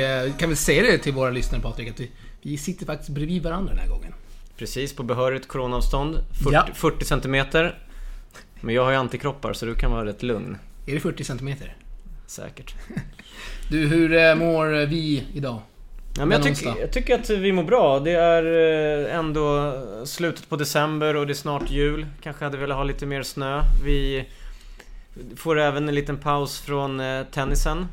Eh, 0.00 0.36
kan 0.36 0.48
väl 0.48 0.56
säga 0.56 0.82
det 0.82 0.98
till 0.98 1.12
våra 1.12 1.30
lyssnare 1.30 1.62
Patrik, 1.62 1.90
att 1.90 2.00
vi, 2.00 2.10
vi 2.42 2.56
sitter 2.58 2.86
faktiskt 2.86 3.10
bredvid 3.10 3.42
varandra 3.42 3.72
den 3.72 3.82
här 3.82 3.88
gången. 3.88 4.14
Precis, 4.58 4.96
på 4.96 5.02
behörigt 5.02 5.48
coronaavstånd. 5.48 6.18
40, 6.44 6.50
Ja. 6.52 6.66
40 6.74 7.04
centimeter. 7.04 7.78
Men 8.60 8.74
jag 8.74 8.84
har 8.84 8.90
ju 8.90 8.96
antikroppar 8.96 9.52
så 9.52 9.66
du 9.66 9.74
kan 9.74 9.90
vara 9.90 10.04
rätt 10.04 10.22
lugn. 10.22 10.58
Är 10.86 10.94
det 10.94 11.00
40 11.00 11.24
centimeter? 11.24 11.76
Säkert. 12.26 12.74
Du, 13.70 13.86
hur 13.86 14.12
eh, 14.14 14.34
mår 14.34 14.86
vi 14.86 15.24
idag? 15.34 15.60
Ja, 16.18 16.24
men 16.24 16.38
jag, 16.40 16.50
onsdag. 16.50 16.74
jag 16.80 16.92
tycker 16.92 17.14
att 17.14 17.30
vi 17.30 17.52
mår 17.52 17.64
bra. 17.64 18.00
Det 18.00 18.12
är 18.12 18.44
eh, 19.08 19.16
ändå 19.16 19.72
slutet 20.04 20.48
på 20.48 20.56
december 20.56 21.16
och 21.16 21.26
det 21.26 21.32
är 21.32 21.34
snart 21.34 21.70
jul. 21.70 22.06
Kanske 22.22 22.44
hade 22.44 22.56
velat 22.56 22.76
ha 22.76 22.84
lite 22.84 23.06
mer 23.06 23.22
snö. 23.22 23.62
Vi 23.84 24.28
får 25.36 25.58
även 25.58 25.88
en 25.88 25.94
liten 25.94 26.16
paus 26.16 26.60
från 26.60 27.02
tennisen. 27.32 27.86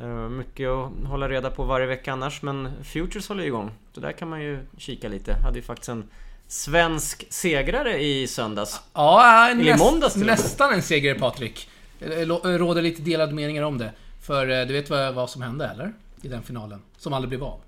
Eh, 0.00 0.06
Mycket 0.28 0.68
att 0.68 0.90
hålla 1.06 1.28
reda 1.28 1.50
på 1.50 1.64
varje 1.64 1.86
vecka 1.86 2.12
annars 2.12 2.42
men 2.42 2.84
Futures 2.84 3.28
håller 3.28 3.44
igång. 3.44 3.70
Så 3.94 4.00
där 4.00 4.12
kan 4.12 4.28
man 4.28 4.40
ju 4.42 4.58
kika 4.76 5.08
lite. 5.08 5.32
Hade 5.34 5.56
ju 5.58 5.62
faktiskt 5.62 5.88
en 5.88 6.04
svensk 6.48 7.26
segrare 7.30 8.02
i 8.02 8.26
söndags. 8.26 8.80
Ja, 8.94 9.48
Eller 9.50 9.62
i 9.62 9.70
näst, 9.70 9.84
måndags 9.84 10.16
nästan 10.16 10.72
en 10.74 10.82
seger 10.82 11.14
Patrik. 11.14 11.68
Lo- 12.00 12.40
råder 12.44 12.82
lite 12.82 13.02
delade 13.02 13.32
meningar 13.32 13.62
om 13.62 13.78
det. 13.78 13.92
För 14.22 14.60
eh, 14.60 14.66
du 14.66 14.72
vet 14.72 14.90
vad, 14.90 15.14
vad 15.14 15.30
som 15.30 15.42
hände 15.42 15.66
eller? 15.68 15.92
I 16.22 16.28
den 16.28 16.42
finalen. 16.42 16.82
Som 16.96 17.12
aldrig 17.12 17.28
blev 17.28 17.44
av. 17.44 17.60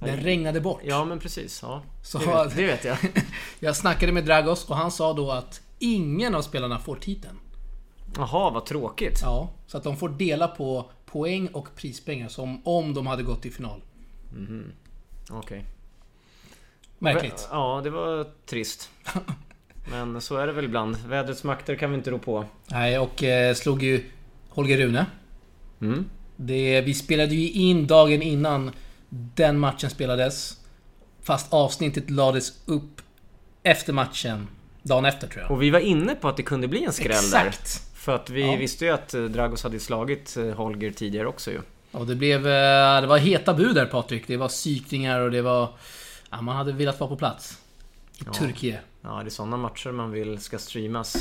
Den 0.00 0.16
regnade 0.16 0.60
bort. 0.60 0.80
Ja 0.84 1.04
men 1.04 1.18
precis, 1.18 1.58
ja. 1.62 1.82
Så- 2.02 2.18
Det, 2.18 2.26
vet, 2.26 2.56
det 2.56 2.66
vet 2.66 2.84
jag. 2.84 2.96
Jag 3.60 3.76
snackade 3.76 4.12
med 4.12 4.24
Dragos 4.24 4.64
och 4.70 4.76
han 4.76 4.90
sa 4.90 5.12
då 5.12 5.30
att 5.30 5.60
ingen 5.78 6.34
av 6.34 6.42
spelarna 6.42 6.78
får 6.78 6.96
titeln. 6.96 7.38
Jaha, 8.16 8.50
vad 8.50 8.66
tråkigt. 8.66 9.20
Ja, 9.22 9.50
så 9.66 9.76
att 9.76 9.84
de 9.84 9.96
får 9.96 10.08
dela 10.08 10.48
på 10.48 10.90
poäng 11.06 11.48
och 11.48 11.74
prispengar 11.76 12.28
som 12.28 12.66
om 12.66 12.94
de 12.94 13.06
hade 13.06 13.22
gått 13.22 13.42
till 13.42 13.52
final. 13.52 13.82
Okej. 15.30 15.64
Märkligt. 16.98 17.48
Ja, 17.50 17.80
det 17.84 17.90
var 17.90 18.26
trist. 18.46 18.90
Men 19.90 20.20
så 20.20 20.36
är 20.36 20.46
det 20.46 20.52
väl 20.52 20.64
ibland. 20.64 20.96
Vädrets 21.06 21.44
makter 21.44 21.76
kan 21.76 21.90
vi 21.90 21.96
inte 21.96 22.10
rå 22.10 22.18
på. 22.18 22.44
Nej, 22.66 22.98
och 22.98 23.22
eh, 23.22 23.54
slog 23.54 23.82
ju 23.82 24.04
Holger 24.48 24.78
Rune. 24.78 25.06
Mm. 25.80 26.10
Det, 26.36 26.80
vi 26.80 26.94
spelade 26.94 27.34
ju 27.34 27.50
in 27.50 27.86
dagen 27.86 28.22
innan 28.22 28.70
den 29.08 29.58
matchen 29.58 29.90
spelades. 29.90 30.60
Fast 31.22 31.52
avsnittet 31.52 32.10
lades 32.10 32.52
upp 32.66 33.02
efter 33.62 33.92
matchen. 33.92 34.48
Dagen 34.82 35.04
efter 35.04 35.28
tror 35.28 35.42
jag. 35.42 35.50
Och 35.50 35.62
vi 35.62 35.70
var 35.70 35.80
inne 35.80 36.14
på 36.14 36.28
att 36.28 36.36
det 36.36 36.42
kunde 36.42 36.68
bli 36.68 36.84
en 36.84 36.92
skräll 36.92 37.30
där. 37.30 37.46
Exakt! 37.46 37.87
För 38.08 38.14
att 38.14 38.30
vi 38.30 38.40
Ja. 38.52 38.56
visste 38.56 38.84
ju 38.84 38.90
att 38.90 39.14
eh, 39.14 39.22
Dragos 39.22 39.62
hade 39.62 39.80
slagit 39.80 40.36
eh, 40.36 40.44
Holger 40.46 40.90
tidigare 40.90 41.26
också 41.26 41.50
ju. 41.50 41.60
Och 41.92 42.06
det 42.06 42.14
blev... 42.14 42.38
eh, 42.46 43.00
Det 43.00 43.06
var 43.06 43.18
heta 43.18 43.54
bud 43.54 43.74
där 43.74 43.86
Patrik. 43.86 44.24
Det 44.26 44.36
var 44.36 44.48
psykningar 44.48 45.20
och 45.20 45.30
det 45.30 45.42
var... 45.42 45.68
Ja, 46.30 46.40
man 46.42 46.56
hade 46.56 46.72
velat 46.72 47.00
vara 47.00 47.10
på 47.10 47.16
plats. 47.16 47.58
I 48.20 48.24
Turkiet. 48.24 48.80
Ja, 49.02 49.20
det 49.22 49.28
är 49.28 49.30
sådana 49.30 49.56
matcher 49.56 49.90
man 49.90 50.10
vill 50.10 50.38
ska 50.38 50.58
streamas. 50.58 51.16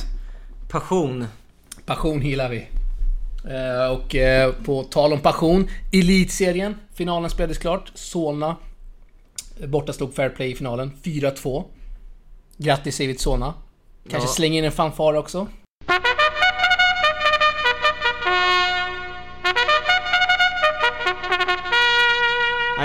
Passion. 0.70 1.26
Passion 1.86 2.22
gillar 2.22 2.50
vi. 2.50 2.68
Och 3.92 4.16
på 4.66 4.84
tal 4.84 5.14
om 5.14 5.20
passion, 5.20 5.68
Elitserien. 5.94 6.76
Finalen 6.94 7.30
spelades 7.30 7.58
klart. 7.58 7.92
Solna 7.96 8.56
borta 9.68 9.94
slog 9.94 10.14
Fair 10.16 10.30
Play 10.30 10.52
i 10.52 10.56
finalen. 10.56 10.92
4-2. 11.04 11.64
Grattis 12.58 12.96
säger 12.96 13.08
vi 13.08 13.14
till 13.14 13.24
Solna. 13.24 13.54
Kanske 14.10 14.30
Ja. 14.30 14.34
slänga 14.34 14.58
in 14.58 14.66
en 14.66 14.72
fanfar 14.72 15.14
också. 15.14 15.48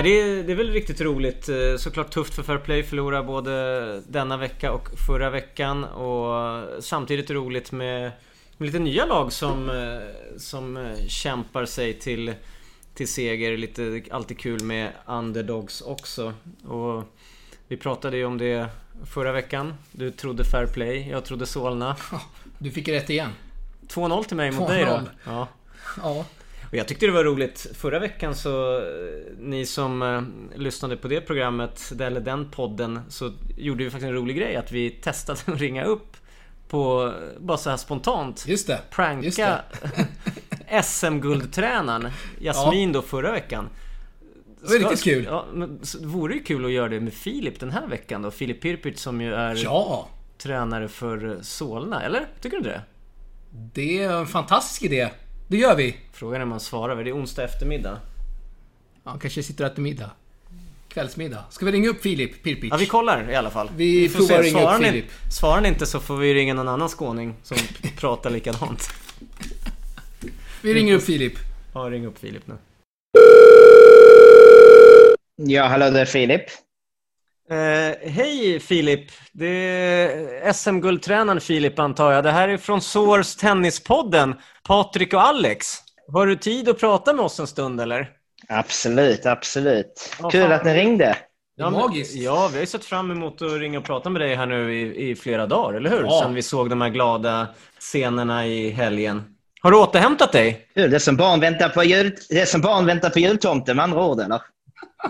Nej, 0.02 0.12
det, 0.12 0.20
är, 0.20 0.42
det 0.42 0.52
är 0.52 0.56
väl 0.56 0.72
riktigt 0.72 1.00
roligt. 1.00 1.48
Eh, 1.48 1.76
Såklart 1.76 2.10
tufft 2.10 2.34
för 2.34 2.42
Fair 2.42 2.58
Play. 2.58 2.82
Förlora 2.82 3.22
både 3.22 4.00
denna 4.00 4.36
vecka 4.36 4.72
och 4.72 4.88
förra 5.06 5.30
veckan. 5.30 5.84
Och 5.84 6.84
samtidigt 6.84 7.30
roligt 7.30 7.72
med, 7.72 8.10
med 8.56 8.66
lite 8.66 8.78
nya 8.78 9.06
lag 9.06 9.32
som, 9.32 9.70
eh, 9.70 10.38
som 10.38 10.76
eh, 10.76 11.06
kämpar 11.08 11.64
sig 11.64 11.94
till, 11.94 12.34
till 12.94 13.08
seger. 13.08 13.56
Lite 13.56 14.02
alltid 14.10 14.38
kul 14.38 14.62
med 14.64 14.92
underdogs 15.06 15.80
också. 15.80 16.34
Och 16.64 17.04
vi 17.68 17.76
pratade 17.76 18.16
ju 18.16 18.24
om 18.24 18.38
det 18.38 18.68
förra 19.04 19.32
veckan. 19.32 19.74
Du 19.92 20.10
trodde 20.10 20.44
Fair 20.44 20.66
Play, 20.66 21.08
jag 21.10 21.24
trodde 21.24 21.46
Solna. 21.46 21.96
Du 22.58 22.70
fick 22.70 22.88
rätt 22.88 23.10
igen. 23.10 23.30
2-0 23.88 24.24
till 24.24 24.36
mig 24.36 24.50
mot 24.50 24.68
dig 24.68 24.84
då. 24.84 24.90
2-0. 24.90 25.08
Ja. 25.24 25.48
Ja. 26.02 26.24
Och 26.72 26.78
jag 26.78 26.88
tyckte 26.88 27.06
det 27.06 27.12
var 27.12 27.24
roligt. 27.24 27.66
Förra 27.74 27.98
veckan 27.98 28.34
så, 28.34 28.76
eh, 28.78 28.82
ni 29.38 29.66
som 29.66 30.02
eh, 30.02 30.22
lyssnade 30.60 30.96
på 30.96 31.08
det 31.08 31.20
programmet, 31.20 31.92
eller 32.00 32.20
den 32.20 32.50
podden, 32.50 33.00
så 33.08 33.32
gjorde 33.56 33.84
vi 33.84 33.90
faktiskt 33.90 34.08
en 34.08 34.14
rolig 34.14 34.36
grej. 34.36 34.56
Att 34.56 34.72
vi 34.72 34.90
testade 34.90 35.38
att 35.52 35.60
ringa 35.60 35.84
upp 35.84 36.16
på, 36.68 37.12
bara 37.38 37.58
så 37.58 37.70
här 37.70 37.76
spontant, 37.76 38.44
Just 38.48 38.66
det. 38.66 38.72
Just 38.72 38.90
pranka 38.90 39.60
det. 40.68 40.82
SM-guldtränaren 40.82 42.10
Jasmin 42.40 42.92
då 42.92 43.02
förra 43.02 43.32
veckan. 43.32 43.68
Det 44.60 44.68
var 44.68 44.78
riktigt 44.78 45.02
kul. 45.04 45.24
Ja, 45.24 45.46
men 45.52 45.78
så 45.82 45.98
det 45.98 46.06
vore 46.06 46.34
ju 46.34 46.42
kul 46.42 46.64
att 46.64 46.70
göra 46.70 46.88
det 46.88 47.00
med 47.00 47.12
Filip 47.12 47.60
den 47.60 47.70
här 47.70 47.86
veckan 47.86 48.22
då. 48.22 48.30
Filip 48.30 48.60
Pirpic 48.62 49.00
som 49.00 49.20
ju 49.20 49.34
är 49.34 49.54
Ja. 49.64 50.08
tränare 50.38 50.88
för 50.88 51.30
eh, 51.30 51.40
Solna, 51.40 52.02
eller? 52.02 52.26
Tycker 52.40 52.50
du 52.50 52.56
inte 52.56 52.70
det? 52.70 52.82
Det 53.74 54.02
är 54.02 54.12
en 54.12 54.26
fantastisk 54.26 54.82
idé. 54.82 55.08
Det 55.52 55.58
gör 55.58 55.76
vi. 55.76 55.96
Frågan 56.12 56.40
är 56.40 56.42
om 56.42 56.48
man 56.48 56.60
svarar, 56.60 57.04
det 57.04 57.10
är 57.10 57.16
onsdag 57.16 57.44
eftermiddag. 57.44 58.00
Han 59.04 59.18
kanske 59.18 59.42
sitter 59.42 59.64
och 59.64 59.70
äter 59.70 59.82
middag. 59.82 60.10
Kvällsmiddag. 60.88 61.44
Ska 61.50 61.66
vi 61.66 61.72
ringa 61.72 61.88
upp 61.88 62.02
Filip 62.02 62.42
Pirpic? 62.42 62.70
Ja, 62.70 62.76
vi 62.76 62.86
kollar 62.86 63.30
i 63.30 63.34
alla 63.34 63.50
fall. 63.50 63.70
Vi 63.76 64.08
får 64.08 64.18
provar 64.18 64.28
se. 64.28 64.34
att 64.34 64.44
ringa 64.44 64.76
upp 64.76 64.84
Filip. 64.84 65.04
Svarar 65.32 65.60
ni 65.60 65.68
inte 65.68 65.86
så 65.86 66.00
får 66.00 66.16
vi 66.16 66.34
ringa 66.34 66.54
någon 66.54 66.68
annan 66.68 66.88
skåning 66.88 67.34
som 67.42 67.56
pratar 67.98 68.30
likadant. 68.30 68.88
Vi 70.62 70.74
ringer 70.74 70.94
upp 70.94 71.02
Filip. 71.02 71.34
Ja, 71.74 71.80
ring 71.80 72.06
upp 72.06 72.18
Filip 72.18 72.42
nu. 72.46 72.54
Ja, 75.36 75.66
hallå 75.66 75.90
det 75.90 76.00
är 76.00 76.04
Filip. 76.04 76.42
Eh, 77.52 78.10
hej 78.10 78.60
Filip! 78.60 79.10
Det 79.32 79.46
är 79.46 80.52
SM-guldtränaren 80.52 81.40
Filip 81.40 81.78
antar 81.78 82.12
jag. 82.12 82.24
Det 82.24 82.30
här 82.30 82.48
är 82.48 82.56
från 82.56 82.80
Source 82.80 83.40
Tennispodden. 83.40 84.34
Patrik 84.68 85.14
och 85.14 85.26
Alex. 85.26 85.66
Har 86.12 86.26
du 86.26 86.36
tid 86.36 86.68
att 86.68 86.80
prata 86.80 87.12
med 87.12 87.24
oss 87.24 87.40
en 87.40 87.46
stund 87.46 87.80
eller? 87.80 88.10
Absolut, 88.48 89.26
absolut. 89.26 90.16
Ja, 90.22 90.30
Kul 90.30 90.42
fan. 90.42 90.52
att 90.52 90.64
ni 90.64 90.74
ringde. 90.74 91.16
Men- 91.58 91.72
magiskt. 91.72 92.14
Ja, 92.14 92.48
vi 92.48 92.54
har 92.54 92.60
ju 92.60 92.66
sett 92.66 92.84
fram 92.84 93.10
emot 93.10 93.42
att 93.42 93.52
ringa 93.52 93.78
och 93.78 93.84
prata 93.84 94.10
med 94.10 94.22
dig 94.22 94.34
här 94.34 94.46
nu 94.46 94.74
i, 94.74 95.10
i 95.10 95.14
flera 95.16 95.46
dagar, 95.46 95.76
eller 95.76 95.90
hur? 95.90 96.02
Ja. 96.02 96.20
Sen 96.22 96.34
vi 96.34 96.42
såg 96.42 96.70
de 96.70 96.80
här 96.80 96.88
glada 96.88 97.46
scenerna 97.80 98.46
i 98.46 98.70
helgen. 98.70 99.22
Har 99.60 99.70
du 99.70 99.76
återhämtat 99.76 100.32
dig? 100.32 100.66
Det 100.74 100.82
är 100.82 100.98
som 100.98 101.16
barn 101.16 101.40
väntar 101.40 101.68
på, 101.68 101.84
jul... 101.84 102.16
det 102.28 102.40
är 102.40 102.46
som 102.46 102.60
barn 102.60 102.86
väntar 102.86 103.10
på 103.10 103.18
jultomten 103.18 103.76
med 103.76 103.82
andra 103.82 104.04
ord, 104.04 104.20
eller? 104.20 104.40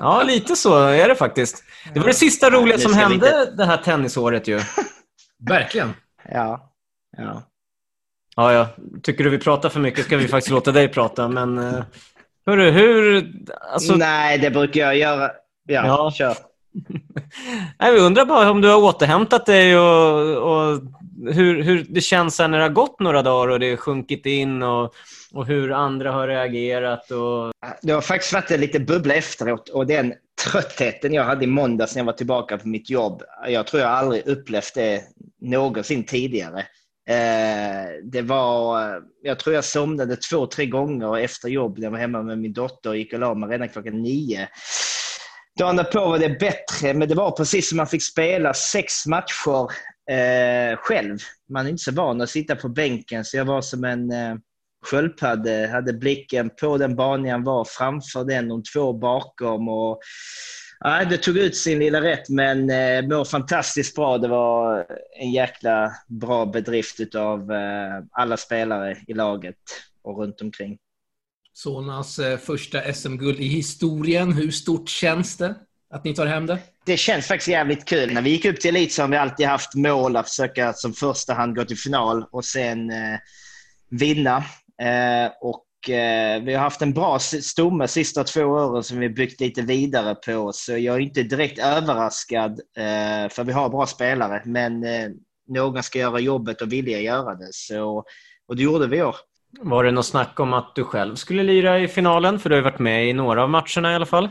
Ja, 0.00 0.22
lite 0.22 0.56
så 0.56 0.84
är 0.86 1.08
det 1.08 1.14
faktiskt. 1.14 1.64
Det 1.94 2.00
var 2.00 2.06
det 2.06 2.14
sista 2.14 2.50
roliga 2.50 2.78
som 2.78 2.94
hände 2.94 3.52
det 3.56 3.64
här 3.64 3.76
tennisåret 3.76 4.48
ju. 4.48 4.60
Verkligen. 5.48 5.94
Ja. 6.32 6.72
ja. 7.16 7.42
Ja, 8.36 8.52
ja. 8.52 8.68
Tycker 9.02 9.24
du 9.24 9.30
vi 9.30 9.38
pratar 9.38 9.68
för 9.68 9.80
mycket 9.80 10.04
ska 10.04 10.16
vi 10.16 10.28
faktiskt 10.28 10.50
låta 10.50 10.72
dig 10.72 10.88
prata, 10.88 11.28
men... 11.28 11.58
eh, 11.58 11.82
Hörru, 12.46 12.70
hur... 12.70 13.26
Alltså, 13.72 13.94
Nej, 13.96 14.38
det 14.38 14.50
brukar 14.50 14.80
jag 14.80 14.96
göra. 14.98 15.30
Ja, 15.68 15.86
Ja. 15.86 16.10
kör. 16.14 16.36
nej, 17.80 17.92
vi 17.92 17.98
undrar 18.00 18.24
bara 18.24 18.50
om 18.50 18.60
du 18.60 18.68
har 18.68 18.76
återhämtat 18.82 19.46
dig 19.46 19.78
och, 19.78 20.36
och 20.36 20.80
hur, 21.34 21.62
hur 21.62 21.86
det 21.88 22.00
känns 22.00 22.38
när 22.38 22.48
det 22.48 22.62
har 22.62 22.68
gått 22.68 23.00
några 23.00 23.22
dagar 23.22 23.48
och 23.52 23.60
det 23.60 23.70
har 23.70 23.76
sjunkit 23.76 24.26
in 24.26 24.62
och, 24.62 24.94
och 25.34 25.46
hur 25.46 25.72
andra 25.72 26.12
har 26.12 26.28
reagerat 26.28 27.10
och... 27.10 27.52
Det 27.82 27.92
har 27.92 28.00
faktiskt 28.00 28.32
varit 28.32 28.50
en 28.50 28.60
liten 28.60 28.84
bubbla 28.84 29.14
efteråt 29.14 29.68
och 29.68 29.86
den 29.86 30.14
tröttheten 30.44 31.14
jag 31.14 31.24
hade 31.24 31.44
i 31.44 31.46
måndags 31.46 31.94
när 31.94 32.00
jag 32.00 32.06
var 32.06 32.12
tillbaka 32.12 32.58
på 32.58 32.68
mitt 32.68 32.90
jobb. 32.90 33.22
Jag 33.48 33.66
tror 33.66 33.82
jag 33.82 33.90
aldrig 33.90 34.26
upplevt 34.26 34.74
det 34.74 35.02
någonsin 35.40 36.04
tidigare. 36.04 36.60
Eh, 37.08 37.90
det 38.04 38.22
var, 38.22 39.02
jag 39.22 39.38
tror 39.38 39.54
jag 39.54 39.64
somnade 39.64 40.16
två, 40.16 40.46
tre 40.46 40.66
gånger 40.66 41.18
efter 41.18 41.48
jobb 41.48 41.78
när 41.78 41.84
jag 41.84 41.90
var 41.90 41.98
hemma 41.98 42.22
med 42.22 42.38
min 42.38 42.52
dotter 42.52 42.90
och 42.90 42.96
gick 42.96 43.12
och 43.12 43.18
la 43.18 43.34
mig 43.34 43.48
redan 43.48 43.68
klockan 43.68 44.02
nio. 44.02 44.48
Dagen 45.58 45.76
därpå 45.76 46.08
var 46.08 46.18
det 46.18 46.38
bättre, 46.40 46.94
men 46.94 47.08
det 47.08 47.14
var 47.14 47.30
precis 47.30 47.68
som 47.68 47.76
man 47.76 47.86
fick 47.86 48.02
spela 48.02 48.54
sex 48.54 49.06
matcher 49.06 49.62
eh, 50.10 50.76
själv. 50.76 51.18
Man 51.48 51.66
är 51.66 51.70
inte 51.70 51.82
så 51.82 51.92
van 51.92 52.20
att 52.20 52.30
sitta 52.30 52.56
på 52.56 52.68
bänken, 52.68 53.24
så 53.24 53.36
jag 53.36 53.44
var 53.44 53.62
som 53.62 53.84
en 53.84 54.10
eh, 54.10 54.34
sköldpadda. 54.82 55.68
Hade 55.68 55.92
blicken 55.92 56.50
på 56.60 56.78
den 56.78 56.96
banan 56.96 57.44
var, 57.44 57.64
framför 57.64 58.24
den, 58.24 58.48
de 58.48 58.62
två 58.62 58.92
bakom. 58.92 59.68
Och, 59.68 60.00
ja, 60.80 61.04
det 61.04 61.16
tog 61.16 61.38
ut 61.38 61.56
sin 61.56 61.78
lilla 61.78 62.00
rätt, 62.00 62.28
men 62.28 62.70
eh, 62.70 63.02
mår 63.02 63.24
fantastiskt 63.24 63.96
bra. 63.96 64.18
Det 64.18 64.28
var 64.28 64.86
en 65.20 65.32
jäkla 65.32 65.92
bra 66.08 66.46
bedrift 66.46 67.14
av 67.14 67.52
eh, 67.52 68.04
alla 68.12 68.36
spelare 68.36 68.96
i 69.06 69.14
laget 69.14 69.56
och 70.02 70.18
runt 70.18 70.40
omkring. 70.40 70.78
Solnas 71.52 72.18
eh, 72.18 72.38
första 72.38 72.92
SM-guld 72.92 73.40
i 73.40 73.46
historien. 73.46 74.32
Hur 74.32 74.50
stort 74.50 74.88
känns 74.88 75.36
det 75.36 75.54
att 75.90 76.04
ni 76.04 76.14
tar 76.14 76.26
hem 76.26 76.46
det? 76.46 76.58
Det 76.86 76.96
känns 76.96 77.26
faktiskt 77.26 77.48
jävligt 77.48 77.84
kul. 77.84 78.14
När 78.14 78.22
vi 78.22 78.30
gick 78.30 78.44
upp 78.44 78.60
till 78.60 78.76
elit 78.76 78.92
så 78.92 79.02
har 79.02 79.08
vi 79.08 79.16
alltid 79.16 79.46
haft 79.46 79.74
mål 79.74 80.16
att 80.16 80.28
försöka 80.28 80.72
som 80.72 80.92
första 80.92 81.34
hand 81.34 81.56
gå 81.56 81.64
till 81.64 81.78
final 81.78 82.24
och 82.30 82.44
sen 82.44 82.90
eh, 82.90 83.18
vinna. 83.90 84.44
Eh, 84.82 85.32
och 85.40 85.90
eh, 85.90 86.42
vi 86.42 86.54
har 86.54 86.62
haft 86.62 86.82
en 86.82 86.92
bra 86.92 87.18
stomme 87.18 87.88
sista 87.88 88.24
två 88.24 88.42
åren 88.42 88.82
som 88.82 88.98
vi 88.98 89.08
byggt 89.08 89.40
lite 89.40 89.62
vidare 89.62 90.14
på. 90.14 90.50
Så 90.54 90.72
jag 90.72 90.94
är 90.94 91.00
inte 91.00 91.22
direkt 91.22 91.58
överraskad 91.58 92.60
eh, 92.76 93.28
för 93.30 93.44
vi 93.44 93.52
har 93.52 93.68
bra 93.68 93.86
spelare. 93.86 94.42
Men 94.44 94.84
någon 95.48 95.82
ska 95.82 95.98
göra 95.98 96.20
jobbet 96.20 96.62
och 96.62 96.72
vilja 96.72 97.00
göra 97.00 97.34
det. 97.34 97.48
Så, 97.50 98.04
och 98.48 98.56
det 98.56 98.62
gjorde 98.62 98.86
vi 98.86 98.96
i 98.96 99.02
år. 99.02 99.16
Var 99.60 99.84
det 99.84 99.90
något 99.90 100.06
snack 100.06 100.40
om 100.40 100.52
att 100.52 100.74
du 100.74 100.84
själv 100.84 101.14
skulle 101.14 101.42
lira 101.42 101.78
i 101.78 101.88
finalen? 101.88 102.38
För 102.38 102.50
du 102.50 102.54
har 102.54 102.58
ju 102.58 102.64
varit 102.64 102.78
med 102.78 103.08
i 103.08 103.12
några 103.12 103.42
av 103.42 103.50
matcherna 103.50 103.92
i 103.92 103.94
alla 103.94 104.06
fall. 104.06 104.24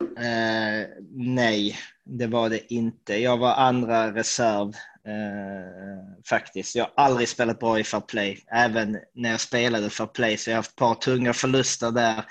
Eh, 0.00 0.88
nej, 1.14 1.76
det 2.04 2.26
var 2.26 2.48
det 2.48 2.72
inte. 2.74 3.16
Jag 3.16 3.36
var 3.36 3.54
andra 3.54 4.14
reserv 4.14 4.72
eh, 5.08 6.24
faktiskt. 6.28 6.74
Jag 6.74 6.84
har 6.84 6.92
aldrig 7.04 7.28
spelat 7.28 7.58
bra 7.58 7.78
i 7.78 7.84
fair 7.84 8.00
play. 8.00 8.44
Även 8.52 8.98
när 9.14 9.30
jag 9.30 9.40
spelade 9.40 9.90
fair 9.90 10.06
play 10.06 10.36
så 10.36 10.50
jag 10.50 10.54
har 10.54 10.58
haft 10.58 10.70
ett 10.70 10.76
par 10.76 10.94
tunga 10.94 11.32
förluster 11.32 11.90
där. 11.90 12.24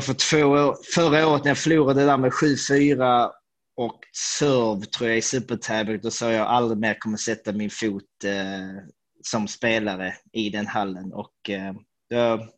För 0.00 0.14
två 0.14 0.46
år, 0.46 0.76
förra 0.94 1.28
året 1.28 1.44
när 1.44 1.50
jag 1.50 1.58
förlorade 1.58 2.04
där 2.04 2.16
med 2.16 2.30
7-4 2.30 3.30
och 3.76 4.00
serve 4.16 4.86
tror 4.86 5.08
jag 5.08 5.18
i 5.18 5.22
supertävling, 5.22 6.00
då 6.02 6.10
sa 6.10 6.32
jag 6.32 6.46
aldrig 6.46 6.78
mer 6.78 6.94
kommer 6.98 7.16
sätta 7.16 7.52
min 7.52 7.70
fot 7.70 8.24
eh, 8.24 8.84
som 9.22 9.48
spelare 9.48 10.14
i 10.32 10.50
den 10.50 10.66
hallen. 10.66 11.12
Och 11.12 11.50
eh, 11.50 11.74
har 12.14 12.48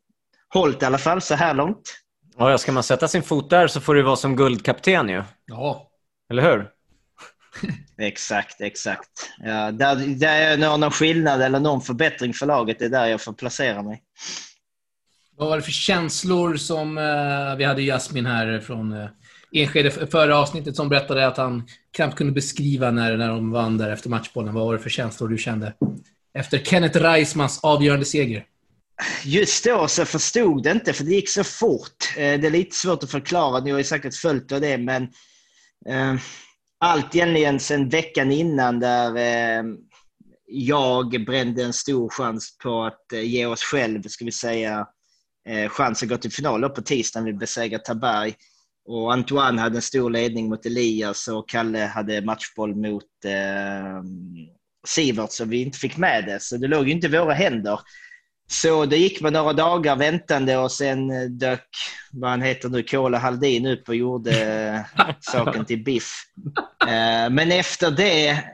hållit 0.54 0.82
i 0.82 0.86
alla 0.86 0.98
fall 0.98 1.20
så 1.20 1.34
här 1.34 1.54
långt. 1.54 1.82
Ja, 2.36 2.58
ska 2.58 2.72
man 2.72 2.82
sätta 2.82 3.08
sin 3.08 3.22
fot 3.22 3.50
där 3.50 3.66
så 3.66 3.80
får 3.80 3.94
det 3.94 4.02
vara 4.02 4.16
som 4.16 4.36
guldkapten 4.36 5.08
ju. 5.08 5.22
Ja. 5.46 5.90
Eller 6.30 6.42
hur? 6.42 6.70
Exakt, 7.98 8.60
exakt. 8.60 9.30
Ja, 9.38 9.72
där, 9.72 9.96
där 9.96 10.50
jag 10.50 10.80
någon 10.80 10.90
skillnad 10.90 11.42
eller 11.42 11.60
någon 11.60 11.82
förbättring 11.82 12.34
för 12.34 12.46
laget, 12.46 12.78
det 12.78 12.84
är 12.84 12.88
där 12.88 13.06
jag 13.06 13.20
får 13.20 13.32
placera 13.32 13.82
mig. 13.82 14.02
Vad 15.36 15.48
var 15.48 15.56
det 15.56 15.62
för 15.62 15.72
känslor 15.72 16.56
som... 16.56 16.98
Eh, 16.98 17.56
vi 17.56 17.64
hade 17.64 17.82
Jasmin 17.82 18.26
här 18.26 18.60
från 18.60 18.92
eh, 18.92 19.08
Enskede 19.52 19.90
förra 19.90 20.38
avsnittet 20.38 20.76
som 20.76 20.88
berättade 20.88 21.26
att 21.26 21.36
han 21.36 21.66
knappt 21.96 22.16
kunde 22.16 22.32
beskriva 22.32 22.90
när, 22.90 23.16
när 23.16 23.28
de 23.28 23.50
vann 23.50 23.78
där 23.78 23.90
efter 23.90 24.10
matchbollen. 24.10 24.54
Vad 24.54 24.66
var 24.66 24.72
det 24.72 24.78
för 24.78 24.90
känslor 24.90 25.28
du 25.28 25.38
kände 25.38 25.74
efter 26.34 26.58
Kenneth 26.58 26.98
Reismans 26.98 27.60
avgörande 27.62 28.04
seger? 28.04 28.46
Just 29.24 29.64
då 29.64 29.88
så 29.88 30.04
förstod 30.04 30.62
det 30.62 30.70
inte, 30.70 30.92
för 30.92 31.04
det 31.04 31.10
gick 31.10 31.28
så 31.28 31.44
fort. 31.44 32.14
Eh, 32.16 32.40
det 32.40 32.46
är 32.46 32.50
lite 32.50 32.76
svårt 32.76 33.02
att 33.02 33.10
förklara, 33.10 33.60
ni 33.60 33.70
har 33.70 33.78
ju 33.78 33.84
säkert 33.84 34.14
följt 34.14 34.52
av 34.52 34.60
det, 34.60 34.78
men 34.78 35.02
eh, 35.88 36.14
allt 36.82 37.14
egentligen 37.14 37.60
sen 37.60 37.88
veckan 37.88 38.32
innan 38.32 38.80
där 38.80 39.16
eh, 39.16 39.64
jag 40.46 41.24
brände 41.26 41.64
en 41.64 41.72
stor 41.72 42.08
chans 42.08 42.58
på 42.58 42.82
att 42.82 43.12
eh, 43.12 43.20
ge 43.20 43.46
oss 43.46 43.62
själv, 43.62 44.02
ska 44.02 44.24
vi 44.24 44.32
säga, 44.32 44.86
eh, 45.48 45.68
chans 45.68 46.02
att 46.02 46.08
gå 46.08 46.16
till 46.16 46.32
final 46.32 46.68
på 46.70 46.82
tisdagen. 46.82 47.24
Vi 47.24 47.32
besegrade 47.32 47.84
Taberg. 47.84 48.34
Och 48.84 49.12
Antoine 49.12 49.58
hade 49.58 49.76
en 49.76 49.82
stor 49.82 50.10
ledning 50.10 50.48
mot 50.48 50.66
Elias 50.66 51.28
och 51.28 51.48
Kalle 51.48 51.78
hade 51.78 52.22
matchboll 52.22 52.74
mot 52.74 53.24
eh, 53.24 54.02
Sivert 54.86 55.32
så 55.32 55.44
vi 55.44 55.62
inte 55.62 55.78
fick 55.78 55.96
med 55.96 56.24
det. 56.24 56.42
Så 56.42 56.56
det 56.56 56.68
låg 56.68 56.86
ju 56.86 56.92
inte 56.92 57.06
i 57.06 57.10
våra 57.10 57.32
händer. 57.32 57.80
Så 58.50 58.86
det 58.86 58.96
gick 58.96 59.20
med 59.20 59.32
några 59.32 59.52
dagar 59.52 59.96
väntande 59.96 60.56
och 60.56 60.72
sen 60.72 61.10
eh, 61.10 61.22
dök, 61.22 61.68
vad 62.12 62.30
han 62.30 62.42
heter 62.42 62.68
nu, 62.68 62.82
Kola 62.82 63.18
Haldin 63.18 63.66
upp 63.66 63.88
och 63.88 63.94
gjorde 63.94 64.30
eh, 64.98 65.14
saken 65.20 65.64
till 65.64 65.84
biff. 65.84 66.12
Eh, 66.82 67.30
men 67.30 67.52
efter 67.52 67.90
det 67.90 68.44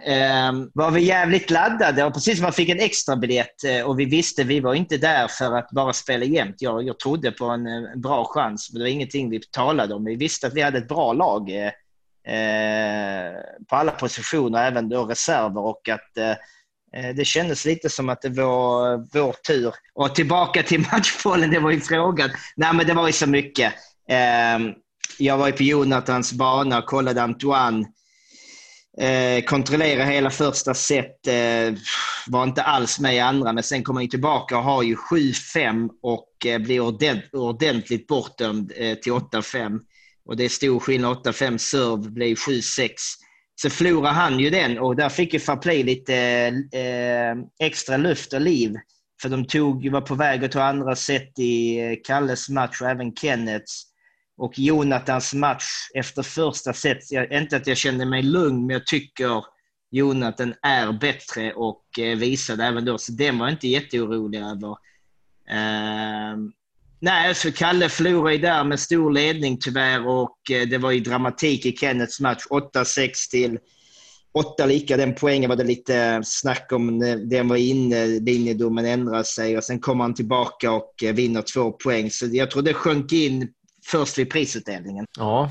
var 0.74 0.90
vi 0.90 1.04
jävligt 1.04 1.50
laddade 1.50 2.04
och 2.04 2.14
precis 2.14 2.36
som 2.36 2.42
man 2.42 2.52
fick 2.52 2.68
en 2.68 2.80
extra 2.80 3.16
biljett 3.16 3.54
och 3.84 4.00
vi 4.00 4.04
visste 4.04 4.44
vi 4.44 4.60
var 4.60 4.74
inte 4.74 4.96
där 4.96 5.28
för 5.28 5.56
att 5.56 5.70
bara 5.70 5.92
spela 5.92 6.24
jämt. 6.24 6.56
Jag, 6.58 6.82
jag 6.86 6.98
trodde 6.98 7.30
på 7.30 7.44
en, 7.44 8.00
bra 8.00 8.24
chans, 8.24 8.70
men 8.72 8.78
det 8.78 8.84
var 8.84 8.90
ingenting 8.90 9.30
vi 9.30 9.40
talade 9.40 9.94
om. 9.94 10.04
Vi 10.04 10.16
visste 10.16 10.46
att 10.46 10.54
vi 10.54 10.62
hade 10.62 10.78
ett 10.78 10.88
bra 10.88 11.12
lag 11.12 11.50
på 13.68 13.76
alla 13.76 13.90
positioner, 13.90 14.66
även 14.66 14.88
då 14.88 15.04
reserver 15.04 15.60
och 15.60 15.88
att 15.88 16.38
Eh, 16.96 17.14
det 17.14 17.24
kändes 17.24 17.64
lite 17.64 17.88
som 17.88 18.08
att 18.08 18.22
det 18.22 18.28
var 18.28 18.96
vår 19.18 19.32
tur. 19.32 19.74
Och 19.94 20.14
tillbaka 20.14 20.62
till 20.62 20.80
matchbollen, 20.92 21.50
det 21.50 21.58
var 21.58 21.70
ju 21.70 21.80
frågan. 21.80 22.30
Nej, 22.56 22.74
men 22.74 22.86
det 22.86 22.94
var 22.94 23.06
ju 23.06 23.12
så 23.12 23.26
mycket. 23.26 23.72
Ehm, 24.08 24.72
jag 25.18 25.38
var 25.38 25.46
ju 25.46 25.52
på 25.52 25.62
Jonathans 25.62 26.32
bana 26.32 26.78
och 26.78 26.86
kollade 26.86 27.22
Antoine. 27.22 27.86
Eh, 29.00 29.44
kontrollera 29.44 30.04
hela 30.04 30.30
första 30.30 30.74
set. 30.74 31.26
Eh, 31.26 31.74
var 32.26 32.44
inte 32.44 32.62
alls 32.62 33.00
med 33.00 33.16
i 33.16 33.18
andra, 33.18 33.52
men 33.52 33.64
sen 33.64 33.82
kommer 33.82 34.00
han 34.00 34.10
tillbaka 34.10 34.58
och 34.58 34.64
har 34.64 34.82
ju 34.82 34.96
7-5 34.96 35.88
och 36.02 36.28
blir 36.60 36.80
ordentligt 37.32 38.06
bortdömd 38.06 38.68
till 39.02 39.12
8-5. 39.12 39.80
Och 40.26 40.36
det 40.36 40.44
är 40.44 40.48
stor 40.48 40.80
skillnad. 40.80 41.16
8-5 41.26 41.58
serve 41.58 42.10
blir 42.10 42.34
7-6. 42.34 42.90
Så 43.62 43.70
förlorade 43.70 44.14
han 44.14 44.40
ju 44.40 44.50
den 44.50 44.78
och 44.78 44.96
där 44.96 45.08
fick 45.08 45.34
ju 45.34 45.40
Fairplay 45.40 45.82
lite 45.82 46.14
eh, 46.72 47.66
extra 47.66 47.96
luft 47.96 48.32
och 48.32 48.40
liv. 48.40 48.76
För 49.22 49.28
de 49.28 49.46
tog, 49.46 49.90
var 49.90 50.00
på 50.00 50.14
väg 50.14 50.44
att 50.44 50.52
ta 50.52 50.62
andra 50.62 50.96
set 50.96 51.38
i 51.38 51.80
eh, 51.80 51.96
Kalles 52.04 52.48
match 52.48 52.80
och 52.80 52.88
även 52.88 53.14
Kennets. 53.14 53.82
Och 54.36 54.58
Jonathans 54.58 55.34
match 55.34 55.64
efter 55.94 56.22
första 56.22 56.72
set, 56.72 57.12
jag, 57.12 57.32
inte 57.32 57.56
att 57.56 57.66
jag 57.66 57.76
kände 57.76 58.06
mig 58.06 58.22
lugn, 58.22 58.66
men 58.66 58.74
jag 58.74 58.86
tycker 58.86 59.44
Jonathan 59.90 60.54
är 60.62 60.92
bättre 60.92 61.52
och 61.52 61.98
eh, 61.98 62.18
visade 62.18 62.64
även 62.64 62.84
då. 62.84 62.98
Så 62.98 63.12
den 63.12 63.38
var 63.38 63.46
jag 63.46 63.54
inte 63.54 63.68
jätteorolig 63.68 64.38
över. 64.38 64.70
Eh, 65.50 66.36
Nej, 67.00 67.34
för 67.34 67.50
Kalle 67.50 67.88
förlorade 67.88 68.34
ju 68.34 68.40
där 68.40 68.64
med 68.64 68.80
stor 68.80 69.12
ledning 69.12 69.58
tyvärr 69.60 70.06
och 70.06 70.50
eh, 70.50 70.68
det 70.68 70.78
var 70.78 70.90
ju 70.90 71.00
dramatik 71.00 71.66
i 71.66 71.76
Kennets 71.76 72.20
match. 72.20 72.42
8-6 72.50 73.30
till 73.30 73.58
8 74.32 74.66
lika. 74.66 74.96
Den 74.96 75.14
poängen 75.14 75.48
var 75.48 75.56
det 75.56 75.64
lite 75.64 76.20
snack 76.24 76.72
om. 76.72 76.98
Den 77.30 77.48
var 77.48 77.56
inne, 77.56 78.06
linjedomen 78.06 78.86
ändrade 78.86 79.24
sig 79.24 79.56
och 79.56 79.64
sen 79.64 79.80
kom 79.80 80.00
han 80.00 80.14
tillbaka 80.14 80.72
och 80.72 80.94
eh, 81.02 81.14
vinner 81.14 81.42
två 81.42 81.72
poäng. 81.72 82.10
Så 82.10 82.26
jag 82.32 82.50
tror 82.50 82.62
det 82.62 82.74
sjönk 82.74 83.12
in 83.12 83.48
först 83.86 84.18
vid 84.18 84.30
prisutdelningen. 84.30 85.06
Ja, 85.18 85.50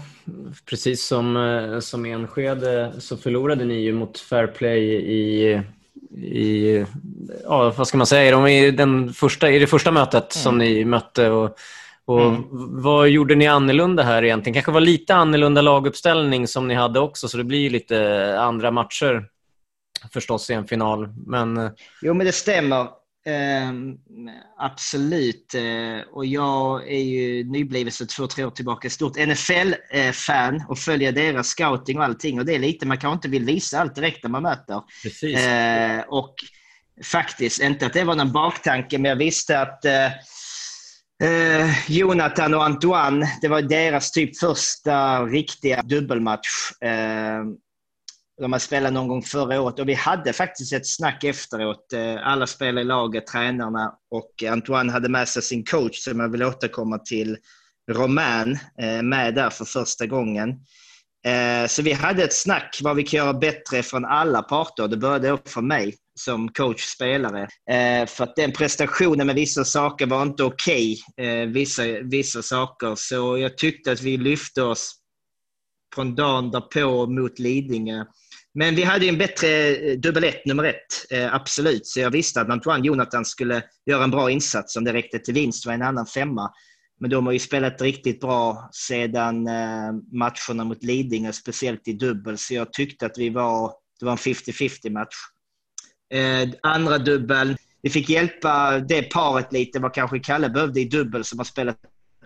precis 0.66 1.06
som, 1.06 1.38
eh, 1.38 1.80
som 1.80 2.06
Enskede 2.06 2.94
så 3.00 3.18
förlorade 3.18 3.66
ni 3.66 3.82
ju 3.82 3.94
mot 3.94 4.20
Fairplay 4.20 4.84
i 4.96 5.62
i, 6.12 6.86
ja, 7.44 7.74
vad 7.78 7.88
ska 7.88 7.98
man 7.98 8.08
säga, 8.08 8.50
i, 8.50 8.72
den 8.72 9.14
första, 9.14 9.52
i 9.52 9.60
det 9.60 9.68
första 9.68 9.92
mötet 9.92 10.36
mm. 10.36 10.44
som 10.44 10.58
ni 10.58 10.86
mötte. 10.86 11.30
Och, 11.30 11.58
och 12.06 12.22
mm. 12.22 12.44
Vad 12.82 13.10
gjorde 13.10 13.36
ni 13.36 13.48
annorlunda 13.48 14.04
här 14.04 14.24
egentligen? 14.24 14.54
kanske 14.54 14.72
var 14.72 14.82
lite 14.82 15.16
annorlunda 15.16 15.62
laguppställning 15.62 16.48
som 16.48 16.68
ni 16.68 16.74
hade 16.74 17.00
också, 17.00 17.28
så 17.28 17.38
det 17.38 17.44
blir 17.44 17.70
lite 17.70 18.36
andra 18.40 18.72
matcher 18.72 19.26
förstås 20.14 20.50
i 20.50 20.54
en 20.54 20.68
final. 20.68 21.10
Men... 21.26 21.70
Jo, 22.02 22.14
men 22.14 22.26
det 22.26 22.32
stämmer. 22.32 22.88
Eh, 23.28 23.72
absolut. 24.58 25.56
Eh, 25.56 26.14
och 26.14 26.26
jag 26.26 26.88
är 26.92 27.04
ju 27.04 27.44
nybliven 27.44 27.92
så 27.92 28.06
två, 28.06 28.28
tre 28.28 28.46
år 28.46 28.52
tillbaka 28.52 28.90
stort 28.90 29.18
NFL-fan 29.18 30.64
och 30.70 30.80
följer 30.80 31.12
deras 31.12 31.48
scouting 31.48 31.98
och 31.98 32.04
allting. 32.04 32.40
Och 32.40 32.46
det 32.46 32.56
är 32.56 32.60
lite, 32.60 32.86
man 32.86 32.98
kanske 32.98 33.16
inte 33.16 33.30
vill 33.30 33.46
visa 33.46 33.80
allt 33.80 33.96
direkt 33.96 34.24
när 34.24 34.30
man 34.30 34.44
möter. 34.44 34.82
Precis. 35.04 35.38
Eh, 35.38 36.02
och 36.08 36.36
faktiskt, 37.04 37.62
inte 37.62 37.86
att 37.86 37.94
det 37.94 38.04
var 38.04 38.16
någon 38.16 38.32
baktanke, 38.32 38.98
men 38.98 39.10
jag 39.10 39.16
visste 39.16 39.62
att 39.62 39.86
eh, 39.86 40.12
eh, 41.24 41.90
Jonathan 41.92 42.54
och 42.54 42.64
Antoine, 42.64 43.26
det 43.42 43.48
var 43.48 43.62
deras 43.62 44.12
typ 44.12 44.40
första 44.40 45.26
riktiga 45.26 45.82
dubbelmatch. 45.82 46.72
Eh, 46.82 47.44
de 48.42 48.52
har 48.52 48.60
spelat 48.60 48.94
någon 48.94 49.08
gång 49.08 49.24
förra 49.24 49.62
året 49.62 49.80
och 49.80 49.90
vi 49.90 49.94
hade 49.94 50.34
faktiskt 50.34 50.74
ett 50.74 50.88
snack 50.88 51.24
efteråt. 51.24 51.94
Eh, 51.94 52.28
alla 52.28 52.48
spelare 52.48 52.82
i 52.82 52.88
laget, 52.88 53.28
tränarna 53.28 53.94
och 54.12 54.44
Antoine 54.50 54.90
hade 54.90 55.10
med 55.10 55.28
sig 55.28 55.42
sin 55.42 55.66
coach 55.66 55.98
som 55.98 56.20
jag 56.20 56.32
vill 56.32 56.44
återkomma 56.44 56.98
till, 57.00 57.38
Romain, 57.92 58.60
eh, 58.82 59.02
med 59.02 59.36
där 59.36 59.50
för 59.50 59.66
första 59.66 60.06
gången. 60.06 60.50
Eh, 61.26 61.68
så 61.68 61.82
vi 61.82 61.94
hade 61.94 62.24
ett 62.24 62.34
snack 62.34 62.80
vad 62.84 62.96
vi 62.96 63.04
kan 63.04 63.18
göra 63.18 63.34
bättre 63.34 63.84
från 63.84 64.06
alla 64.06 64.42
parter. 64.42 64.88
Det 64.88 64.98
började 64.98 65.30
upp 65.30 65.50
för 65.50 65.62
mig 65.62 65.96
som 66.20 66.50
coach-spelare. 66.50 67.48
För 68.08 68.24
att 68.24 68.36
den 68.36 68.52
prestationen 68.52 69.28
med 69.28 69.36
vissa 69.36 69.66
saker 69.66 70.06
var 70.06 70.22
inte 70.22 70.44
okej. 70.44 70.98
Okay. 71.12 71.46
Vissa, 71.46 71.84
vissa 72.04 72.42
saker. 72.42 72.96
Så 72.96 73.38
jag 73.38 73.58
tyckte 73.58 73.92
att 73.92 74.02
vi 74.02 74.18
lyfte 74.18 74.64
oss 74.64 74.96
från 75.96 76.16
dagen 76.16 76.52
därpå 76.52 77.08
mot 77.08 77.40
Lidingö 77.40 78.04
men 78.60 78.76
vi 78.76 78.84
hade 78.84 79.06
ju 79.06 79.10
en 79.10 79.18
bättre 79.18 79.76
eh, 79.76 79.98
dubbel 79.98 80.24
ett, 80.24 80.46
nummer 80.46 80.64
ett. 80.64 81.12
Eh, 81.12 81.36
absolut. 81.36 81.88
Så 81.88 82.00
jag 82.00 82.12
visste 82.12 82.42
att 82.42 82.50
Antoine 82.50 82.84
Jonathan 82.84 83.26
skulle 83.26 83.64
göra 83.86 84.04
en 84.04 84.12
bra 84.12 84.32
insats. 84.32 84.76
Om 84.76 84.84
det 84.84 84.94
räckte 84.94 85.20
till 85.20 85.34
vinst 85.34 85.66
var 85.66 85.74
en 85.74 85.82
annan 85.82 86.06
femma. 86.06 86.52
Men 87.00 87.10
de 87.10 87.26
har 87.26 87.34
ju 87.34 87.40
spelat 87.40 87.82
riktigt 87.82 88.20
bra 88.20 88.70
sedan 88.74 89.48
eh, 89.48 89.94
matcherna 90.12 90.64
mot 90.64 90.84
Lidingö, 90.84 91.34
speciellt 91.34 91.88
i 91.88 91.94
dubbel. 91.94 92.38
Så 92.38 92.54
jag 92.54 92.74
tyckte 92.74 93.06
att 93.06 93.18
vi 93.18 93.30
var, 93.30 93.74
det 94.00 94.06
var 94.06 94.12
en 94.12 94.18
50-50 94.18 94.90
match. 94.90 95.16
Eh, 96.14 96.50
andra 96.64 96.98
dubbel, 96.98 97.58
vi 97.82 97.90
fick 97.90 98.10
hjälpa 98.10 98.80
det 98.80 99.02
paret 99.02 99.54
lite 99.54 99.80
vad 99.80 99.94
kanske 99.94 100.20
Kalle 100.20 100.50
behövde 100.50 100.82
i 100.82 100.86
dubbel 100.86 101.24
som 101.24 101.40
har 101.40 101.46
spelat 101.46 101.78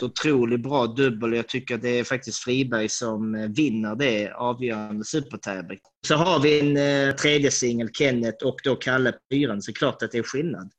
otroligt 0.03 0.63
bra 0.63 0.87
dubbel. 0.87 1.33
Jag 1.33 1.47
tycker 1.47 1.75
att 1.75 1.81
det 1.81 1.99
är 1.99 2.03
faktiskt 2.03 2.39
Friberg 2.39 2.89
som 2.89 3.35
eh, 3.35 3.47
vinner 3.49 3.95
det 3.95 4.31
avgörande 4.31 5.05
supertävling. 5.05 5.79
Så 6.07 6.15
har 6.15 6.39
vi 6.39 6.59
en 6.59 6.77
eh, 6.77 7.15
tredje 7.15 7.51
singel, 7.51 7.89
Kenneth, 7.93 8.45
och 8.45 8.57
då 8.63 8.75
Kalle 8.75 9.11
på 9.11 9.19
fyran, 9.31 9.61
så 9.61 9.73
klart 9.73 10.03
att 10.03 10.11
det 10.11 10.17
är 10.17 10.23
skillnad. 10.23 10.71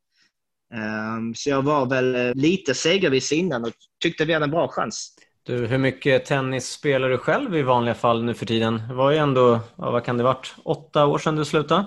Um, 0.75 1.35
så 1.35 1.51
jag 1.51 1.63
var 1.63 1.87
väl 1.87 2.15
eh, 2.15 2.35
lite 2.35 2.75
segerviss 2.75 3.33
innan 3.33 3.65
och 3.65 3.73
tyckte 4.03 4.25
vi 4.25 4.33
hade 4.33 4.45
en 4.45 4.51
bra 4.51 4.69
chans. 4.69 5.15
Du, 5.43 5.67
hur 5.67 5.79
mycket 5.79 6.25
tennis 6.25 6.69
spelar 6.69 7.09
du 7.09 7.19
själv 7.19 7.57
i 7.57 7.63
vanliga 7.63 7.95
fall 7.95 8.25
nu 8.25 8.35
för 8.35 8.47
tiden? 8.47 8.83
Det 8.89 8.95
var 8.95 9.11
ju 9.11 9.17
ändå, 9.17 9.61
vad 9.77 10.05
kan 10.05 10.17
det 10.17 10.25
varit, 10.25 10.55
åtta 10.65 11.07
år 11.07 11.19
sedan 11.19 11.37
du 11.37 11.45
slutade? 11.45 11.85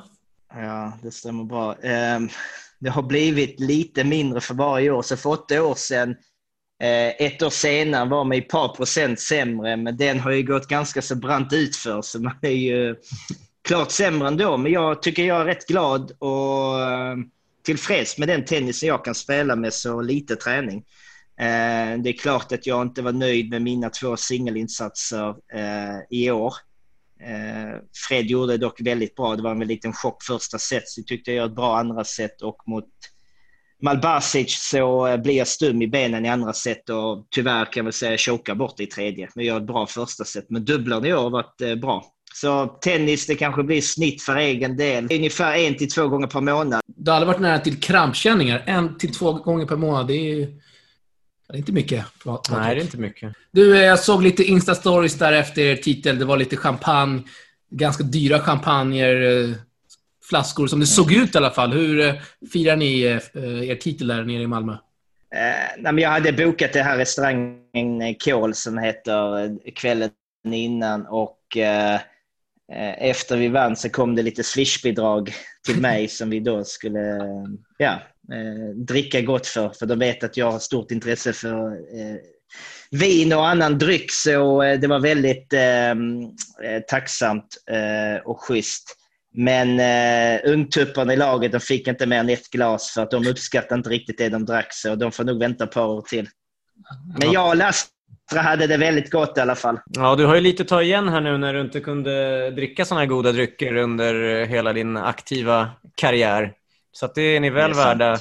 Ja, 0.53 0.99
det 1.03 1.11
stämmer 1.11 1.43
bra. 1.43 1.71
Um, 1.73 2.29
det 2.79 2.89
har 2.89 3.03
blivit 3.03 3.59
lite 3.59 4.03
mindre 4.03 4.41
för 4.41 4.53
varje 4.53 4.91
år. 4.91 5.01
Så 5.01 5.17
för 5.17 5.29
åtta 5.29 5.63
år 5.63 5.75
sedan 5.75 6.15
Eh, 6.81 7.27
ett 7.27 7.41
år 7.41 7.49
senare 7.49 8.09
var 8.09 8.23
man 8.23 8.37
ett 8.37 8.49
par 8.49 8.75
procent 8.75 9.19
sämre, 9.19 9.77
men 9.77 9.97
den 9.97 10.19
har 10.19 10.31
ju 10.31 10.43
gått 10.43 10.67
ganska 10.67 11.01
så 11.01 11.15
brant 11.15 11.53
utför, 11.53 12.01
så 12.01 12.21
man 12.21 12.35
är 12.41 12.49
ju 12.49 12.95
klart 13.61 13.91
sämre 13.91 14.27
ändå. 14.27 14.57
Men 14.57 14.71
jag 14.71 15.01
tycker 15.01 15.23
jag 15.23 15.41
är 15.41 15.45
rätt 15.45 15.67
glad 15.67 16.11
och 16.19 16.81
eh, 16.81 17.15
tillfreds 17.63 18.17
med 18.17 18.27
den 18.27 18.45
tennisen 18.45 18.89
jag 18.89 19.05
kan 19.05 19.15
spela 19.15 19.55
med 19.55 19.73
så 19.73 20.01
lite 20.01 20.35
träning. 20.35 20.77
Eh, 21.39 21.99
det 21.99 22.09
är 22.09 22.17
klart 22.17 22.51
att 22.51 22.67
jag 22.67 22.81
inte 22.81 23.01
var 23.01 23.11
nöjd 23.11 23.49
med 23.49 23.61
mina 23.61 23.89
två 23.89 24.17
singelinsatser 24.17 25.35
i 26.09 26.31
år. 26.31 26.53
Fred 28.07 28.25
gjorde 28.25 28.57
dock 28.57 28.81
väldigt 28.81 29.15
bra. 29.15 29.35
Det 29.35 29.41
var 29.41 29.51
en 29.51 29.59
liten 29.59 29.93
chock 29.93 30.23
första 30.23 30.59
set, 30.59 30.89
så 30.89 30.99
jag 30.99 31.07
tyckte 31.07 31.31
jag 31.31 31.37
gjorde 31.37 31.51
ett 31.51 31.55
bra 31.55 31.77
andra 31.77 32.03
set 32.03 32.41
och 32.41 32.57
mot 32.67 32.89
Malbasic 33.81 34.69
så 34.69 35.07
eh, 35.07 35.17
blir 35.17 35.37
jag 35.37 35.47
stum 35.47 35.81
i 35.81 35.87
benen 35.87 36.25
i 36.25 36.29
andra 36.29 36.53
set 36.53 36.89
och 36.89 37.27
tyvärr 37.31 37.65
kan 37.65 37.71
jag 37.75 37.83
väl 37.83 37.93
säga 37.93 38.17
chokar 38.17 38.55
bort 38.55 38.79
i 38.79 38.85
tredje. 38.85 39.29
Men 39.35 39.45
gör 39.45 39.57
ett 39.57 39.67
bra 39.67 39.87
första 39.87 40.23
set. 40.23 40.49
Men 40.49 40.65
dubblarna 40.65 41.07
i 41.07 41.13
år 41.13 41.21
har 41.21 41.29
varit 41.29 41.61
eh, 41.61 41.75
bra. 41.75 42.05
Så 42.33 42.65
tennis, 42.65 43.27
det 43.27 43.35
kanske 43.35 43.63
blir 43.63 43.81
snitt 43.81 44.21
för 44.21 44.35
egen 44.35 44.77
del. 44.77 45.07
Ungefär 45.11 45.53
en 45.57 45.77
till 45.77 45.89
två 45.89 46.07
gånger 46.07 46.27
per 46.27 46.41
månad. 46.41 46.81
Du 46.85 47.11
har 47.11 47.15
aldrig 47.15 47.27
varit 47.27 47.41
nära 47.41 47.59
till 47.59 47.79
krampkänningar. 47.79 48.63
En 48.65 48.97
till 48.97 49.13
två 49.13 49.33
gånger 49.33 49.65
per 49.65 49.75
månad, 49.75 50.07
det 50.07 50.13
är 50.13 50.35
ju... 50.35 50.45
Det 51.47 51.53
är 51.53 51.57
inte 51.57 51.71
mycket. 51.71 52.05
Nej, 52.25 52.75
det 52.75 52.81
är 52.81 52.83
inte 52.83 52.97
mycket. 52.97 53.33
Du, 53.51 53.77
eh, 53.77 53.83
jag 53.83 53.99
såg 53.99 54.23
lite 54.23 54.43
Insta-stories 54.43 55.19
där 55.19 55.33
efter 55.33 55.61
er 55.61 55.75
titel. 55.75 56.19
Det 56.19 56.25
var 56.25 56.37
lite 56.37 56.57
champagne. 56.57 57.23
Ganska 57.71 58.03
dyra 58.03 58.39
champagner 58.39 59.55
flaskor 60.29 60.67
som 60.67 60.79
det 60.79 60.85
såg 60.85 61.13
ut 61.13 61.35
i 61.35 61.37
alla 61.37 61.51
fall. 61.51 61.73
Hur 61.73 61.99
eh, 61.99 62.13
firar 62.53 62.75
ni 62.75 63.01
eh, 63.01 63.69
er 63.69 63.75
titel 63.75 64.07
där 64.07 64.23
nere 64.23 64.43
i 64.43 64.47
Malmö? 64.47 64.77
Eh, 65.35 65.91
jag 65.95 66.09
hade 66.09 66.33
bokat 66.33 66.73
det 66.73 66.83
här 66.83 66.97
restaurangen 66.97 68.15
Kål 68.19 68.53
som 68.53 68.77
heter 68.77 69.71
kvällen 69.75 70.11
innan 70.45 71.05
och 71.05 71.57
eh, 71.57 71.99
efter 72.97 73.37
vi 73.37 73.47
vann 73.47 73.75
så 73.75 73.89
kom 73.89 74.15
det 74.15 74.21
lite 74.21 74.43
swishbidrag 74.43 75.33
till 75.65 75.81
mig 75.81 76.07
som 76.17 76.29
vi 76.29 76.39
då 76.39 76.63
skulle 76.63 77.19
ja, 77.77 77.99
dricka 78.75 79.21
gott 79.21 79.47
för. 79.47 79.69
För 79.69 79.85
de 79.85 79.99
vet 79.99 80.23
att 80.23 80.37
jag 80.37 80.51
har 80.51 80.59
stort 80.59 80.91
intresse 80.91 81.33
för 81.33 81.77
vin 82.91 83.33
och 83.33 83.47
annan 83.47 83.77
dryck 83.77 84.11
så 84.11 84.61
det 84.61 84.87
var 84.87 84.99
väldigt 84.99 85.53
tacksamt 86.87 87.57
och 88.23 88.41
schysst. 88.41 89.04
Men 89.37 89.79
eh, 89.79 90.51
ungtupparna 90.51 91.13
i 91.13 91.15
laget 91.15 91.51
de 91.51 91.59
fick 91.59 91.87
inte 91.87 92.05
mer 92.05 92.19
än 92.19 92.29
ett 92.29 92.49
glas 92.49 92.91
för 92.93 93.01
att 93.01 93.11
de 93.11 93.27
uppskattade 93.27 93.75
inte 93.75 93.89
riktigt 93.89 94.17
det 94.17 94.29
de 94.29 94.45
drack. 94.45 94.73
Så 94.73 94.95
de 94.95 95.11
får 95.11 95.23
nog 95.23 95.39
vänta 95.39 95.63
ett 95.63 95.71
par 95.71 95.87
år 95.87 96.01
till. 96.01 96.29
Men 97.19 97.31
jag 97.31 97.49
och 97.49 97.55
Lastra 97.55 98.41
hade 98.41 98.67
det 98.67 98.77
väldigt 98.77 99.11
gott 99.11 99.37
i 99.37 99.41
alla 99.41 99.55
fall. 99.55 99.79
Ja, 99.85 100.15
du 100.15 100.25
har 100.25 100.35
ju 100.35 100.41
lite 100.41 100.63
att 100.63 100.69
ta 100.69 100.81
igen 100.81 101.09
här 101.09 101.21
nu 101.21 101.37
när 101.37 101.53
du 101.53 101.61
inte 101.61 101.79
kunde 101.79 102.51
dricka 102.51 102.85
sådana 102.85 103.01
här 103.01 103.07
goda 103.07 103.31
drycker 103.31 103.75
under 103.75 104.45
hela 104.45 104.73
din 104.73 104.97
aktiva 104.97 105.69
karriär. 105.95 106.53
Så 106.91 107.05
att 107.05 107.15
det 107.15 107.21
är 107.21 107.39
ni 107.39 107.49
väl 107.49 107.71
är 107.71 107.75
värda. 107.75 108.19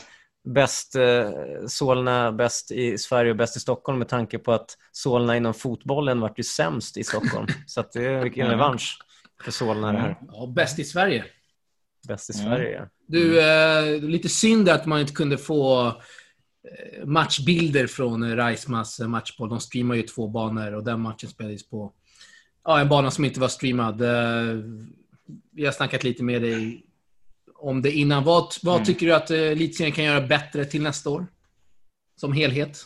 Bäst 0.49 0.97
eh, 0.97 1.30
Solna, 1.66 2.33
bäst 2.33 2.71
i 2.71 2.99
Sverige 2.99 3.30
och 3.30 3.37
bäst 3.37 3.56
i 3.56 3.61
Stockholm 3.61 3.99
med 3.99 4.09
tanke 4.09 4.38
på 4.38 4.52
att 4.52 4.76
Solna 4.92 5.37
inom 5.37 5.54
fotbollen 5.54 6.21
vart 6.21 6.38
ju 6.38 6.42
sämst 6.42 6.97
i 6.97 7.04
Stockholm. 7.04 7.47
Så 7.66 7.80
att 7.80 7.92
det 7.92 8.04
är 8.04 8.23
vilken 8.23 8.49
revansch 8.49 8.99
för 9.44 9.50
Solna 9.50 9.92
det 9.92 9.98
här. 9.98 10.16
Ja, 10.28 10.46
bäst 10.46 10.78
i 10.78 10.84
Sverige. 10.84 11.24
Bäst 12.08 12.30
i 12.30 12.32
Sverige, 12.32 12.70
ja. 12.70 12.88
Du, 13.06 13.40
eh, 13.40 14.00
lite 14.00 14.28
synd 14.28 14.68
att 14.68 14.86
man 14.86 15.00
inte 15.00 15.12
kunde 15.12 15.38
få 15.38 15.86
eh, 15.88 17.06
matchbilder 17.06 17.86
från 17.86 18.36
Reismas 18.36 19.00
matchboll. 19.00 19.48
De 19.48 19.60
streamar 19.60 19.94
ju 19.94 20.02
två 20.02 20.28
banor 20.28 20.74
och 20.74 20.84
den 20.84 21.00
matchen 21.00 21.30
spelades 21.30 21.68
på 21.68 21.92
ja, 22.64 22.80
en 22.80 22.88
bana 22.88 23.10
som 23.10 23.24
inte 23.24 23.40
var 23.40 23.48
streamad. 23.48 24.00
Eh, 24.02 24.58
vi 25.52 25.64
har 25.64 25.72
snackat 25.72 26.04
lite 26.04 26.22
med 26.22 26.42
dig 26.42 26.84
om 27.54 27.82
det 27.82 27.92
innan. 27.92 28.24
Vad, 28.24 28.54
vad 28.62 28.74
mm. 28.74 28.86
tycker 28.86 29.06
du 29.06 29.14
att 29.14 29.30
elitserien 29.30 29.94
kan 29.94 30.04
göra 30.04 30.26
bättre 30.26 30.64
till 30.64 30.82
nästa 30.82 31.10
år? 31.10 31.26
Som 32.16 32.32
helhet? 32.32 32.84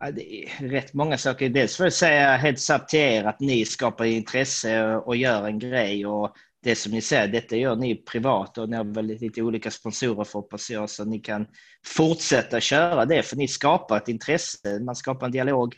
Ja, 0.00 0.10
det 0.10 0.44
är 0.44 0.68
rätt 0.68 0.94
många 0.94 1.18
saker. 1.18 1.48
Dels 1.48 1.76
får 1.76 1.86
jag 1.86 1.92
säga 1.92 2.36
heads 2.36 2.70
up 2.70 2.88
till 2.88 3.00
er 3.00 3.24
att 3.24 3.40
ni 3.40 3.64
skapar 3.64 4.04
intresse 4.04 4.96
och 4.96 5.16
gör 5.16 5.46
en 5.46 5.58
grej. 5.58 6.06
Och 6.06 6.36
det 6.62 6.74
som 6.74 6.92
ni 6.92 7.00
säger, 7.00 7.28
detta 7.28 7.56
gör 7.56 7.76
ni 7.76 7.94
privat 7.94 8.58
och 8.58 8.68
ni 8.68 8.76
har 8.76 8.84
väl 8.84 9.06
lite 9.06 9.42
olika 9.42 9.70
sponsorer 9.70 10.24
för 10.24 10.38
hoppas 10.38 10.70
jag, 10.70 10.90
så 10.90 11.04
ni 11.04 11.18
kan 11.18 11.46
fortsätta 11.86 12.60
köra 12.60 13.04
det 13.04 13.22
för 13.22 13.36
ni 13.36 13.48
skapar 13.48 13.96
ett 13.96 14.08
intresse, 14.08 14.80
man 14.80 14.96
skapar 14.96 15.26
en 15.26 15.32
dialog. 15.32 15.74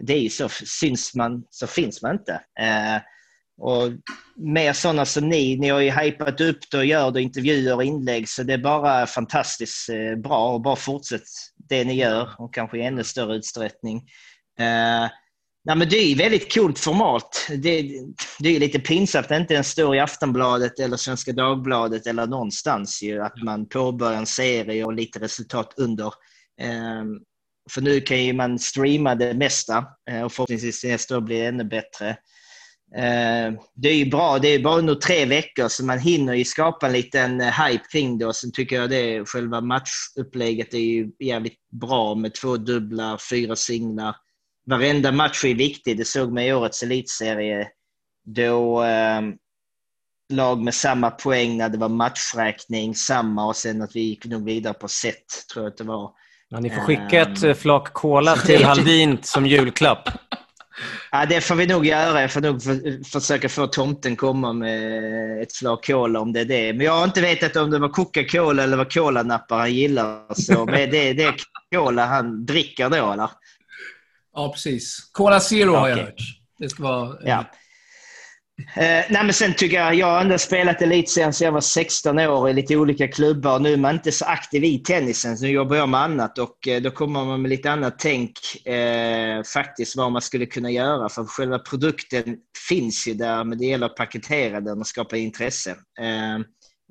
Det 0.00 0.26
är 0.26 0.28
så, 0.28 0.48
syns 0.48 1.14
man 1.14 1.44
så 1.50 1.66
finns 1.66 2.02
man 2.02 2.12
inte. 2.12 2.32
Eh, 2.60 3.02
och 3.58 3.92
mer 4.36 4.72
sådana 4.72 5.06
som 5.06 5.28
ni, 5.28 5.56
ni 5.56 5.68
har 5.68 5.80
ju 5.80 5.90
hypat 5.90 6.40
upp 6.40 6.58
det 6.70 6.78
och 6.78 6.84
gör 6.84 7.10
det, 7.10 7.22
intervjuer 7.22 7.76
och 7.76 7.84
inlägg, 7.84 8.28
så 8.28 8.42
det 8.42 8.52
är 8.52 8.58
bara 8.58 9.06
fantastiskt 9.06 9.88
eh, 9.88 10.18
bra 10.18 10.52
och 10.52 10.60
bara 10.62 10.76
fortsätt 10.76 11.22
det 11.72 11.84
ni 11.84 11.94
gör 11.94 12.30
och 12.38 12.54
kanske 12.54 12.78
i 12.78 12.82
ännu 12.82 13.04
större 13.04 13.36
utsträckning. 13.36 13.96
Eh, 14.58 15.10
nej, 15.64 15.76
men 15.76 15.88
det 15.88 15.96
är 15.96 16.16
väldigt 16.16 16.54
coolt 16.54 16.78
format. 16.78 17.46
Det, 17.48 17.82
det 18.38 18.56
är 18.56 18.60
lite 18.60 18.78
pinsamt 18.78 19.24
att 19.24 19.28
det 19.28 19.36
inte 19.36 19.54
ens 19.54 19.68
står 19.68 19.96
i 19.96 20.00
Aftonbladet 20.00 20.78
eller 20.78 20.96
Svenska 20.96 21.32
Dagbladet 21.32 22.06
eller 22.06 22.26
någonstans 22.26 23.02
ju, 23.02 23.22
att 23.22 23.42
man 23.42 23.68
påbörjar 23.68 24.18
en 24.18 24.26
serie 24.26 24.84
och 24.84 24.92
lite 24.92 25.18
resultat 25.18 25.74
under. 25.76 26.06
Eh, 26.60 27.04
för 27.70 27.80
nu 27.80 28.00
kan 28.00 28.24
ju 28.24 28.32
man 28.32 28.58
streama 28.58 29.14
det 29.14 29.34
mesta 29.34 29.84
eh, 30.10 30.22
och 30.22 30.32
förhoppningsvis 30.32 30.84
nästa 30.84 31.16
år 31.16 31.20
blir 31.20 31.40
det 31.40 31.46
ännu 31.46 31.64
bättre. 31.64 32.16
Eh, 32.96 33.52
det 33.74 33.88
är 33.88 33.94
ju 33.94 34.10
bra. 34.10 34.38
Det 34.38 34.48
är 34.48 34.58
bara 34.58 34.78
under 34.78 34.94
tre 34.94 35.24
veckor 35.24 35.68
så 35.68 35.84
man 35.84 35.98
hinner 35.98 36.34
ju 36.34 36.44
skapa 36.44 36.86
en 36.86 36.92
liten 36.92 37.40
eh, 37.40 37.64
hype 37.66 37.84
kring 37.92 38.18
det. 38.18 38.26
Och 38.26 38.36
sen 38.36 38.52
tycker 38.52 38.76
jag 38.76 38.90
det 38.90 39.28
själva 39.28 39.60
matchupplägget 39.60 40.74
är 40.74 40.78
ju 40.78 41.10
jävligt 41.18 41.58
bra 41.80 42.14
med 42.14 42.34
två 42.34 42.56
dubbla, 42.56 43.18
fyra 43.30 43.56
singlar. 43.56 44.16
Varenda 44.66 45.12
match 45.12 45.44
är 45.44 45.54
viktig. 45.54 45.98
Det 45.98 46.04
såg 46.04 46.32
man 46.32 46.42
i 46.42 46.52
årets 46.52 46.82
elitserie. 46.82 47.68
Då 48.24 48.84
eh, 48.84 49.20
lag 50.32 50.62
med 50.62 50.74
samma 50.74 51.10
poäng 51.10 51.56
när 51.56 51.68
det 51.68 51.78
var 51.78 51.88
matchräkning, 51.88 52.94
samma 52.94 53.46
och 53.46 53.56
sen 53.56 53.82
att 53.82 53.96
vi 53.96 54.00
gick 54.00 54.26
nog 54.26 54.44
vidare 54.44 54.74
på 54.74 54.88
set, 54.88 55.46
tror 55.52 55.64
jag 55.64 55.70
att 55.70 55.78
det 55.78 55.84
var. 55.84 56.10
Ja, 56.48 56.60
ni 56.60 56.70
får 56.70 56.80
skicka 56.80 57.20
ett 57.20 57.44
um, 57.44 57.54
flak 57.54 57.92
cola 57.92 58.36
till 58.36 58.64
Haldin 58.64 59.18
som 59.22 59.46
julklapp. 59.46 60.08
Ja, 61.10 61.26
det 61.26 61.40
får 61.40 61.54
vi 61.54 61.66
nog 61.66 61.86
göra. 61.86 62.20
Jag 62.20 62.32
får 62.32 62.40
nog 62.40 62.62
för, 62.62 63.04
försöka 63.04 63.48
få 63.48 63.66
tomten 63.66 64.16
komma 64.16 64.52
med 64.52 65.42
ett 65.42 65.52
flak 65.52 65.86
cola 65.86 66.20
om 66.20 66.32
det 66.32 66.40
är 66.40 66.44
det. 66.44 66.72
Men 66.72 66.86
jag 66.86 66.92
har 66.92 67.04
inte 67.04 67.20
vetat 67.20 67.56
om 67.56 67.70
det 67.70 67.78
var 67.78 67.88
Coca-Cola 67.88 68.62
eller 68.62 68.76
vad 68.76 68.92
colanappar 68.92 69.58
han 69.58 69.74
gillar. 69.74 70.34
Så 70.34 70.64
det, 70.66 70.86
det 70.86 71.22
är 71.22 71.34
cola 71.74 72.06
han 72.06 72.46
dricker 72.46 72.90
då, 72.90 73.12
eller? 73.12 73.30
Ja, 74.34 74.52
precis. 74.52 75.10
Cola 75.12 75.40
Zero 75.40 75.70
okay. 75.70 75.80
har 75.80 75.88
jag 75.88 75.96
hört. 75.96 76.20
Det 76.58 76.68
ska 76.68 76.82
vara... 76.82 77.16
Ja. 77.24 77.44
Eh, 78.76 79.04
nej, 79.10 79.24
men 79.24 79.32
sen 79.32 79.54
tycker 79.54 79.76
jag, 79.76 79.94
jag 79.94 80.06
har 80.06 80.20
ändå 80.20 80.38
spelat 80.38 80.82
elitserien 80.82 81.32
sedan 81.32 81.44
jag 81.44 81.52
var 81.52 81.60
16 81.60 82.18
år 82.18 82.50
i 82.50 82.52
lite 82.52 82.76
olika 82.76 83.08
klubbar. 83.08 83.58
Nu 83.58 83.72
är 83.72 83.76
man 83.76 83.94
inte 83.94 84.12
så 84.12 84.24
aktiv 84.24 84.64
i 84.64 84.78
tennisen, 84.78 85.38
så 85.38 85.44
nu 85.44 85.50
jobbar 85.50 85.76
jag 85.76 85.88
med 85.88 86.00
annat 86.00 86.38
och 86.38 86.68
eh, 86.68 86.82
då 86.82 86.90
kommer 86.90 87.24
man 87.24 87.42
med 87.42 87.48
lite 87.48 87.70
annat 87.70 87.98
tänk 87.98 88.66
eh, 88.66 89.42
faktiskt 89.42 89.96
vad 89.96 90.12
man 90.12 90.22
skulle 90.22 90.46
kunna 90.46 90.70
göra. 90.70 91.08
För 91.08 91.24
själva 91.24 91.58
produkten 91.58 92.36
finns 92.68 93.08
ju 93.08 93.14
där, 93.14 93.44
men 93.44 93.58
det 93.58 93.66
gäller 93.66 93.86
att 93.86 93.96
paketera 93.96 94.60
den 94.60 94.80
och 94.80 94.86
skapa 94.86 95.16
intresse. 95.16 95.70
Eh, 96.00 96.38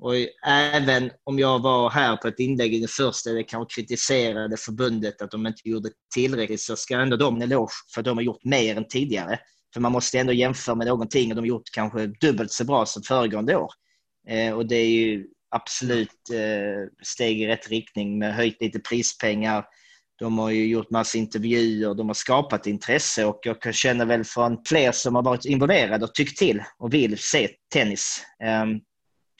och 0.02 0.14
även 0.46 1.10
om 1.24 1.38
jag 1.38 1.62
var 1.62 1.90
här 1.90 2.16
på 2.16 2.28
ett 2.28 2.38
inlägg 2.38 2.74
i 2.74 2.78
den 2.78 2.88
första 2.88 3.30
eller 3.30 3.42
kanske 3.42 3.80
kritiserade 3.80 4.56
förbundet 4.56 5.22
att 5.22 5.30
de 5.30 5.46
inte 5.46 5.68
gjorde 5.68 5.88
tillräckligt 6.14 6.60
så 6.60 6.76
ska 6.76 6.96
ändå 6.96 7.16
de 7.16 7.36
en 7.36 7.42
eloge 7.42 7.72
för 7.94 8.00
att 8.00 8.04
de 8.04 8.16
har 8.16 8.24
gjort 8.24 8.44
mer 8.44 8.76
än 8.76 8.88
tidigare. 8.88 9.38
För 9.74 9.80
man 9.80 9.92
måste 9.92 10.18
ändå 10.18 10.32
jämföra 10.32 10.74
med 10.74 10.86
någonting 10.86 11.30
och 11.30 11.36
de 11.36 11.40
har 11.40 11.46
gjort 11.46 11.70
kanske 11.72 12.06
dubbelt 12.06 12.52
så 12.52 12.64
bra 12.64 12.86
som 12.86 13.02
föregående 13.02 13.56
år. 13.56 13.70
Eh, 14.28 14.54
och 14.54 14.66
det 14.66 14.76
är 14.76 14.88
ju 14.88 15.26
absolut 15.50 16.30
eh, 16.32 16.88
steg 17.02 17.40
i 17.40 17.46
rätt 17.46 17.68
riktning 17.68 18.18
med 18.18 18.34
höjt 18.34 18.60
lite 18.60 18.78
prispengar. 18.78 19.64
De 20.18 20.38
har 20.38 20.50
ju 20.50 20.66
gjort 20.66 20.90
massa 20.90 21.18
intervjuer, 21.18 21.94
de 21.94 22.06
har 22.06 22.14
skapat 22.14 22.66
intresse 22.66 23.24
och 23.24 23.40
jag 23.42 23.62
kan 23.62 23.72
känna 23.72 24.04
väl 24.04 24.24
från 24.24 24.58
fler 24.66 24.92
som 24.92 25.14
har 25.14 25.22
varit 25.22 25.44
involverade 25.44 26.04
och 26.04 26.14
tyckt 26.14 26.38
till 26.38 26.62
och 26.78 26.94
vill 26.94 27.18
se 27.18 27.48
tennis. 27.72 28.22
Eh, 28.44 28.66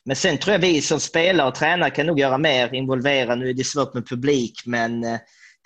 men 0.05 0.17
sen 0.17 0.39
tror 0.39 0.53
jag 0.53 0.61
vi 0.61 0.83
som 0.83 1.01
spelare 1.01 1.49
och 1.49 1.55
tränare 1.55 1.91
kan 1.91 2.07
nog 2.07 2.21
göra 2.21 2.39
mer, 2.39 2.75
involvera. 2.75 3.35
Nu 3.35 3.51
är 3.51 3.55
det 3.55 3.65
svårt 3.65 3.95
med 3.95 4.09
publik, 4.09 4.63
men 4.67 5.05
eh, 5.05 5.19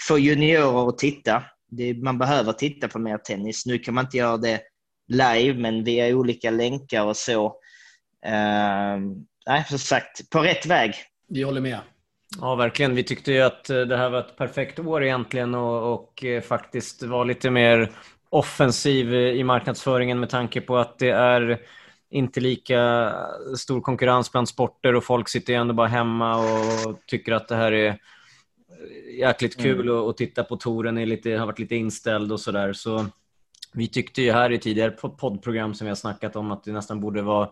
få 0.09 0.19
juniorer 0.19 0.89
att 0.89 0.99
titta 0.99 1.43
det, 1.71 1.95
man 1.95 2.19
behöver 2.19 2.53
titta 2.53 2.89
på 2.89 2.99
mer 2.99 3.19
tennis. 3.19 3.67
Nu 3.67 3.79
kan 3.79 3.95
man 3.95 4.05
inte 4.05 4.17
göra 4.17 4.37
det 4.37 4.61
live, 5.09 5.59
men 5.59 5.85
via 5.85 6.17
olika 6.17 6.51
länkar 6.51 7.05
och 7.05 7.17
så. 7.17 7.47
Uh, 8.27 8.99
nej, 9.47 9.65
som 9.69 9.79
sagt, 9.79 10.31
på 10.31 10.41
rätt 10.41 10.67
väg. 10.67 10.95
Vi 11.29 11.43
håller 11.43 11.61
med. 11.61 11.79
Ja, 12.41 12.55
verkligen. 12.55 12.95
Vi 12.95 13.03
tyckte 13.03 13.33
ju 13.33 13.41
att 13.41 13.71
eh, 13.71 13.81
det 13.81 13.97
här 13.97 14.11
var 14.11 14.19
ett 14.19 14.37
perfekt 14.37 14.79
år 14.79 15.05
egentligen 15.05 15.55
och, 15.55 15.95
och 15.95 16.25
eh, 16.25 16.43
faktiskt 16.43 17.03
var 17.03 17.25
lite 17.25 17.51
mer 17.51 17.91
offensiv 18.31 19.15
i 19.15 19.45
marknadsföringen 19.45 20.21
med 20.21 20.31
tanke 20.31 20.61
på 20.61 20.77
att 20.77 20.99
det 20.99 21.11
är 21.11 21.59
inte 22.11 22.41
lika 22.41 23.13
stor 23.59 23.81
konkurrens 23.81 24.33
bland 24.33 24.49
sporter 24.49 24.95
och 24.95 25.05
folk 25.05 25.29
sitter 25.29 25.53
ju 25.53 25.59
ändå 25.59 25.75
bara 25.75 25.87
hemma 25.87 26.37
och 26.37 27.01
tycker 27.07 27.33
att 27.33 27.49
det 27.49 27.57
här 27.57 27.73
är 27.73 27.99
jäkligt 29.19 29.61
kul 29.61 29.89
mm. 29.89 30.09
att, 30.09 30.17
titta 30.17 30.45
på. 30.45 30.57
Touren 30.57 30.99
är 30.99 31.07
lite, 31.07 31.31
har 31.31 31.47
varit 31.47 31.59
lite 31.59 31.77
inställd 31.77 32.33
och 32.33 32.41
sådär. 32.41 32.73
Så 32.73 33.07
vi 33.73 33.89
tyckte 33.89 34.23
ju 34.23 34.33
här 34.33 34.53
i 34.53 34.59
tidigare 34.59 34.91
poddprogram 34.91 35.75
som 35.75 35.85
vi 35.85 35.89
har 35.89 35.97
snackat 35.97 36.37
om 36.37 36.53
att 36.53 36.65
det 36.65 36.73
nästan 36.73 37.01
borde 37.01 37.23
vara 37.23 37.51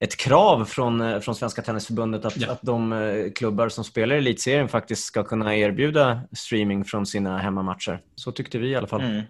ett 0.00 0.16
krav 0.16 0.64
från, 0.64 1.00
eh, 1.00 1.20
från 1.20 1.34
Svenska 1.34 1.62
Tennisförbundet 1.62 2.24
att, 2.24 2.36
ja. 2.36 2.52
att 2.52 2.62
de 2.62 2.92
eh, 2.92 3.32
klubbar 3.32 3.68
som 3.68 3.84
spelar 3.84 4.16
i 4.16 4.18
elitserien 4.18 4.68
faktiskt 4.68 5.04
ska 5.04 5.24
kunna 5.24 5.56
erbjuda 5.56 6.20
streaming 6.32 6.84
från 6.84 7.06
sina 7.06 7.38
hemmamatcher. 7.38 8.00
Så 8.14 8.32
tyckte 8.32 8.58
vi 8.58 8.68
i 8.68 8.76
alla 8.76 8.86
fall. 8.86 9.00
Mm. 9.00 9.22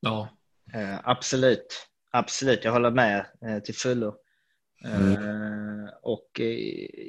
Ja, 0.00 0.28
eh, 0.74 0.98
absolut. 1.04 1.88
Absolut, 2.10 2.64
jag 2.64 2.72
håller 2.72 2.90
med 2.90 3.26
eh, 3.46 3.58
till 3.58 3.74
fullo. 3.74 4.14
Mm. 4.84 5.12
Uh, 5.12 5.88
och 6.02 6.40
uh, 6.40 6.46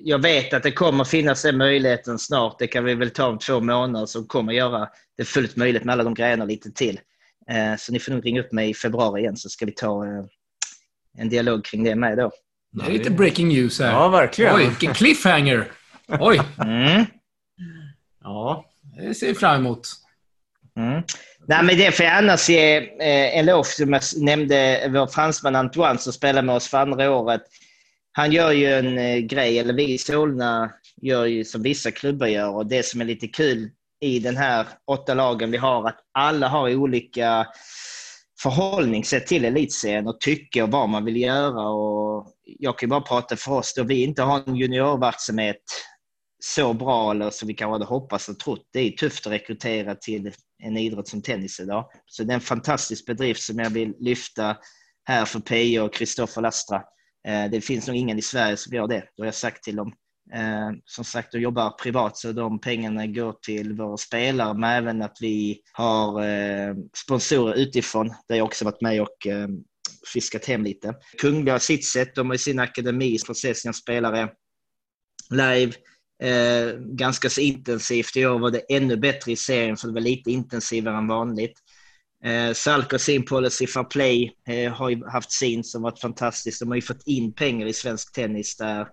jag 0.03 0.22
vet 0.22 0.53
att 0.53 0.63
det 0.63 0.72
kommer 0.72 1.03
finnas 1.03 1.42
den 1.42 1.58
möjligheten 1.58 2.20
snart. 2.20 2.60
Det 2.60 2.68
kan 2.68 2.84
vi 2.84 2.96
väl 2.96 3.10
ta 3.10 3.27
om 3.27 3.39
två 3.39 3.60
månader 3.60 4.06
som 4.06 4.27
kommer 4.27 4.53
göra 4.53 4.89
det 5.18 5.25
fullt 5.25 5.56
möjligt 5.56 5.84
med 5.84 5.94
alla 5.94 6.03
de 6.03 6.13
grejerna 6.13 6.46
lite 6.46 6.72
till. 6.72 7.00
Uh, 7.51 7.77
så 7.77 7.92
ni 7.92 8.00
får 8.00 8.12
nog 8.12 8.25
ringa 8.25 8.42
upp 8.42 8.51
mig 8.51 8.70
i 8.70 8.74
februari 8.74 9.22
igen 9.22 9.38
så 9.38 9.50
ska 9.50 9.65
vi 9.65 9.72
ta 9.72 10.06
en 11.18 11.30
dialog 11.30 11.65
kring 11.65 11.84
det 11.84 11.96
med 11.96 12.18
då. 12.18 12.32
Det 12.72 12.86
är 12.86 12.92
lite 12.92 13.12
breaking 13.12 13.48
news 13.48 13.80
här. 13.80 13.92
Ja, 13.92 14.10
verkligen. 14.10 14.56
Oj, 14.56 14.68
vilken 14.68 14.94
cliffhanger! 14.94 15.72
Oj! 16.08 16.42
Mm. 16.65 17.06
Ja, 18.24 18.65
det 18.98 19.13
ser 19.13 19.27
vi 19.27 19.36
fram 19.36 19.60
emot. 19.60 19.88
Mm. 20.80 21.03
Nej, 21.48 21.63
men 21.63 21.77
det 21.77 21.92
får 21.92 22.06
jag 22.06 22.15
annars 22.15 22.50
ge 22.50 22.77
eh, 22.77 23.38
en 23.38 23.50
eloge 23.50 23.68
som 23.68 23.94
jag 23.94 24.01
nämnde 24.18 24.89
vår 24.89 25.08
fransman 25.08 25.56
Antoine 25.56 25.98
som 25.98 26.13
spelade 26.13 26.45
med 26.45 26.56
oss 26.56 26.67
för 26.67 26.78
andra 26.78 27.12
året 27.12 27.41
han 28.13 28.32
gör 28.32 28.52
ju 28.52 28.74
en 28.74 28.98
eh, 28.98 29.17
grej, 29.17 29.60
eller 29.60 29.74
vi 29.74 29.93
i 29.93 29.98
Solna 29.98 30.71
gör 31.02 31.26
ju 31.26 31.43
som 31.43 31.63
vissa 31.63 31.91
klubbar 31.91 32.28
gör 32.28 32.56
och 32.56 32.65
det 32.65 32.86
som 32.86 33.02
är 33.02 33.06
lite 33.06 33.28
kul 33.28 33.69
i 34.02 34.19
den 34.19 34.38
här 34.38 34.67
åtta 34.91 35.13
lagen 35.13 35.52
vi 35.52 35.58
har, 35.58 35.88
att 35.88 36.00
alla 36.12 36.48
har 36.48 36.76
olika 36.76 37.48
förhållningssätt 38.41 39.28
till 39.28 39.45
elitserien 39.45 40.08
och 40.08 40.19
tycker 40.19 40.67
vad 40.67 40.89
man 40.89 41.06
vill 41.06 41.17
göra. 41.17 41.69
Och 41.69 42.28
jag 42.60 42.78
kan 42.78 42.89
bara 42.89 43.02
prata 43.02 43.36
för 43.36 43.52
oss 43.52 43.74
då 43.74 43.84
vi 43.84 44.04
inte 44.04 44.21
har 44.21 44.43
en 44.48 44.56
juniorverksamhet 44.56 45.63
så 46.45 46.73
bra 46.73 47.12
eller 47.12 47.29
som 47.29 47.47
vi 47.47 47.53
kanske 47.53 47.73
hade 47.73 47.86
hoppats 47.86 48.29
och 48.29 48.39
trott. 48.39 48.69
Det 48.73 48.79
är 48.79 48.91
tufft 48.91 49.27
att 49.27 49.34
rekrytera 49.34 49.95
till 49.95 50.32
en 50.63 50.77
idrott 50.77 51.08
som 51.08 51.21
tennis 51.21 51.60
idag. 51.60 51.89
Så 52.06 52.23
det 52.23 52.34
är 52.34 52.36
en 52.36 52.41
fantastisk 52.41 53.06
bedrift 53.06 53.41
som 53.41 53.60
jag 53.60 53.69
vill 53.69 53.93
lyfta 53.99 54.58
här 55.03 55.25
för 55.25 55.39
Pia 55.39 55.84
och 55.84 55.93
Kristoffer 55.93 56.41
Lastra. 56.41 56.84
Eh, 57.27 57.51
det 57.51 57.62
finns 57.62 57.88
nog 57.88 57.95
ingen 57.95 58.19
i 58.19 58.21
Sverige 58.21 58.58
som 58.58 58.75
gör 58.75 58.88
det, 58.88 58.95
det 58.95 59.21
har 59.21 59.25
jag 59.25 59.36
sagt 59.36 59.63
till 59.63 59.75
dem. 59.75 59.93
Eh, 60.34 60.69
som 60.86 61.03
sagt, 61.03 61.32
de 61.32 61.39
jobbar 61.39 61.69
privat 61.69 62.17
så 62.17 62.32
de 62.32 62.62
pengarna 62.62 63.08
går 63.08 63.34
till 63.41 63.73
våra 63.73 63.97
spelare, 63.97 64.53
men 64.53 64.69
även 64.69 65.01
att 65.01 65.17
vi 65.21 65.62
har 65.73 66.23
eh, 66.23 66.75
sponsorer 67.06 67.56
utifrån, 67.56 68.13
där 68.27 68.36
jag 68.36 68.45
också 68.45 68.65
varit 68.65 68.82
med 68.82 69.01
och 69.01 69.27
fiskat 70.13 70.45
hem 70.45 70.63
lite. 70.63 70.95
Kungliga 71.21 71.60
Sitset, 71.60 72.15
de 72.15 72.29
har 72.29 72.38
sin 72.38 72.60
akademi 72.60 73.17
för 73.25 73.32
att 73.32 73.38
se 73.38 73.56
sina 73.56 73.73
spelare 73.73 74.29
live. 75.29 75.73
Eh, 76.21 76.73
ganska 76.80 77.30
så 77.30 77.41
intensivt. 77.41 78.17
I 78.17 78.26
år 78.26 78.39
var 78.39 78.52
det 78.52 78.60
ännu 78.69 78.97
bättre 78.97 79.32
i 79.32 79.36
serien 79.36 79.78
för 79.78 79.88
det 79.88 79.93
var 79.93 80.02
lite 80.02 80.32
intensivare 80.32 80.97
än 80.97 81.08
vanligt. 81.08 81.60
Eh, 82.26 82.54
Salk 82.54 82.93
och 82.93 83.02
sin 83.02 83.26
policy 83.26 83.67
for 83.67 83.84
play 83.84 84.36
eh, 84.47 84.73
har 84.73 84.89
ju 84.89 85.06
haft 85.06 85.32
sin 85.32 85.63
som 85.63 85.82
varit 85.82 85.99
fantastisk. 85.99 86.60
De 86.60 86.69
har 86.69 86.76
ju 86.76 86.82
fått 86.82 87.04
in 87.08 87.34
pengar 87.34 87.67
i 87.67 87.73
svensk 87.73 88.13
tennis 88.13 88.58
där 88.58 88.88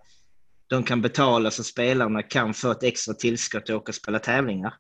de 0.71 0.83
kan 0.85 1.03
betala 1.03 1.51
så 1.51 1.65
spelarna 1.65 2.23
kan 2.23 2.55
få 2.55 2.71
ett 2.71 2.83
extra 2.83 3.15
tillskott 3.15 3.69
och 3.71 3.77
åka 3.77 3.91
och 3.91 3.95
spela 3.95 4.19
tävlingar. 4.19 4.75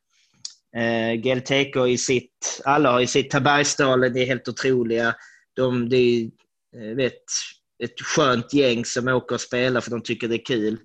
Eh, 0.77 1.15
GLTK 1.15 1.87
i 1.87 1.99
sitt, 1.99 2.61
alla 2.65 2.93
har 2.93 3.01
i 3.01 3.07
sitt 3.07 3.31
Tabergsdalen, 3.31 4.17
är 4.17 4.27
helt 4.27 4.49
otroliga. 4.49 5.15
De, 5.57 5.89
det 5.89 5.97
är 5.97 6.31
eh, 6.77 6.97
vet, 6.97 7.23
ett 7.85 8.01
skönt 8.01 8.55
gäng 8.55 8.85
som 8.85 9.09
åker 9.09 9.35
och 9.35 9.41
spelar 9.41 9.81
för 9.81 9.91
de 9.91 10.03
tycker 10.03 10.29
det 10.29 10.35
är 10.35 10.45
kul. 10.45 10.79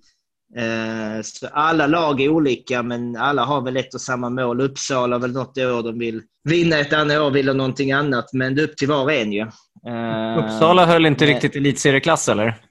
Eh, 0.58 1.22
så 1.24 1.48
alla 1.48 1.88
lag 1.88 2.22
är 2.22 2.30
olika, 2.30 2.84
men 2.84 3.16
alla 3.16 3.44
har 3.44 3.62
väl 3.62 3.78
ett 3.78 3.94
och 3.94 4.02
samma 4.02 4.30
mål. 4.30 4.62
Uppsala 4.62 5.16
har 5.16 5.22
väl 5.22 5.32
något 5.32 5.58
år 5.58 5.84
de 5.84 6.00
vill 6.00 6.22
vinna, 6.44 6.80
ett 6.80 6.94
annat 6.94 7.18
år 7.18 7.32
vill 7.32 7.46
de 7.46 7.58
någonting 7.58 7.92
annat. 7.92 8.34
Men 8.34 8.56
det 8.56 8.62
är 8.62 8.64
upp 8.64 8.78
till 8.78 8.88
var 8.88 9.04
och 9.04 9.14
en 9.14 9.34
ju. 9.34 9.42
Eh, 9.88 10.38
Uppsala 10.38 10.86
höll 10.86 11.06
inte 11.06 11.26
riktigt 11.26 11.56
elitserieklass, 11.56 12.30
eller? 12.30 12.62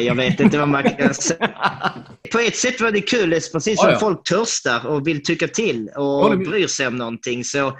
jag 0.00 0.14
vet 0.14 0.40
inte 0.40 0.58
vad 0.58 0.68
man 0.68 0.82
kan 0.82 1.14
säga. 1.14 1.50
På 2.32 2.38
ett 2.38 2.56
sätt 2.56 2.80
var 2.80 2.90
det 2.90 3.00
kul, 3.00 3.30
precis 3.30 3.80
som 3.80 3.88
oh, 3.88 3.92
ja. 3.92 3.98
folk 3.98 4.28
törstar 4.28 4.86
och 4.86 5.06
vill 5.06 5.24
tycka 5.24 5.48
till 5.48 5.88
och 5.88 6.38
bryr 6.38 6.66
sig 6.66 6.86
om 6.86 6.96
någonting. 6.96 7.44
Så 7.44 7.78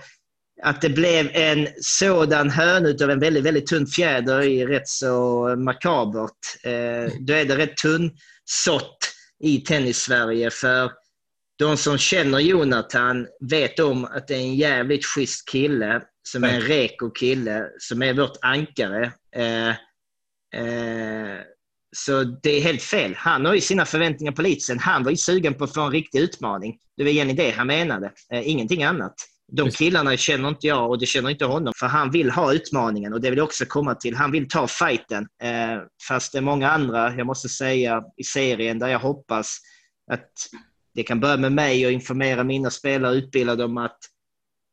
att 0.63 0.81
det 0.81 0.89
blev 0.89 1.31
en 1.33 1.69
sådan 1.81 2.51
hön 2.51 2.97
av 3.03 3.11
en 3.11 3.21
väldigt, 3.21 3.45
väldigt 3.45 3.67
tunn 3.67 3.87
fjäder 3.87 4.43
är 4.43 4.67
rätt 4.67 4.89
så 4.89 5.55
makabert. 5.57 6.33
Eh, 6.65 7.13
då 7.21 7.33
är 7.33 7.45
det 7.45 7.57
rätt 7.57 7.77
tunn 7.77 8.11
sått 8.47 8.99
i 9.45 9.61
tennis-Sverige. 9.61 10.51
För 10.51 10.93
de 11.59 11.77
som 11.77 11.99
känner 11.99 12.39
Jonathan 12.39 13.27
vet 13.41 13.79
om 13.79 14.05
att 14.05 14.29
det 14.29 14.35
är 14.35 14.39
en 14.39 14.57
jävligt 14.57 15.05
schysst 15.05 15.49
kille, 15.49 16.03
som 16.29 16.45
är 16.45 16.49
en 16.49 16.61
reko 16.61 17.11
kille, 17.11 17.71
som 17.79 18.03
är 18.03 18.15
vårt 18.15 18.37
ankare. 18.43 19.13
Eh, 19.37 19.69
eh, 20.63 21.41
så 21.97 22.23
det 22.25 22.51
är 22.51 22.61
helt 22.61 22.83
fel. 22.83 23.15
Han 23.17 23.45
har 23.45 23.55
ju 23.55 23.61
sina 23.61 23.85
förväntningar 23.85 24.33
på 24.33 24.43
elitsen. 24.43 24.79
Han 24.79 25.05
var 25.05 25.11
ju 25.11 25.17
sugen 25.17 25.55
på 25.55 25.65
att 25.65 25.75
få 25.75 25.81
en 25.81 25.93
riktig 25.93 26.19
utmaning. 26.21 26.79
Det 26.97 27.03
var 27.03 27.11
egentligen 27.11 27.47
det 27.47 27.57
han 27.57 27.67
menade, 27.67 28.13
eh, 28.33 28.49
ingenting 28.49 28.83
annat. 28.83 29.15
De 29.53 29.71
killarna 29.71 30.17
känner 30.17 30.49
inte 30.49 30.67
jag 30.67 30.91
och 30.91 30.99
det 30.99 31.07
känner 31.07 31.31
inte 31.31 31.45
honom. 31.45 31.73
För 31.81 31.87
han 31.87 32.11
vill 32.11 32.31
ha 32.31 32.53
utmaningen 32.53 33.13
och 33.13 33.21
det 33.21 33.31
vill 33.31 33.37
jag 33.37 33.45
också 33.45 33.65
komma 33.67 33.95
till. 33.95 34.17
Han 34.17 34.33
vill 34.33 34.49
ta 34.49 34.67
fighten. 34.67 35.27
Eh, 35.43 35.83
fast 36.09 36.33
det 36.33 36.39
är 36.39 36.43
många 36.43 36.71
andra, 36.71 37.15
jag 37.15 37.27
måste 37.27 37.49
säga, 37.49 38.03
i 38.17 38.25
serien 38.25 38.79
där 38.79 38.89
jag 38.89 38.99
hoppas 38.99 39.57
att 40.13 40.31
det 40.95 41.03
kan 41.03 41.21
börja 41.21 41.37
med 41.37 41.53
mig 41.53 41.87
och 41.87 41.93
informera 41.93 42.45
mina 42.45 42.71
spelare 42.71 43.13
och 43.13 43.17
utbilda 43.17 43.57
dem 43.57 43.79
att 43.79 43.99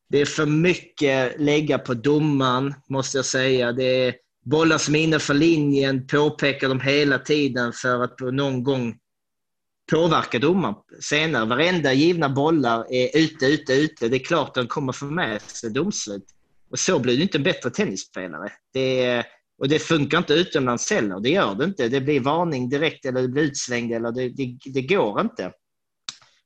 det 0.09 0.21
är 0.21 0.25
för 0.25 0.45
mycket 0.45 1.41
lägga 1.41 1.79
på 1.79 1.93
domaren, 1.93 2.73
måste 2.89 3.17
jag 3.17 3.25
säga. 3.25 3.71
Det 3.71 3.83
är 3.83 4.15
bollar 4.45 4.77
som 4.77 4.95
är 4.95 4.99
innanför 4.99 5.33
linjen, 5.33 6.07
påpekar 6.07 6.69
de 6.69 6.79
hela 6.79 7.19
tiden 7.19 7.73
för 7.73 8.03
att 8.03 8.19
någon 8.19 8.63
gång 8.63 8.95
påverka 9.91 10.39
domaren 10.39 10.75
senare. 11.01 11.45
Varenda 11.45 11.93
givna 11.93 12.29
bollar 12.29 12.93
är 12.93 13.17
ute, 13.17 13.45
ute, 13.45 13.73
ute. 13.73 14.07
Det 14.07 14.17
är 14.17 14.23
klart 14.23 14.47
att 14.47 14.53
de 14.53 14.67
kommer 14.67 14.93
få 14.93 15.05
med 15.05 15.41
sig 15.41 15.71
domslut. 15.71 16.25
Och 16.69 16.79
så 16.79 16.99
blir 16.99 17.17
du 17.17 17.23
inte 17.23 17.37
en 17.37 17.43
bättre 17.43 17.69
tennisspelare. 17.69 18.51
Det 18.73 19.05
är, 19.05 19.25
Och 19.57 19.69
det 19.69 19.79
funkar 19.79 20.17
inte 20.17 20.33
utomlands 20.33 20.91
heller. 20.91 21.19
Det 21.19 21.29
gör 21.29 21.55
det 21.55 21.65
inte. 21.65 21.89
Det 21.89 22.01
blir 22.01 22.19
varning 22.19 22.69
direkt 22.69 23.05
eller 23.05 23.21
det 23.21 23.27
blir 23.27 23.43
utslängd 23.43 23.93
eller 23.93 24.11
det, 24.11 24.29
det, 24.29 24.57
det 24.65 24.81
går 24.81 25.21
inte. 25.21 25.51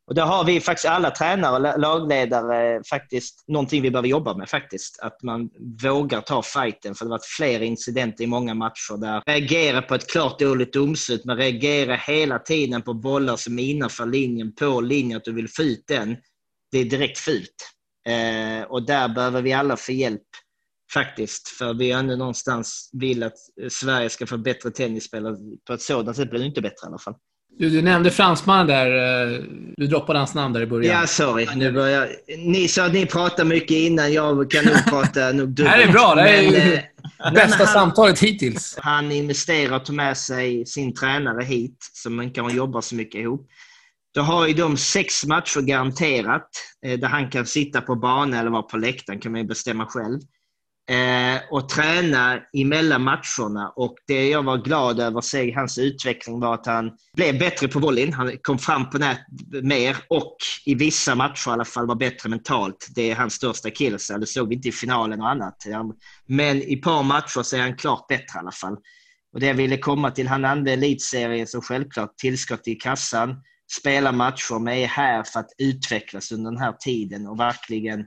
Och 0.08 0.15
där 0.15 0.26
har 0.26 0.43
vi 0.43 0.62
faktiskt 0.62 0.86
alla 0.86 1.12
tränare 1.12 1.74
och 1.74 1.80
lagledare 1.80 2.76
eh, 2.76 2.82
faktiskt 2.89 3.43
någonting 3.48 3.82
vi 3.82 3.91
behöver 3.91 4.10
jobba 4.10 4.38
med 4.38 4.50
faktiskt. 4.50 5.00
Att 5.00 5.24
man 5.24 5.50
vågar 5.84 6.22
ta 6.22 6.41
fighten 6.41 6.96
för 6.96 7.06
det 7.06 7.10
har 7.10 7.17
varit 7.17 7.26
flera 7.26 7.63
incidenter 7.63 8.24
i 8.24 8.28
många 8.28 8.54
matcher 8.54 8.98
där 9.02 9.24
reagera 9.26 9.82
på 9.82 9.96
ett 9.96 10.12
klart 10.12 10.39
dåligt 10.39 10.74
domslut 10.74 11.26
men 11.26 11.38
reagera 11.38 11.96
hela 11.96 12.39
tiden 12.39 12.82
på 12.82 12.93
bollar 12.93 13.36
som 13.36 13.60
är 13.60 13.63
innanför 13.63 14.06
linjen, 14.06 14.56
på 14.56 14.82
linjen, 14.82 15.17
att 15.17 15.24
du 15.24 15.34
vill 15.34 15.50
få 15.50 15.63
ut 15.63 15.84
den. 15.88 16.17
Det 16.72 16.78
är 16.78 16.86
direkt 16.86 17.17
fult. 17.17 17.74
Eh, 18.08 18.63
och 18.63 18.86
där 18.86 19.10
behöver 19.10 19.41
vi 19.41 19.54
alla 19.54 19.78
få 19.78 19.91
hjälp 19.91 20.28
faktiskt. 20.93 21.48
För 21.48 21.74
vi 21.74 21.91
ändå 21.91 22.15
någonstans 22.15 22.89
vill 22.93 23.24
att 23.24 23.38
Sverige 23.70 24.10
ska 24.10 24.28
få 24.28 24.38
bättre 24.38 24.72
tennisspelare. 24.72 25.36
På 25.67 25.74
ett 25.74 25.82
sådant 25.82 26.17
sätt 26.17 26.30
blir 26.30 26.39
det 26.39 26.46
inte 26.46 26.62
bättre 26.62 26.86
i 26.86 26.88
alla 26.88 26.98
fall. 26.98 27.15
Du, 27.60 27.70
du 27.70 27.82
nämnde 27.82 28.12
fransmannen 28.12 28.67
där. 28.67 28.88
Eh, 29.34 29.43
du 29.78 29.88
droppade 29.88 30.20
hans 30.20 30.36
namn 30.36 30.54
där 30.54 30.62
i 30.62 30.65
början. 30.65 31.00
Ja, 31.02 31.08
sorry. 31.08 31.48
Nu 31.56 31.72
börjar... 31.72 32.10
Ni 32.38 32.67
sa 32.67 32.86
att 32.86 32.93
ni 32.93 33.06
pratar 33.06 33.43
mycket 33.43 33.72
innan. 33.72 34.13
Jag 34.13 34.52
kan 34.52 34.65
nog 34.65 34.86
prata 34.89 35.32
nog 35.32 35.50
dubbelt. 35.50 35.58
Det 35.58 35.70
här 35.70 35.88
är 35.88 35.91
bra. 35.91 36.15
Det 36.15 36.22
här 36.22 36.34
är 36.34 36.52
men, 36.52 36.74
eh, 37.28 37.34
bästa 37.34 37.58
han, 37.58 37.74
samtalet 37.74 38.20
hittills. 38.20 38.78
Han 38.82 39.12
investerar 39.12 39.76
och 39.76 39.86
tar 39.86 39.93
med 39.93 40.17
sig 40.17 40.65
sin 40.65 40.93
tränare 40.93 41.43
hit, 41.43 41.78
som 41.93 42.15
man 42.15 42.32
kan 42.32 42.56
jobba 42.56 42.82
så 42.82 42.96
mycket 42.96 43.22
ihop. 43.22 43.48
Då 44.13 44.22
har 44.22 44.48
ju 44.48 44.54
de 44.54 44.78
sex 44.78 45.26
matcher 45.26 45.62
garanterat, 45.62 46.50
eh, 46.86 47.00
där 47.00 47.08
han 47.08 47.30
kan 47.30 47.46
sitta 47.46 47.82
på 47.82 47.96
banan 47.96 48.39
eller 48.39 48.50
vara 48.50 48.63
på 48.63 48.78
läktaren, 48.78 49.20
kan 49.20 49.32
man 49.32 49.41
ju 49.41 49.48
bestämma 49.48 49.86
själv 49.86 50.20
eh, 50.89 51.41
och 51.52 51.69
träna 51.69 52.39
emellan 52.54 53.04
matcherna. 53.04 53.73
Och 53.76 53.95
det 54.08 54.30
jag 54.30 54.43
var 54.43 54.58
glad 54.58 55.00
över 55.00 55.17
att 55.19 55.26
se 55.26 55.54
hans 55.54 55.78
utveckling 55.78 56.39
var 56.39 56.54
att 56.54 56.65
han 56.65 56.91
blev 57.15 57.39
bättre 57.39 57.67
på 57.67 57.80
volleyn. 57.80 58.13
Han 58.13 58.38
kom 58.41 58.60
fram 58.60 58.89
på 58.89 58.97
nät 58.97 59.19
mer 59.63 59.97
och 60.10 60.38
i 60.65 60.76
vissa 60.76 61.15
matcher 61.15 61.50
i 61.50 61.52
alla 61.52 61.65
fall 61.65 61.88
var 61.88 61.95
bättre 61.95 62.30
mentalt. 62.30 62.88
Det 62.95 63.12
är 63.12 63.15
hans 63.15 63.34
största 63.34 63.67
akilleshäl. 63.67 64.19
Det 64.19 64.26
såg 64.26 64.50
vi 64.50 64.56
inte 64.56 64.67
i 64.67 64.71
finalen 64.71 65.21
och 65.21 65.30
annat. 65.30 65.63
Men 66.26 66.58
i 66.62 66.73
ett 66.73 66.82
par 66.82 67.04
matcher 67.04 67.43
så 67.43 67.56
är 67.56 67.62
han 67.62 67.78
klart 67.78 68.08
bättre 68.08 68.36
i 68.36 68.39
alla 68.39 68.52
fall. 68.52 68.78
Och 69.34 69.39
det 69.39 69.47
jag 69.47 69.54
ville 69.54 69.78
komma 69.78 70.12
till, 70.12 70.28
han 70.28 70.45
använde 70.45 70.71
elitserien 70.71 71.47
som 71.47 71.62
självklart 71.62 72.17
tillskott 72.17 72.67
i 72.67 72.76
kassan, 72.76 73.36
spela 73.80 74.12
matcher, 74.12 74.60
men 74.60 74.73
är 74.73 74.88
här 74.88 75.23
för 75.23 75.39
att 75.39 75.50
utvecklas 75.58 76.32
under 76.32 76.52
den 76.52 76.60
här 76.60 76.73
tiden 76.80 77.28
och 77.28 77.39
verkligen 77.39 78.06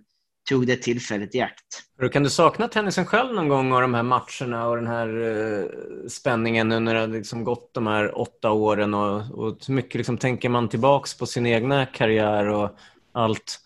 tog 0.49 0.67
det 0.67 0.77
tillfället 0.77 1.35
i 1.35 1.41
akt. 1.41 2.11
Kan 2.13 2.23
du 2.23 2.31
sakna 2.31 2.69
tennisen 2.69 3.07
själv 3.07 3.35
någon 3.35 3.49
gång 3.49 3.73
och 3.73 3.81
de 3.81 3.95
här 3.95 4.03
matcherna 4.03 4.69
och 4.69 4.77
den 4.77 4.87
här 4.87 5.09
uh, 5.09 5.67
spänningen 6.09 6.69
nu 6.69 6.81
när 6.81 6.95
det 6.95 7.01
har 7.01 7.09
liksom 7.09 7.45
gått 7.45 7.75
de 7.75 7.87
här 7.87 8.19
åtta 8.19 8.51
åren 8.51 8.95
och, 8.95 9.39
och 9.39 9.59
hur 9.67 9.75
mycket 9.75 9.95
liksom 9.95 10.19
tänker 10.19 10.49
man 10.49 10.69
tillbaks 10.69 11.19
på 11.19 11.27
sin 11.27 11.47
egna 11.47 11.87
karriär 11.87 12.49
och 12.49 12.71
allt 13.13 13.61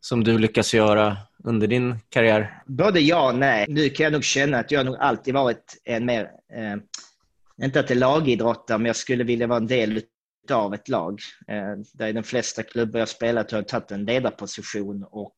som 0.00 0.24
du 0.24 0.38
lyckas 0.38 0.74
göra 0.74 1.16
under 1.44 1.66
din 1.66 1.98
karriär? 2.08 2.62
Både 2.66 3.00
ja 3.00 3.28
och 3.28 3.38
nej. 3.38 3.66
Nu 3.68 3.88
kan 3.88 4.04
jag 4.04 4.12
nog 4.12 4.24
känna 4.24 4.58
att 4.58 4.70
jag 4.70 4.86
nog 4.86 4.96
alltid 4.96 5.34
varit 5.34 5.80
en 5.84 6.06
mer, 6.06 6.30
eh, 6.54 7.64
inte 7.64 7.80
att 7.80 7.88
det 7.88 7.94
är 7.94 7.98
lagidrottare, 7.98 8.78
men 8.78 8.86
jag 8.86 8.96
skulle 8.96 9.24
vilja 9.24 9.46
vara 9.46 9.58
en 9.58 9.66
del 9.66 10.02
av 10.50 10.74
ett 10.74 10.88
lag. 10.88 11.20
Eh, 11.48 11.74
där 11.92 12.08
i 12.08 12.12
de 12.12 12.22
flesta 12.22 12.62
klubbar 12.62 12.98
jag 12.98 13.08
spelat 13.08 13.50
har 13.50 13.58
jag 13.58 13.68
tagit 13.68 13.90
en 13.90 14.04
ledarposition 14.04 15.04
och 15.10 15.36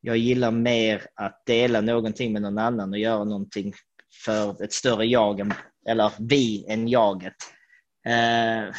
jag 0.00 0.16
gillar 0.16 0.50
mer 0.50 1.02
att 1.14 1.42
dela 1.46 1.80
någonting 1.80 2.32
med 2.32 2.42
någon 2.42 2.58
annan 2.58 2.92
och 2.92 2.98
göra 2.98 3.24
någonting 3.24 3.74
för 4.24 4.64
ett 4.64 4.72
större 4.72 5.04
jag, 5.04 5.52
eller 5.88 6.12
vi 6.18 6.66
än 6.68 6.88
jaget. 6.88 7.36
Eh, 8.06 8.74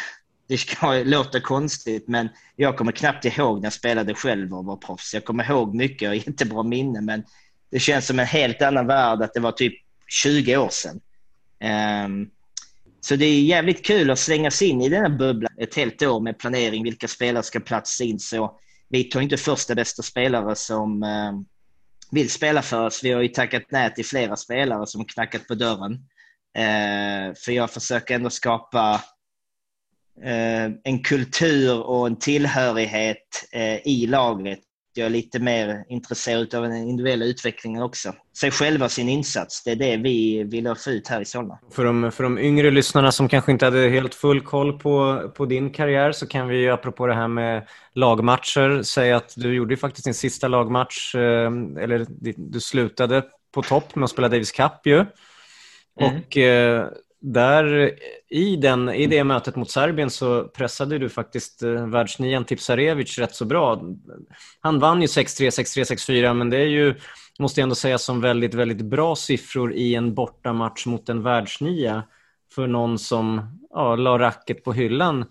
det 0.47 0.57
ska 0.57 0.93
låter 1.05 1.39
konstigt, 1.39 2.07
men 2.07 2.29
jag 2.55 2.77
kommer 2.77 2.91
knappt 2.91 3.25
ihåg 3.25 3.57
när 3.57 3.65
jag 3.65 3.73
spelade 3.73 4.13
själv 4.13 4.53
och 4.53 4.65
var 4.65 4.77
proffs. 4.77 5.13
Jag 5.13 5.25
kommer 5.25 5.51
ihåg 5.51 5.75
mycket 5.75 6.09
och 6.09 6.15
jättebra 6.27 6.63
minne, 6.63 7.01
men 7.01 7.23
det 7.71 7.79
känns 7.79 8.07
som 8.07 8.19
en 8.19 8.25
helt 8.25 8.61
annan 8.61 8.87
värld 8.87 9.21
att 9.21 9.33
det 9.33 9.39
var 9.39 9.51
typ 9.51 9.73
20 10.07 10.57
år 10.57 10.69
sedan. 10.69 10.99
Um, 12.05 12.29
så 13.01 13.15
det 13.15 13.25
är 13.25 13.41
jävligt 13.41 13.85
kul 13.85 14.11
att 14.11 14.19
slänga 14.19 14.51
sig 14.51 14.67
in 14.67 14.81
i 14.81 14.89
den 14.89 15.01
här 15.01 15.17
bubblan 15.17 15.53
ett 15.57 15.75
helt 15.75 16.01
år 16.01 16.19
med 16.19 16.39
planering, 16.39 16.83
vilka 16.83 17.07
spelare 17.07 17.43
ska 17.43 17.59
platsa 17.59 18.03
in. 18.03 18.19
Så 18.19 18.57
vi 18.91 19.03
tar 19.03 19.21
inte 19.21 19.37
första 19.37 19.75
bästa 19.75 20.03
spelare 20.03 20.55
som 20.55 21.03
eh, 21.03 21.31
vill 22.11 22.29
spela 22.29 22.61
för 22.61 22.85
oss. 22.85 23.03
Vi 23.03 23.11
har 23.11 23.21
ju 23.21 23.27
tackat 23.27 23.63
nej 23.69 23.93
till 23.93 24.05
flera 24.05 24.35
spelare 24.35 24.87
som 24.87 25.05
knackat 25.05 25.47
på 25.47 25.55
dörren. 25.55 25.93
Eh, 26.57 27.33
för 27.45 27.51
jag 27.51 27.71
försöker 27.71 28.15
ändå 28.15 28.29
skapa 28.29 29.01
eh, 30.23 30.71
en 30.83 31.03
kultur 31.03 31.81
och 31.81 32.07
en 32.07 32.19
tillhörighet 32.19 33.47
eh, 33.51 33.87
i 33.87 34.07
laget 34.07 34.59
jag 34.93 35.05
är 35.05 35.09
lite 35.09 35.39
mer 35.39 35.85
intresserad 35.89 36.55
av 36.55 36.63
den 36.63 36.75
individuella 36.75 37.25
utvecklingen 37.25 37.81
också. 37.81 38.13
Sig 38.37 38.51
själva 38.51 38.89
sin 38.89 39.09
insats, 39.09 39.63
det 39.63 39.71
är 39.71 39.75
det 39.75 39.97
vi 39.97 40.43
vill 40.43 40.75
få 40.75 40.89
ut 40.89 41.07
här 41.07 41.21
i 41.21 41.25
Solna. 41.25 41.59
För 41.71 41.85
de, 41.85 42.11
för 42.11 42.23
de 42.23 42.39
yngre 42.39 42.71
lyssnarna 42.71 43.11
som 43.11 43.29
kanske 43.29 43.51
inte 43.51 43.65
hade 43.65 43.89
helt 43.89 44.15
full 44.15 44.41
koll 44.41 44.79
på, 44.79 45.21
på 45.35 45.45
din 45.45 45.69
karriär 45.69 46.11
så 46.11 46.27
kan 46.27 46.47
vi 46.47 46.69
apropå 46.69 47.07
det 47.07 47.13
här 47.13 47.27
med 47.27 47.67
lagmatcher 47.93 48.83
säga 48.83 49.17
att 49.17 49.33
du 49.37 49.53
gjorde 49.53 49.77
faktiskt 49.77 50.05
din 50.05 50.13
sista 50.13 50.47
lagmatch, 50.47 51.15
eh, 51.15 51.51
eller 51.79 52.05
du 52.37 52.59
slutade 52.59 53.23
på 53.53 53.61
topp 53.61 53.95
med 53.95 54.03
att 54.03 54.11
spela 54.11 54.29
Davis 54.29 54.51
Cup 54.51 54.85
ju. 54.85 55.05
Mm. 55.99 56.21
Och 56.21 56.37
eh, 56.37 56.87
där 57.21 57.95
i, 58.29 58.55
den, 58.55 58.89
i 58.89 59.07
det 59.07 59.23
mötet 59.23 59.55
mot 59.55 59.71
Serbien 59.71 60.09
så 60.09 60.43
pressade 60.43 60.97
du 60.97 61.09
faktiskt 61.09 61.63
eh, 61.63 61.87
världsnian 61.87 62.45
Tipsarevic 62.45 63.19
rätt 63.19 63.35
så 63.35 63.45
bra. 63.45 63.81
Han 64.59 64.79
vann 64.79 65.01
ju 65.01 65.07
6-3, 65.07 65.49
6-3, 65.49 65.95
6-4 66.09 66.33
men 66.33 66.49
det 66.49 66.57
är 66.57 66.67
ju, 66.67 66.95
måste 67.39 67.59
jag 67.59 67.63
ändå 67.63 67.75
säga, 67.75 67.97
som 67.97 68.21
väldigt, 68.21 68.53
väldigt 68.53 68.81
bra 68.81 69.15
siffror 69.15 69.73
i 69.73 69.95
en 69.95 70.13
bortamatch 70.13 70.85
mot 70.85 71.09
en 71.09 71.23
världsnia 71.23 72.03
för 72.55 72.67
någon 72.67 72.99
som 72.99 73.41
ja, 73.69 73.95
la 73.95 74.19
racket 74.19 74.63
på 74.63 74.73
hyllan 74.73 75.25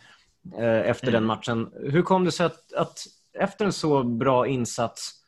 eh, 0.59 0.90
efter 0.90 1.09
mm. 1.09 1.14
den 1.14 1.24
matchen. 1.24 1.70
Hur 1.83 2.03
kom 2.03 2.24
det 2.24 2.33
sig 2.33 2.46
att, 2.46 2.72
att 2.72 2.98
efter 3.38 3.64
en 3.64 3.72
så 3.72 4.03
bra 4.03 4.46
insats 4.46 5.19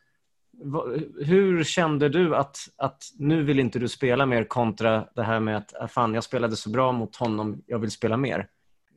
hur 1.25 1.65
kände 1.65 2.09
du 2.09 2.37
att, 2.37 2.59
att 2.77 3.03
nu 3.19 3.43
vill 3.43 3.61
inte 3.61 3.79
du 3.79 3.89
spela 3.89 4.27
mer 4.27 4.45
kontra 4.45 5.09
det 5.15 5.23
här 5.23 5.41
med 5.41 5.57
att 5.57 5.75
ah, 5.81 5.89
fan, 5.89 6.15
jag 6.15 6.25
spelade 6.25 6.57
så 6.57 6.71
bra 6.71 6.93
mot 6.93 7.17
honom, 7.17 7.63
jag 7.67 7.79
vill 7.79 7.91
spela 7.91 8.17
mer? 8.17 8.47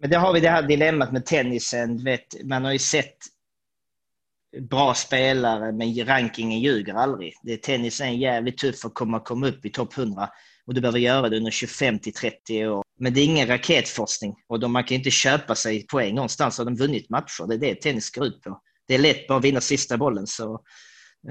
Men 0.02 0.10
det 0.10 0.18
har 0.18 0.34
vi 0.34 0.40
det 0.40 0.50
här 0.50 0.64
dilemmat 0.64 1.12
med 1.12 1.26
tennisen. 1.26 2.04
Vet, 2.04 2.44
man 2.44 2.66
har 2.66 2.72
ju 2.72 2.80
sett 2.80 3.18
bra 4.62 4.94
spelare, 4.94 5.72
men 5.72 6.06
rankingen 6.06 6.60
ljuger 6.60 6.94
aldrig. 6.94 7.34
Det, 7.44 7.58
tennisen 7.58 8.08
är 8.08 8.12
jävligt 8.12 8.58
tuff 8.58 8.86
att 8.86 8.94
komma, 8.94 9.20
komma 9.20 9.48
upp 9.48 9.66
i 9.66 9.70
topp 9.70 9.98
100 9.98 10.30
och 10.66 10.74
du 10.74 10.82
behöver 10.82 11.00
göra 11.00 11.30
det 11.30 11.38
under 11.38 11.52
25 11.52 12.00
till 12.00 12.14
30 12.14 12.68
år. 12.68 12.84
Men 13.00 13.14
det 13.14 13.22
är 13.22 13.26
ingen 13.26 13.48
raketforskning 13.48 14.36
och 14.48 14.60
de, 14.60 14.72
man 14.72 14.84
kan 14.84 14.98
inte 14.98 15.12
köpa 15.12 15.56
sig 15.56 15.88
poäng 15.88 16.16
någonstans. 16.16 16.58
Har 16.58 16.66
de 16.66 16.76
vunnit 16.76 17.10
matcher? 17.10 17.48
Det 17.48 17.56
är 17.56 17.60
det 17.60 17.76
tennis 17.76 18.12
går 18.12 18.26
ut 18.26 18.42
på. 18.42 18.62
Det 18.88 18.96
är 18.96 19.00
lätt 19.00 19.28
bara 19.28 19.38
att 19.38 19.44
vinna 19.44 19.62
sista 19.62 19.98
bollen 19.98 20.28
så 20.28 20.62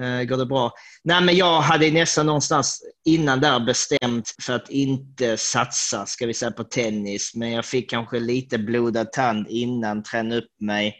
Eh, 0.00 0.24
går 0.24 0.37
det 0.37 0.46
bra. 0.46 0.72
Nej, 1.04 1.22
men 1.22 1.37
jag 1.37 1.61
hade 1.61 1.90
nästan 1.90 2.26
någonstans 2.26 2.83
innan 3.04 3.40
där 3.40 3.61
bestämt 3.61 4.35
för 4.42 4.52
att 4.52 4.70
inte 4.70 5.37
satsa, 5.37 6.07
ska 6.07 6.26
vi 6.26 6.35
säga, 6.35 6.50
på 6.50 6.64
tennis. 6.64 7.35
Men 7.35 7.50
jag 7.50 7.64
fick 7.64 7.90
kanske 7.90 8.18
lite 8.18 8.59
blodad 8.59 9.12
tand 9.12 9.46
innan, 9.48 10.02
träna 10.02 10.37
upp 10.37 10.50
mig. 10.61 10.94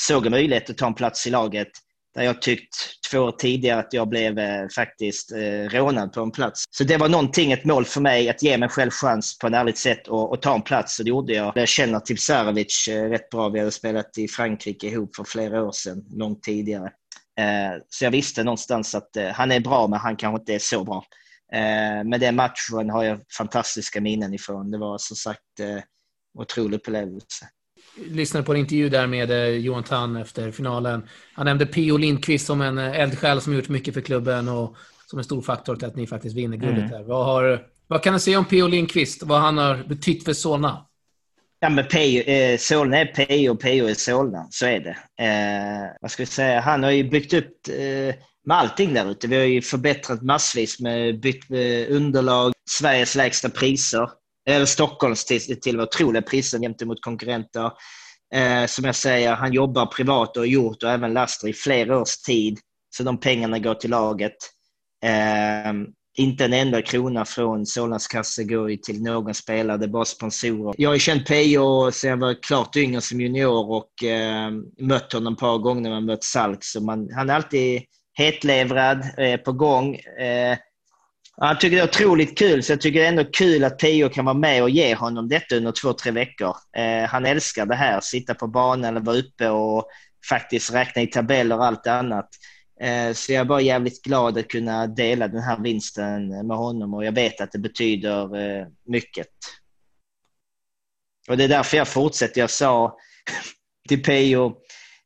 Såg 0.00 0.26
en 0.26 0.32
möjlighet 0.32 0.70
att 0.70 0.78
ta 0.78 0.86
en 0.86 0.94
plats 0.94 1.26
i 1.26 1.30
laget. 1.30 1.68
Där 2.14 2.22
jag 2.22 2.42
tyckt 2.42 2.74
två 3.10 3.18
år 3.18 3.32
tidigare 3.32 3.80
att 3.80 3.92
jag 3.92 4.08
blev 4.08 4.38
eh, 4.38 4.68
faktiskt 4.76 5.32
eh, 5.32 5.78
rånad 5.78 6.12
på 6.12 6.20
en 6.20 6.30
plats. 6.30 6.64
Så 6.70 6.84
det 6.84 6.96
var 6.96 7.08
någonting, 7.08 7.52
ett 7.52 7.64
mål 7.64 7.84
för 7.84 8.00
mig, 8.00 8.28
att 8.28 8.42
ge 8.42 8.58
mig 8.58 8.68
själv 8.68 8.90
chans 8.90 9.38
på 9.38 9.46
ett 9.46 9.52
ärligt 9.52 9.78
sätt 9.78 10.08
och, 10.08 10.32
och 10.32 10.42
ta 10.42 10.54
en 10.54 10.62
plats. 10.62 10.98
Och 10.98 11.04
det 11.04 11.08
gjorde 11.08 11.32
jag. 11.32 11.52
Jag 11.54 11.68
känner 11.68 12.00
Tipsarevic 12.00 12.88
eh, 12.88 13.08
rätt 13.08 13.30
bra. 13.30 13.48
Vi 13.48 13.58
hade 13.58 13.70
spelat 13.70 14.18
i 14.18 14.28
Frankrike 14.28 14.86
ihop 14.86 15.16
för 15.16 15.24
flera 15.24 15.64
år 15.64 15.72
sedan, 15.72 16.04
långt 16.10 16.42
tidigare. 16.42 16.90
Eh, 17.38 17.82
så 17.88 18.04
jag 18.04 18.10
visste 18.10 18.44
någonstans 18.44 18.94
att 18.94 19.16
eh, 19.16 19.28
han 19.28 19.52
är 19.52 19.60
bra, 19.60 19.86
men 19.86 19.98
han 19.98 20.16
kanske 20.16 20.40
inte 20.40 20.54
är 20.54 20.58
så 20.58 20.84
bra. 20.84 21.04
Eh, 21.52 22.04
men 22.04 22.20
den 22.20 22.36
matchen 22.36 22.90
har 22.90 23.04
jag 23.04 23.20
fantastiska 23.38 24.00
minnen 24.00 24.34
ifrån. 24.34 24.70
Det 24.70 24.78
var 24.78 24.98
som 24.98 25.16
sagt 25.16 25.42
otrolig 26.38 26.76
upplevelse. 26.76 27.48
Jag 27.96 28.16
lyssnade 28.16 28.46
på 28.46 28.52
en 28.52 28.58
intervju 28.58 28.88
där 28.88 29.06
med 29.06 29.58
Johan 29.58 29.82
Tann 29.84 30.16
efter 30.16 30.50
finalen. 30.50 31.08
Han 31.34 31.46
nämnde 31.46 31.66
P.O. 31.66 31.96
Lindqvist 31.96 32.46
som 32.46 32.60
en 32.60 32.78
eldsjäl 32.78 33.40
som 33.40 33.54
gjort 33.54 33.68
mycket 33.68 33.94
för 33.94 34.00
klubben 34.00 34.48
och 34.48 34.76
som 35.06 35.18
en 35.18 35.24
stor 35.24 35.42
faktor 35.42 35.76
till 35.76 35.88
att 35.88 35.96
ni 35.96 36.06
faktiskt 36.06 36.36
vinner 36.36 36.56
guldet. 36.56 36.92
Mm. 36.92 37.06
Vad, 37.06 37.26
har, 37.26 37.66
vad 37.86 38.02
kan 38.02 38.12
du 38.12 38.20
säga 38.20 38.38
om 38.38 38.44
P.O. 38.44 38.66
Lindqvist? 38.66 39.22
Vad 39.22 39.40
han 39.40 39.58
har 39.58 39.84
betytt 39.88 40.24
för 40.24 40.32
Solna? 40.32 40.86
Ja, 41.60 41.68
men 41.68 41.88
Pejo, 41.88 42.22
eh, 42.22 42.58
Solna 42.58 42.98
är 42.98 43.06
Pejo 43.06 43.52
och 43.52 43.60
Pejo 43.60 43.86
är 43.86 43.94
Solna. 43.94 44.46
Så 44.50 44.66
är 44.66 44.80
det. 44.80 45.24
Eh, 45.24 45.96
vad 46.00 46.10
ska 46.10 46.22
jag 46.22 46.28
säga? 46.28 46.60
Han 46.60 46.82
har 46.82 46.90
ju 46.90 47.10
byggt 47.10 47.32
upp 47.32 47.68
eh, 47.68 48.14
med 48.44 48.56
allting 48.56 48.94
där 48.94 49.10
ute. 49.10 49.26
Vi 49.26 49.36
har 49.36 49.44
ju 49.44 49.62
förbättrat 49.62 50.22
massvis 50.22 50.80
med 50.80 51.20
bytt 51.20 51.50
eh, 51.50 51.96
underlag, 51.96 52.52
Sveriges 52.70 53.14
lägsta 53.14 53.48
priser. 53.48 54.02
Eh, 54.48 54.56
eller 54.56 54.66
Stockholms 54.66 55.24
till, 55.24 55.60
till 55.60 55.80
otroliga 55.80 56.22
priser 56.22 56.58
gentemot 56.58 57.00
konkurrenter. 57.00 57.70
Eh, 58.34 58.66
som 58.66 58.84
jag 58.84 58.94
säger, 58.94 59.34
han 59.34 59.52
jobbar 59.52 59.86
privat 59.86 60.36
och 60.36 60.42
har 60.42 60.46
gjort 60.46 60.82
och 60.82 60.90
även 60.90 61.12
Laster 61.12 61.48
i 61.48 61.52
flera 61.52 61.98
års 61.98 62.16
tid. 62.16 62.58
Så 62.96 63.02
de 63.02 63.20
pengarna 63.20 63.58
går 63.58 63.74
till 63.74 63.90
laget. 63.90 64.36
Eh, 65.04 65.72
inte 66.18 66.44
en 66.44 66.52
enda 66.52 66.82
krona 66.82 67.24
från 67.24 67.66
Solnas 67.66 68.06
kassa 68.06 68.42
går 68.42 68.76
till 68.76 69.02
någon 69.02 69.34
spelare, 69.34 69.76
det 69.76 69.84
är 69.84 69.88
bara 69.88 70.04
sponsorer. 70.04 70.74
Jag 70.78 70.90
har 70.90 70.94
ju 70.94 71.00
känt 71.00 71.26
Pejo 71.26 71.92
sedan 71.92 72.10
jag 72.10 72.16
var 72.16 72.42
klart 72.42 72.76
yngre 72.76 73.00
som 73.00 73.20
junior 73.20 73.70
och 73.70 74.04
eh, 74.04 74.50
mött 74.80 75.12
honom 75.12 75.32
ett 75.32 75.38
par 75.38 75.58
gånger 75.58 75.82
när 75.82 75.90
man 75.90 76.04
mött 76.04 76.24
Salk. 76.24 76.64
Så 76.64 76.80
man, 76.80 77.08
han 77.14 77.30
är 77.30 77.34
alltid 77.34 77.82
hetlevrad, 78.14 79.04
eh, 79.18 79.36
på 79.36 79.52
gång. 79.52 79.94
Eh, 79.94 80.58
han 81.40 81.58
tycker 81.58 81.76
det 81.76 81.82
är 81.82 81.88
otroligt 81.88 82.38
kul, 82.38 82.62
så 82.62 82.72
jag 82.72 82.80
tycker 82.80 83.00
det 83.00 83.06
är 83.06 83.10
ändå 83.10 83.24
kul 83.24 83.64
att 83.64 83.78
Pio 83.78 84.08
kan 84.08 84.24
vara 84.24 84.36
med 84.36 84.62
och 84.62 84.70
ge 84.70 84.94
honom 84.94 85.28
detta 85.28 85.56
under 85.56 85.72
två, 85.72 85.92
tre 85.92 86.12
veckor. 86.12 86.56
Eh, 86.76 87.08
han 87.08 87.26
älskar 87.26 87.66
det 87.66 87.74
här, 87.74 88.00
sitta 88.00 88.34
på 88.34 88.46
banan 88.46 88.84
eller 88.84 89.00
vara 89.00 89.16
uppe 89.16 89.48
och 89.48 89.88
faktiskt 90.28 90.74
räkna 90.74 91.02
i 91.02 91.06
tabeller 91.06 91.56
och 91.56 91.64
allt 91.64 91.86
annat. 91.86 92.28
Eh, 92.80 93.12
så 93.12 93.32
jag 93.32 93.40
är 93.40 93.44
bara 93.44 93.60
jävligt 93.60 94.02
glad 94.02 94.38
att 94.38 94.48
kunna 94.48 94.86
dela 94.86 95.28
den 95.28 95.42
här 95.42 95.58
vinsten 95.58 96.46
med 96.46 96.56
honom 96.56 96.94
och 96.94 97.04
jag 97.04 97.12
vet 97.12 97.40
att 97.40 97.52
det 97.52 97.58
betyder 97.58 98.36
eh, 98.36 98.66
mycket. 98.86 99.28
Och 101.28 101.36
det 101.36 101.44
är 101.44 101.48
därför 101.48 101.76
jag 101.76 101.88
fortsätter. 101.88 102.40
Jag 102.40 102.50
sa 102.50 102.98
till 103.88 104.02
Pio, 104.02 104.54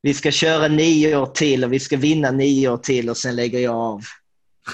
vi 0.02 0.14
ska 0.14 0.30
köra 0.30 0.68
nio 0.68 1.16
år 1.16 1.26
till 1.26 1.64
och 1.64 1.72
vi 1.72 1.80
ska 1.80 1.96
vinna 1.96 2.30
nio 2.30 2.68
år 2.68 2.76
till 2.76 3.10
och 3.10 3.16
sen 3.16 3.36
lägger 3.36 3.58
jag 3.58 3.74
av. 3.74 4.02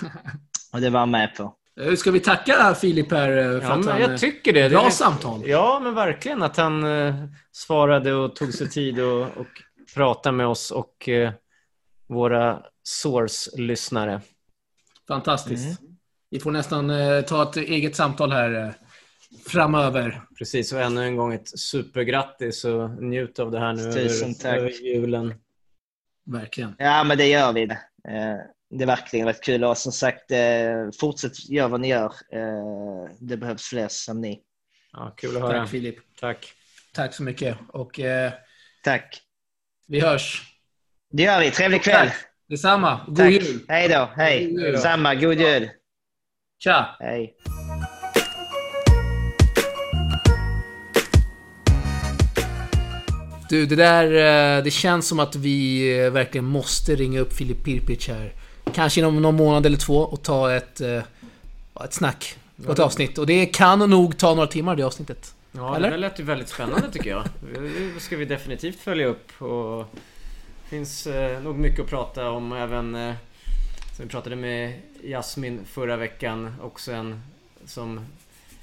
Och 0.72 0.80
det 0.80 0.90
var 0.90 1.00
han 1.00 1.10
med 1.10 1.36
på. 1.36 1.54
Eh, 1.80 1.94
ska 1.94 2.10
vi 2.10 2.20
tacka 2.20 2.74
Filip 2.74 3.10
här 3.10 3.28
för 3.28 3.68
ja, 3.68 3.72
att 3.72 3.86
han... 3.86 4.00
Jag 4.00 4.20
tycker 4.20 4.52
det. 4.52 4.70
Bra 4.70 4.80
det 4.80 4.86
är, 4.86 4.90
samtal. 4.90 5.42
Ja, 5.46 5.80
men 5.82 5.94
verkligen. 5.94 6.42
Att 6.42 6.56
han 6.56 6.84
svarade 7.52 8.14
och 8.14 8.36
tog 8.36 8.54
sig 8.54 8.70
tid 8.70 9.00
och, 9.00 9.22
och 9.22 9.46
pratade 9.94 10.36
med 10.36 10.46
oss 10.46 10.70
och 10.70 11.08
våra 12.08 12.62
Source-lyssnare. 12.86 14.20
Fantastiskt. 15.08 15.80
Mm. 15.80 15.96
Vi 16.30 16.40
får 16.40 16.50
nästan 16.50 16.90
eh, 16.90 17.22
ta 17.22 17.42
ett 17.42 17.56
eget 17.56 17.96
samtal 17.96 18.32
här 18.32 18.64
eh, 18.64 18.70
framöver. 19.46 20.22
Precis, 20.38 20.72
och 20.72 20.80
ännu 20.80 21.04
en 21.04 21.16
gång 21.16 21.34
ett 21.34 21.58
supergrattis 21.58 22.64
och 22.64 23.02
njut 23.02 23.38
av 23.38 23.50
det 23.50 23.58
här 23.58 23.72
nu 23.72 23.92
Tusen 23.92 24.28
över, 24.28 24.34
tack. 24.34 24.58
över 24.58 24.70
julen. 24.70 25.34
Verkligen. 26.26 26.74
Ja, 26.78 27.04
men 27.04 27.18
det 27.18 27.26
gör 27.26 27.52
vi. 27.52 27.66
Det, 27.66 27.74
eh, 28.08 28.36
det 28.70 28.84
är 28.84 28.86
verkligen 28.86 29.26
varit 29.26 29.44
kul 29.44 29.64
och 29.64 29.78
som 29.78 29.92
sagt, 29.92 30.30
eh, 30.30 30.90
fortsätt 31.00 31.48
göra 31.48 31.68
vad 31.68 31.80
ni 31.80 31.88
gör. 31.88 32.12
Eh, 32.32 33.10
det 33.20 33.36
behövs 33.36 33.62
fler 33.62 33.88
som 33.88 34.20
ni. 34.20 34.42
Ja, 34.92 35.14
kul 35.16 35.36
att 35.36 35.42
höra. 35.42 35.60
Tack 35.60 35.70
Filip. 35.70 35.96
Tack. 36.20 36.52
Tack 36.94 37.14
så 37.14 37.22
mycket. 37.22 37.58
Och 37.68 38.00
eh, 38.00 38.32
Tack. 38.82 39.20
vi 39.86 40.00
hörs. 40.00 40.42
Det 41.10 41.22
gör 41.22 41.40
vi. 41.40 41.50
Trevlig 41.50 41.82
kväll. 41.82 42.06
Tack. 42.08 42.16
Detsamma. 42.48 43.00
God 43.06 43.16
Tack. 43.16 43.32
jul. 43.32 43.60
Hej 43.68 43.88
då. 43.88 44.08
Hej. 44.16 44.50
God 44.50 44.60
jul. 44.60 44.78
Samma. 44.78 45.14
God 45.14 45.40
jul. 45.40 45.68
Tja. 46.64 46.96
Hej. 47.00 47.34
Du, 53.48 53.66
det 53.66 53.76
där... 53.76 54.04
eh, 54.58 54.64
Det 54.64 54.70
känns 54.70 55.08
som 55.08 55.18
att 55.20 55.36
vi 55.36 55.88
eh, 56.04 56.10
verkligen 56.10 56.44
måste 56.44 56.94
ringa 56.94 57.20
upp 57.20 57.32
Filip 57.32 57.64
Pirpic 57.64 58.08
här. 58.08 58.32
Kanske 58.74 59.00
inom 59.00 59.22
någon 59.22 59.36
månad 59.36 59.66
eller 59.66 59.76
två 59.78 59.96
och 59.98 60.22
ta 60.22 60.52
ett... 60.54 60.80
eh, 60.80 61.02
Ett 61.84 61.92
snack. 61.94 62.36
Och 62.66 62.72
ett 62.72 62.78
avsnitt. 62.78 63.18
Och 63.18 63.26
det 63.26 63.46
kan 63.46 63.78
nog 63.90 64.16
ta 64.18 64.34
några 64.34 64.46
timmar 64.48 64.76
det 64.76 64.82
avsnittet. 64.82 65.34
Ja, 65.52 65.76
Eller? 65.76 65.88
det 65.88 65.94
där 65.94 65.98
lät 65.98 66.20
ju 66.20 66.24
väldigt 66.24 66.48
spännande 66.48 66.90
tycker 66.92 67.10
jag. 67.10 67.22
Det 67.94 68.00
ska 68.00 68.16
vi 68.16 68.24
definitivt 68.24 68.80
följa 68.80 69.06
upp. 69.06 69.42
Och 69.42 69.94
finns 70.68 71.06
eh, 71.06 71.42
nog 71.42 71.58
mycket 71.58 71.80
att 71.80 71.90
prata 71.90 72.30
om 72.30 72.52
även... 72.52 72.94
Eh, 72.94 73.14
som 73.96 74.04
vi 74.04 74.10
pratade 74.10 74.36
med 74.36 74.72
Jasmin 75.02 75.64
förra 75.64 75.96
veckan. 75.96 76.54
Också 76.62 76.92
en 76.92 77.22
som 77.64 78.00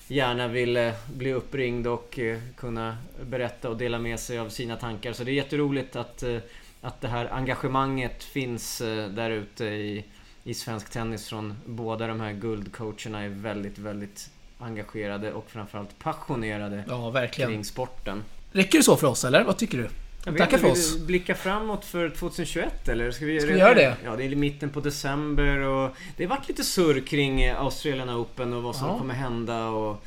gärna 0.08 0.48
vill 0.48 0.78
eh, 0.78 0.94
bli 1.14 1.34
uppringd 1.34 1.88
och 1.88 2.20
eh, 2.20 2.40
kunna 2.58 2.98
berätta 3.30 3.70
och 3.70 3.78
dela 3.78 4.00
med 4.00 4.20
sig 4.20 4.40
av 4.40 4.50
sina 4.50 4.76
tankar. 4.76 5.14
Så 5.14 5.24
det 5.24 5.32
är 5.32 5.34
jätteroligt 5.34 5.96
att, 5.96 6.24
eh, 6.24 6.38
att 6.82 7.02
det 7.02 7.08
här 7.08 7.34
engagemanget 7.34 8.24
finns 8.24 8.82
eh, 8.82 9.08
där 9.10 9.30
ute 9.30 9.66
i, 9.66 10.06
i 10.44 10.54
svensk 10.54 10.90
tennis 10.90 11.30
från 11.30 11.56
båda 11.66 12.08
de 12.08 12.20
här 12.20 12.34
guldcoacherna 12.34 13.22
är 13.24 13.30
väldigt, 13.30 13.78
väldigt 13.78 14.30
engagerade 14.60 15.34
och 15.34 15.50
framförallt 15.50 16.00
passionerade 16.00 16.84
Ja, 16.88 17.10
verkligen. 17.10 17.50
kring 17.52 17.66
sporten. 17.66 18.24
Räcker 18.52 18.78
det 18.78 18.84
så 18.84 18.96
för 18.98 19.08
oss, 19.08 19.26
eller? 19.26 19.44
Vad 19.44 19.58
tycker 19.58 19.78
du? 19.78 19.90
Jag 20.26 20.38
Tackar 20.38 20.58
för 20.58 20.72
oss. 20.72 20.96
du 20.98 21.06
blicka 21.06 21.36
framåt 21.36 21.86
för 21.86 22.10
2021 22.10 22.88
eller? 22.90 23.12
Ska 23.12 23.26
vi, 23.26 23.40
Ska 23.40 23.54
vi 23.54 23.60
göra 23.60 23.74
det? 23.74 23.98
Ja, 24.06 24.16
det 24.16 24.24
är 24.26 24.36
mitten 24.36 24.70
på 24.70 24.80
december 24.80 25.58
och 25.60 25.96
det 26.18 26.24
har 26.24 26.30
varit 26.30 26.48
lite 26.48 26.64
surr 26.64 27.00
kring 27.08 27.42
eh, 27.42 27.62
Australian 27.62 28.10
Open 28.10 28.54
och 28.54 28.64
vad 28.64 28.76
som 28.76 28.88
Ja. 28.88 28.98
kommer 28.98 29.14
hända 29.14 29.68
och, 29.68 30.04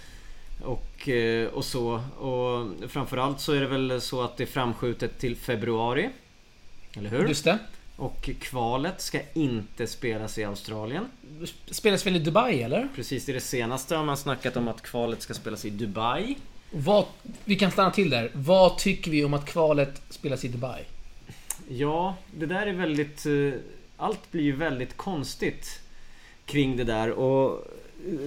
och, 0.65 1.09
eh, 1.09 1.49
och 1.49 1.65
så. 1.65 1.95
Och 2.19 2.67
framförallt 2.91 3.41
så 3.41 3.53
är 3.53 3.61
det 3.61 3.67
väl 3.67 4.01
så 4.01 4.23
att 4.23 4.37
det 4.37 4.45
är 4.45 4.47
framskjutet 4.47 5.19
till 5.19 5.37
februari. 5.37 6.11
Eller 6.97 7.11
hur? 7.11 7.29
Just 7.29 7.45
det. 7.45 7.59
Och 7.97 8.31
kvalet 8.41 9.01
ska 9.01 9.19
inte 9.35 9.87
spelas 9.87 10.39
i 10.39 10.45
Australien. 10.45 11.05
Spelas 11.71 12.07
väl 12.07 12.17
i 12.17 12.19
Dubai, 12.19 12.63
eller? 12.63 12.89
Precis, 12.95 13.25
det 13.27 13.33
är 13.33 13.35
det 13.35 13.41
senaste 13.41 13.97
har 13.97 14.05
man 14.05 14.17
snackat 14.17 14.57
om 14.57 14.69
att 14.69 14.83
kvalet 14.83 15.23
ska 15.23 15.35
spelas 15.35 15.65
i 15.65 15.71
Dubai. 15.71 16.37
Vad, 16.71 17.05
vi 17.45 17.57
kan 17.57 17.71
stanna 17.71 17.91
till 17.91 18.11
där. 18.11 18.31
Vad 18.35 18.79
tycker 18.79 19.11
vi 19.11 19.25
om 19.25 19.35
att 19.35 19.47
kvalet 19.47 20.03
spelas 20.11 20.45
i 20.45 20.49
Dubai? 20.49 20.83
Ja, 21.69 22.17
det 22.37 22.47
där 22.47 22.67
är 22.67 22.73
väldigt... 22.73 23.27
Eh, 23.27 23.61
allt 23.97 24.31
blir 24.31 24.43
ju 24.43 24.53
väldigt 24.53 24.97
konstigt 24.97 25.81
kring 26.47 26.77
det 26.77 26.85
där 26.85 27.11
och 27.11 27.67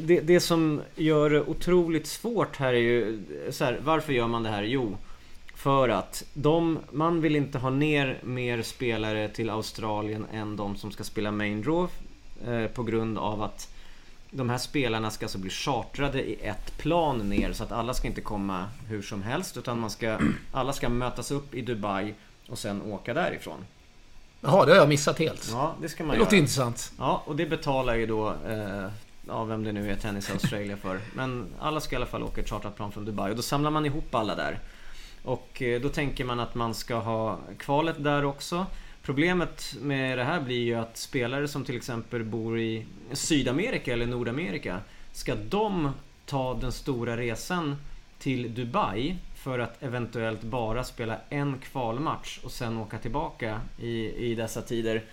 det, 0.01 0.19
det 0.19 0.39
som 0.39 0.81
gör 0.95 1.29
det 1.29 1.41
otroligt 1.41 2.07
svårt 2.07 2.57
här 2.57 2.73
är 2.73 2.77
ju 2.77 3.19
så 3.51 3.65
här, 3.65 3.79
varför 3.83 4.13
gör 4.13 4.27
man 4.27 4.43
det 4.43 4.49
här? 4.49 4.63
Jo, 4.63 4.97
för 5.55 5.89
att 5.89 6.23
de, 6.33 6.79
man 6.91 7.21
vill 7.21 7.35
inte 7.35 7.57
ha 7.57 7.69
ner 7.69 8.19
mer 8.23 8.61
spelare 8.61 9.29
till 9.29 9.49
Australien 9.49 10.25
än 10.33 10.55
de 10.55 10.75
som 10.75 10.91
ska 10.91 11.03
spela 11.03 11.31
main 11.31 11.61
draw 11.61 11.93
eh, 12.47 12.67
på 12.67 12.83
grund 12.83 13.17
av 13.17 13.41
att 13.41 13.75
de 14.31 14.49
här 14.49 14.57
spelarna 14.57 15.11
ska 15.11 15.25
alltså 15.25 15.37
bli 15.37 15.49
chartrade 15.49 16.29
i 16.29 16.33
ett 16.41 16.77
plan 16.77 17.29
ner 17.29 17.53
så 17.53 17.63
att 17.63 17.71
alla 17.71 17.93
ska 17.93 18.07
inte 18.07 18.21
komma 18.21 18.65
hur 18.87 19.01
som 19.01 19.23
helst 19.23 19.57
utan 19.57 19.79
man 19.79 19.89
ska, 19.89 20.19
alla 20.51 20.73
ska 20.73 20.89
mötas 20.89 21.31
upp 21.31 21.53
i 21.53 21.61
Dubai 21.61 22.13
och 22.49 22.57
sen 22.57 22.81
åka 22.81 23.13
därifrån. 23.13 23.65
Jaha, 24.41 24.65
det 24.65 24.71
har 24.71 24.77
jag 24.77 24.89
missat 24.89 25.19
helt. 25.19 25.49
Ja, 25.51 25.75
det 25.81 25.89
ska 25.89 26.03
man 26.03 26.09
det 26.09 26.15
göra. 26.15 26.25
låter 26.25 26.37
intressant. 26.37 26.91
Ja, 26.97 27.23
och 27.25 27.35
det 27.35 27.45
betalar 27.45 27.95
ju 27.95 28.05
då, 28.05 28.29
eh, 28.47 28.87
ja 29.27 29.43
vem 29.43 29.63
det 29.63 29.71
nu 29.71 29.91
är, 29.91 29.95
Tennis 29.95 30.31
Australia 30.31 30.77
för. 30.77 30.99
Men 31.15 31.45
alla 31.59 31.79
ska 31.79 31.95
i 31.95 31.97
alla 31.97 32.05
fall 32.05 32.23
åka 32.23 32.41
ett 32.41 32.49
chartrat 32.49 32.75
plan 32.75 32.91
från 32.91 33.05
Dubai 33.05 33.31
och 33.31 33.35
då 33.35 33.41
samlar 33.41 33.71
man 33.71 33.85
ihop 33.85 34.15
alla 34.15 34.35
där. 34.35 34.59
Och 35.23 35.61
eh, 35.61 35.81
då 35.81 35.89
tänker 35.89 36.25
man 36.25 36.39
att 36.39 36.55
man 36.55 36.73
ska 36.73 36.95
ha 36.95 37.39
kvalet 37.57 38.03
där 38.03 38.25
också. 38.25 38.65
Problemet 39.09 39.75
med 39.81 40.17
det 40.17 40.23
här 40.23 40.41
blir 40.41 40.63
ju 40.63 40.75
att 40.75 40.97
spelare 40.97 41.47
som 41.47 41.65
till 41.65 41.75
exempel 41.75 42.23
bor 42.23 42.59
i 42.59 42.85
Sydamerika 43.11 43.93
eller 43.93 44.05
Nordamerika, 44.05 44.79
ska 45.11 45.35
de 45.35 45.91
ta 46.25 46.53
den 46.53 46.71
stora 46.71 47.17
resan 47.17 47.75
till 48.19 48.55
Dubai 48.55 49.15
för 49.35 49.59
att 49.59 49.83
eventuellt 49.83 50.41
bara 50.41 50.83
spela 50.83 51.17
en 51.29 51.57
kvalmatch 51.59 52.39
och 52.43 52.51
sen 52.51 52.77
åka 52.77 52.97
tillbaka 52.97 53.61
i, 53.79 54.09
i 54.31 54.35
dessa 54.35 54.61
tider. 54.61 55.03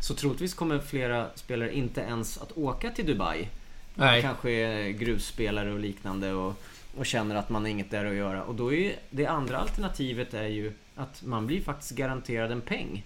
Så 0.00 0.14
troligtvis 0.14 0.54
kommer 0.54 0.78
flera 0.78 1.26
spelare 1.34 1.76
inte 1.76 2.00
ens 2.00 2.38
att 2.38 2.58
åka 2.58 2.90
till 2.90 3.06
Dubai. 3.06 3.48
Nej. 3.94 4.22
Kanske 4.22 4.92
grusspelare 4.92 5.72
och 5.72 5.80
liknande 5.80 6.32
och, 6.32 6.54
och 6.96 7.06
känner 7.06 7.34
att 7.34 7.50
man 7.50 7.62
har 7.62 7.68
inget 7.68 7.90
där 7.90 8.04
att 8.04 8.14
göra. 8.14 8.44
Och 8.44 8.54
då 8.54 8.72
är 8.72 8.96
det 9.10 9.26
andra 9.26 9.58
alternativet 9.58 10.34
är 10.34 10.48
ju 10.48 10.72
att 10.96 11.22
man 11.22 11.46
blir 11.46 11.60
faktiskt 11.60 11.92
garanterad 11.92 12.52
en 12.52 12.60
peng. 12.60 13.04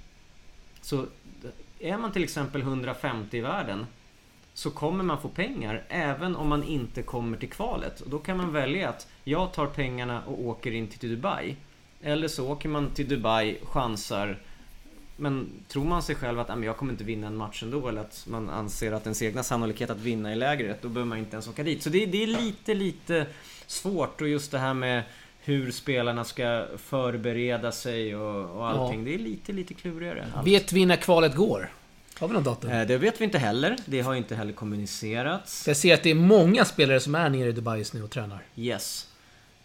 Så 0.81 1.07
är 1.79 1.99
man 1.99 2.13
till 2.13 2.25
exempel 2.25 2.61
150 2.61 3.37
i 3.37 3.41
världen 3.41 3.87
så 4.55 4.71
kommer 4.71 5.05
man 5.05 5.21
få 5.21 5.29
pengar 5.29 5.85
även 5.89 6.37
om 6.37 6.49
man 6.49 6.63
inte 6.63 7.03
kommer 7.03 7.37
till 7.37 7.51
kvalet. 7.51 8.01
Och 8.01 8.11
då 8.11 8.19
kan 8.19 8.37
man 8.37 8.53
välja 8.53 8.89
att 8.89 9.09
jag 9.25 9.53
tar 9.53 9.67
pengarna 9.67 10.23
och 10.25 10.41
åker 10.41 10.73
in 10.73 10.89
till 10.89 11.11
Dubai. 11.11 11.57
Eller 12.03 12.29
så 12.29 12.53
åker 12.53 12.69
man 12.69 12.91
till 12.91 13.09
Dubai, 13.09 13.59
chansar 13.63 14.39
men 15.21 15.49
tror 15.69 15.85
man 15.85 16.03
sig 16.03 16.15
själv 16.15 16.41
att 16.41 16.65
jag 16.65 16.77
kommer 16.77 16.93
inte 16.93 17.05
vinna 17.05 17.27
en 17.27 17.37
match 17.37 17.63
ändå 17.63 17.89
eller 17.89 18.01
att 18.01 18.27
man 18.29 18.51
anser 18.51 18.93
att 18.93 19.03
ens 19.03 19.23
egna 19.23 19.43
sannolikhet 19.43 19.91
att 19.91 20.01
vinna 20.01 20.31
är 20.31 20.37
lägre, 20.37 20.77
då 20.81 20.89
behöver 20.89 21.09
man 21.09 21.19
inte 21.19 21.35
ens 21.35 21.49
åka 21.49 21.63
dit. 21.63 21.83
Så 21.83 21.91
det, 21.91 22.07
det 22.07 22.23
är 22.23 22.27
lite, 22.27 22.75
lite 22.75 23.27
svårt 23.67 24.21
och 24.21 24.29
just 24.29 24.51
det 24.51 24.59
här 24.59 24.75
med 24.75 25.03
hur 25.45 25.71
spelarna 25.71 26.25
ska 26.25 26.67
förbereda 26.77 27.73
sig 27.73 28.17
och, 28.17 28.57
och 28.57 28.69
allting. 28.69 29.05
Det 29.05 29.15
är 29.15 29.19
lite, 29.19 29.53
lite 29.53 29.75
klurigare. 29.75 30.27
Vet 30.45 30.73
vi 30.73 30.87
när 30.87 30.97
kvalet 30.97 31.35
går? 31.35 31.71
Har 32.19 32.29
vi 32.29 32.35
något 32.35 32.45
datum? 32.45 32.71
Eh, 32.71 32.87
Det 32.87 32.99
vet 32.99 33.21
vi 33.21 33.25
inte 33.25 33.39
heller. 33.39 33.77
Det 33.87 34.01
har 34.01 34.15
inte 34.15 34.35
heller 34.35 34.53
kommunicerats. 34.53 35.67
Jag 35.69 35.77
ser 35.77 35.95
att 35.95 36.03
det 36.03 36.11
är 36.11 36.15
många 36.15 36.65
spelare 36.65 37.01
som 37.01 37.15
är 37.15 37.29
nere 37.29 37.49
i 37.49 37.53
Dubai 37.53 37.79
just 37.79 37.95
nu 37.95 38.03
och 38.03 38.11
tränar. 38.11 38.43
Yes. 38.57 39.09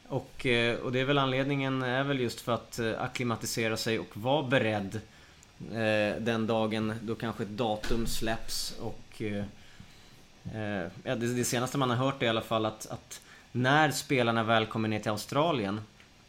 Och, 0.07 0.45
eh, 0.45 0.75
och 0.79 0.91
det 0.91 0.99
är 0.99 1.05
väl 1.05 1.17
anledningen 1.17 1.81
är 1.83 2.03
väl 2.03 2.19
just 2.19 2.41
för 2.41 2.51
att 2.51 2.79
eh, 2.79 3.01
akklimatisera 3.01 3.77
sig 3.77 3.99
och 3.99 4.17
vara 4.17 4.43
beredd 4.43 5.01
den 6.19 6.47
dagen 6.47 6.93
då 7.01 7.15
kanske 7.15 7.43
ett 7.43 7.49
datum 7.49 8.07
släpps 8.07 8.75
och 8.79 9.21
ja, 11.03 11.15
det, 11.15 11.33
det 11.33 11.43
senaste 11.43 11.77
man 11.77 11.89
har 11.89 11.97
hört 11.97 12.21
är 12.21 12.25
i 12.25 12.29
alla 12.29 12.41
fall 12.41 12.65
att, 12.65 12.85
att 12.85 13.21
när 13.55 13.91
spelarna 13.91 14.43
väl 14.43 14.65
kommer 14.65 14.89
ner 14.89 14.99
till 14.99 15.11
Australien 15.11 15.81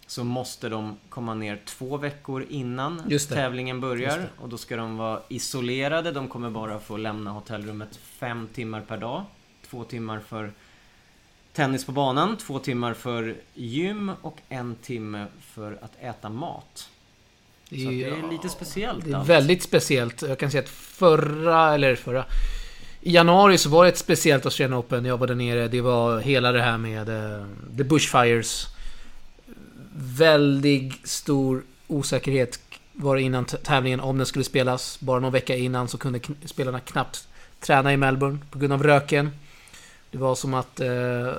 så 0.07 0.25
måste 0.25 0.69
de 0.69 0.97
komma 1.09 1.35
ner 1.35 1.61
två 1.65 1.97
veckor 1.97 2.47
innan 2.51 3.03
tävlingen 3.29 3.81
börjar 3.81 4.29
och 4.41 4.49
då 4.49 4.59
ska 4.59 4.77
de 4.77 4.97
vara 4.97 5.21
isolerade. 5.29 6.13
De 6.13 6.29
kommer 6.29 6.51
bara 6.51 6.79
få 6.79 6.97
lämna 6.97 7.31
hotellrummet 7.31 7.97
fem 7.97 8.49
timmar 8.55 8.81
per 8.81 8.97
dag. 8.97 9.25
Två 9.71 9.85
timmar 9.85 10.21
för 10.21 10.53
tennis 11.53 11.85
på 11.85 11.93
banan, 11.93 12.37
två 12.37 12.59
timmar 12.59 12.95
för 12.95 13.37
gym 13.55 14.13
och 14.23 14.39
en 14.49 14.75
timme 14.75 15.27
för 15.41 15.79
att 15.83 15.93
äta 16.01 16.29
mat. 16.29 16.91
Så 17.69 17.75
det 17.75 18.05
är 18.05 18.31
lite 18.31 18.49
speciellt 18.49 19.05
Det 19.05 19.11
är 19.11 19.15
allt. 19.17 19.29
väldigt 19.29 19.63
speciellt. 19.63 20.23
Jag 20.23 20.39
kan 20.39 20.51
säga 20.51 20.63
att 20.63 20.69
förra, 20.69 21.75
eller 21.75 21.95
förra... 21.97 22.25
I 23.07 23.13
januari 23.13 23.59
så 23.59 23.69
var 23.69 23.85
det 23.85 23.89
ett 23.89 23.99
speciellt 23.99 24.45
Australian 24.45 24.79
Open. 24.79 25.05
Jag 25.05 25.19
var 25.19 25.27
där 25.27 25.35
nere. 25.35 25.69
Det 25.69 25.81
var 25.81 26.21
hela 26.21 26.53
det 26.53 26.63
här 26.63 26.79
med 26.79 27.09
eh, 27.09 27.45
The 27.77 27.85
Bushfires. 27.85 28.67
Väldigt 29.97 31.09
stor 31.09 31.63
osäkerhet 31.87 32.61
var 32.93 33.17
det 33.17 33.23
innan 33.23 33.45
tävlingen 33.45 34.01
om 34.01 34.17
den 34.19 34.27
skulle 34.27 34.45
spelas. 34.45 35.01
Bara 35.01 35.21
någon 35.21 35.33
vecka 35.33 35.57
innan 35.57 35.89
så 35.89 35.99
kunde 35.99 36.19
kn- 36.19 36.47
spelarna 36.47 36.81
knappt 36.81 37.29
träna 37.61 37.93
i 37.93 37.97
Melbourne 37.97 38.39
på 38.51 38.59
grund 38.59 38.73
av 38.73 38.83
röken. 38.83 39.31
Det 40.11 40.19
var 40.19 40.35
som 40.35 40.55
att 40.55 40.81
eh, 40.81 41.33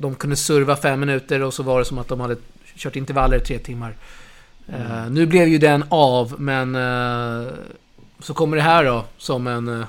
de 0.00 0.14
kunde 0.14 0.36
serva 0.36 0.76
fem 0.76 1.00
minuter 1.00 1.42
och 1.42 1.54
så 1.54 1.62
var 1.62 1.78
det 1.78 1.84
som 1.84 1.98
att 1.98 2.08
de 2.08 2.20
hade 2.20 2.36
kört 2.76 2.96
intervaller 2.96 3.36
i 3.36 3.40
tre 3.40 3.58
timmar. 3.58 3.96
Eh, 4.68 5.10
nu 5.10 5.26
blev 5.26 5.48
ju 5.48 5.58
den 5.58 5.84
av, 5.88 6.34
men 6.38 6.74
eh, 6.74 7.52
så 8.20 8.34
kommer 8.34 8.56
det 8.56 8.62
här 8.62 8.84
då 8.84 9.04
som 9.18 9.46
en 9.46 9.68
uh, 9.68 9.84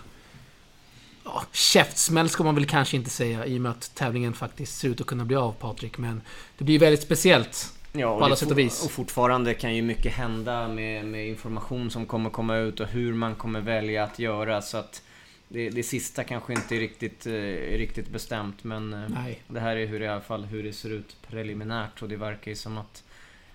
ja, 1.34 1.44
käftsmäll 1.52 2.30
ska 2.30 2.44
man 2.44 2.56
väl 2.56 2.66
kanske 2.66 2.98
inte 2.98 3.10
säga 3.10 3.46
i 3.46 3.58
och 3.58 3.62
med 3.62 3.72
att 3.72 3.96
tävlingen 3.96 4.34
faktiskt 4.34 4.80
ser 4.80 4.88
ut 4.88 5.02
att 5.02 5.08
kunna 5.08 5.26
bli 5.26 5.36
av 5.36 5.52
Patrik. 5.52 5.98
Men 5.98 6.22
det 6.58 6.64
blir 6.64 6.80
väldigt 6.80 7.04
speciellt. 7.04 7.74
Ja, 7.94 8.20
på 8.20 8.26
alla 8.26 8.36
sätt 8.36 8.52
och 8.52 8.60
vis. 8.60 8.86
Och 8.86 8.92
fortfarande 8.92 9.54
kan 9.54 9.76
ju 9.76 9.82
mycket 9.82 10.14
hända 10.14 10.68
med, 10.68 11.06
med 11.06 11.28
information 11.28 11.92
som 11.92 12.06
kommer 12.06 12.30
komma 12.30 12.58
ut 12.58 12.80
och 12.80 12.88
hur 12.88 13.14
man 13.14 13.36
kommer 13.36 13.62
välja 13.62 14.04
att 14.04 14.20
göra. 14.20 14.62
Så 14.62 14.78
att 14.78 15.02
det, 15.48 15.70
det 15.70 15.84
sista 15.84 16.24
kanske 16.24 16.54
inte 16.54 16.76
är 16.76 16.80
riktigt, 16.80 17.26
eh, 17.26 17.34
är 17.34 17.78
riktigt 17.78 18.10
bestämt. 18.10 18.64
Men 18.64 18.94
eh, 18.94 19.10
Nej. 19.10 19.42
det 19.48 19.60
här 19.60 19.76
är 19.76 19.86
hur 19.86 20.02
i 20.02 20.08
alla 20.08 20.22
fall 20.22 20.46
hur 20.46 20.64
det 20.64 20.74
ser 20.74 20.90
ut 20.90 21.16
preliminärt. 21.30 22.02
Och 22.02 22.10
det 22.10 22.16
verkar 22.16 22.52
ju 22.52 22.56
som 22.56 22.78
att 22.78 23.04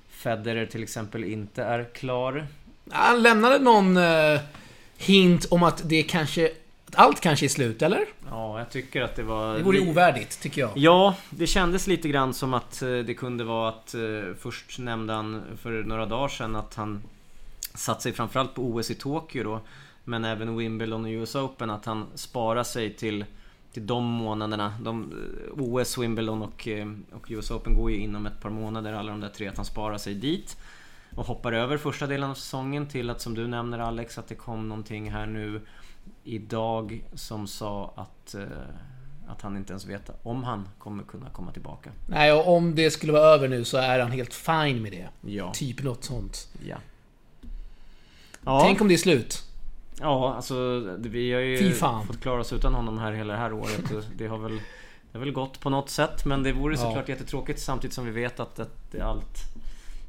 Federer 0.08 0.66
till 0.66 0.82
exempel 0.82 1.24
inte 1.24 1.62
är 1.62 1.84
klar. 1.94 2.46
Han 2.90 3.22
lämnade 3.22 3.58
någon 3.58 3.96
eh, 3.96 4.40
hint 4.96 5.44
om 5.50 5.62
att 5.62 5.88
det 5.88 6.02
kanske... 6.02 6.50
Att 6.86 6.96
allt 6.96 7.20
kanske 7.20 7.46
är 7.46 7.48
slut, 7.48 7.82
eller? 7.82 8.04
Ja, 8.30 8.58
jag 8.58 8.70
tycker 8.70 9.02
att 9.02 9.16
det 9.16 9.22
var... 9.22 9.54
Det 9.56 9.62
vore 9.62 9.80
ovärdigt, 9.80 10.40
tycker 10.40 10.60
jag. 10.60 10.70
Ja, 10.74 11.14
det 11.30 11.46
kändes 11.46 11.86
lite 11.86 12.08
grann 12.08 12.34
som 12.34 12.54
att 12.54 12.82
eh, 12.82 12.88
det 12.88 13.14
kunde 13.14 13.44
vara 13.44 13.68
att 13.68 13.94
eh, 13.94 14.00
först 14.38 14.78
nämnde 14.78 15.12
han 15.12 15.42
för 15.62 15.82
några 15.82 16.06
dagar 16.06 16.28
sedan 16.28 16.56
att 16.56 16.74
han 16.74 17.02
satt 17.74 18.02
sig 18.02 18.12
framförallt 18.12 18.54
på 18.54 18.62
OS 18.62 18.90
i 18.90 18.94
Tokyo 18.94 19.44
då 19.44 19.60
men 20.04 20.24
även 20.24 20.56
Wimbledon 20.56 21.04
och 21.04 21.10
US 21.10 21.34
Open 21.34 21.70
att 21.70 21.84
han 21.84 22.06
sparar 22.14 22.64
sig 22.64 22.94
till, 22.94 23.24
till 23.72 23.86
de 23.86 24.04
månaderna. 24.04 24.74
De, 24.82 25.12
eh, 25.12 25.62
OS, 25.62 25.98
Wimbledon 25.98 26.42
och, 26.42 26.68
och 27.12 27.30
US 27.30 27.50
Open 27.50 27.74
går 27.74 27.90
ju 27.90 27.96
inom 27.96 28.26
ett 28.26 28.40
par 28.40 28.50
månader 28.50 28.92
alla 28.92 29.10
de 29.10 29.20
där 29.20 29.28
tre 29.28 29.48
att 29.48 29.56
han 29.56 29.66
sparar 29.66 29.98
sig 29.98 30.14
dit 30.14 30.56
och 31.14 31.26
hoppar 31.26 31.52
över 31.52 31.76
första 31.76 32.06
delen 32.06 32.30
av 32.30 32.34
säsongen 32.34 32.86
till 32.86 33.10
att 33.10 33.20
som 33.20 33.34
du 33.34 33.46
nämner 33.46 33.78
Alex 33.78 34.18
att 34.18 34.28
det 34.28 34.34
kom 34.34 34.68
någonting 34.68 35.10
här 35.10 35.26
nu 35.26 35.60
idag 36.24 37.04
som 37.14 37.46
sa 37.46 37.92
att 37.96 38.34
eh, 38.34 38.42
att 39.28 39.42
han 39.42 39.56
inte 39.56 39.72
ens 39.72 39.86
vet 39.86 40.10
om 40.22 40.44
han 40.44 40.68
kommer 40.78 41.04
kunna 41.04 41.30
komma 41.30 41.52
tillbaka. 41.52 41.90
Nej, 42.08 42.32
och 42.32 42.56
om 42.56 42.74
det 42.74 42.90
skulle 42.90 43.12
vara 43.12 43.22
över 43.22 43.48
nu 43.48 43.64
så 43.64 43.76
är 43.76 44.00
han 44.00 44.10
helt 44.10 44.34
fine 44.34 44.82
med 44.82 44.92
det. 44.92 45.08
Ja. 45.32 45.52
Typ 45.54 45.82
något 45.82 46.04
sånt. 46.04 46.48
Ja. 46.66 46.76
Ja, 48.44 48.60
Tänk 48.64 48.80
om 48.80 48.88
det 48.88 48.94
är 48.94 48.98
slut. 48.98 49.42
ja 50.00 50.34
alltså 50.34 50.78
vi 50.98 51.32
har 51.32 51.40
ju 51.40 51.72
fått 52.06 52.20
klara 52.20 52.40
oss 52.40 52.52
utan 52.52 52.74
honom 52.74 52.98
här 52.98 53.12
hela 53.12 53.32
det 53.32 53.38
här 53.38 53.52
året. 53.52 53.82
Det 54.16 54.26
har 54.26 54.38
väl, 54.38 54.56
det 55.12 55.18
har 55.18 55.20
väl 55.20 55.32
gått 55.32 55.60
på 55.60 55.70
något 55.70 55.90
sätt 55.90 56.24
men 56.24 56.42
det 56.42 56.52
vore 56.52 56.74
Ja. 56.74 56.80
såklart 56.80 57.08
jättetråkigt 57.08 57.60
samtidigt 57.60 57.94
som 57.94 58.04
vi 58.04 58.10
vet 58.10 58.40
att 58.40 58.56
det, 58.56 58.66
det 58.90 59.00
allt 59.00 59.38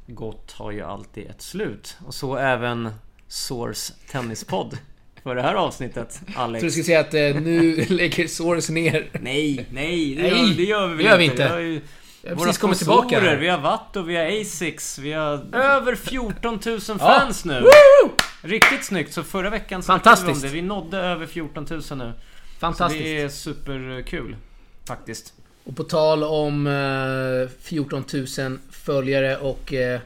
gott 0.06 0.52
har 0.52 0.70
ju 0.70 0.82
alltid 0.82 1.26
ett 1.26 1.42
slut. 1.42 1.96
Och 2.06 2.14
så 2.14 2.36
även 2.36 2.90
Source 3.28 3.94
Tennispodd 4.10 4.78
för 5.22 5.34
det 5.34 5.42
här 5.42 5.54
avsnittet 5.54 6.20
Alex. 6.36 6.60
tror 6.60 6.66
du 6.66 6.70
skulle 6.70 6.84
säga 6.84 7.00
att 7.00 7.14
eh, 7.14 7.20
nu 7.42 7.84
lägger 7.88 8.26
Soros 8.28 8.68
ner. 8.68 9.06
Nej, 9.20 9.66
nej, 9.70 10.14
det, 10.14 10.22
Nej, 10.22 10.30
gör, 10.48 10.54
det 10.56 10.62
gör 10.62 10.86
vi 10.86 10.94
väl 10.94 11.04
det 11.04 11.10
gör 11.10 11.18
vi 11.18 11.24
inte. 11.24 11.42
inte. 11.42 11.56
Vi 11.56 11.62
ju 11.68 11.80
Jag 12.22 12.34
våra 12.34 12.46
precis 12.46 12.58
kommit 12.60 12.78
sponsorer, 12.78 13.08
tillbaka. 13.08 13.36
vi 13.36 13.48
har 13.48 13.58
Watto, 13.58 14.02
vi 14.02 14.16
har 14.16 14.40
Asics, 14.40 14.98
vi 14.98 15.12
har 15.12 15.54
över 15.56 15.94
14 15.94 16.60
000 16.66 16.80
fans 16.80 17.44
nu. 17.44 17.60
Woo! 17.60 18.10
Riktigt 18.42 18.84
snyggt, 18.84 19.12
så 19.12 19.22
förra 19.22 19.50
veckan 19.50 19.82
snackade 19.82 20.16
vi 20.26 20.32
om 20.32 20.40
det. 20.40 20.48
Vi 20.48 20.62
nådde 20.62 20.98
över 20.98 21.26
14 21.26 21.66
000 21.70 21.80
nu. 21.80 21.82
Så 21.88 22.60
Fantastiskt. 22.60 23.04
det 23.04 23.20
är 23.22 23.28
superkul. 23.28 24.36
Faktiskt. 24.88 25.32
Och 25.64 25.76
på 25.76 25.84
tal 25.84 26.24
om 26.24 26.66
eh, 26.66 27.50
14 27.62 28.04
000 28.38 28.58
följare 28.70 29.36
och 29.36 29.74
eh, 29.74 30.00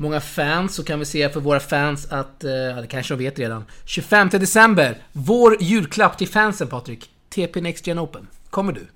många 0.00 0.20
fans 0.20 0.74
så 0.74 0.84
kan 0.84 0.98
vi 0.98 1.04
se 1.04 1.28
för 1.28 1.40
våra 1.40 1.60
fans 1.60 2.06
att, 2.12 2.44
eh, 2.44 2.50
ja, 2.50 2.80
det 2.80 2.86
kanske 2.86 3.14
de 3.14 3.24
vet 3.24 3.38
redan. 3.38 3.64
25 3.84 4.28
december, 4.28 4.98
vår 5.12 5.62
julklapp 5.62 6.18
till 6.18 6.28
fansen 6.28 6.68
Patrik. 6.68 7.10
TP 7.28 7.60
Next 7.60 7.86
Gen 7.86 7.98
Open. 7.98 8.26
Kommer 8.50 8.72
du? 8.72 8.86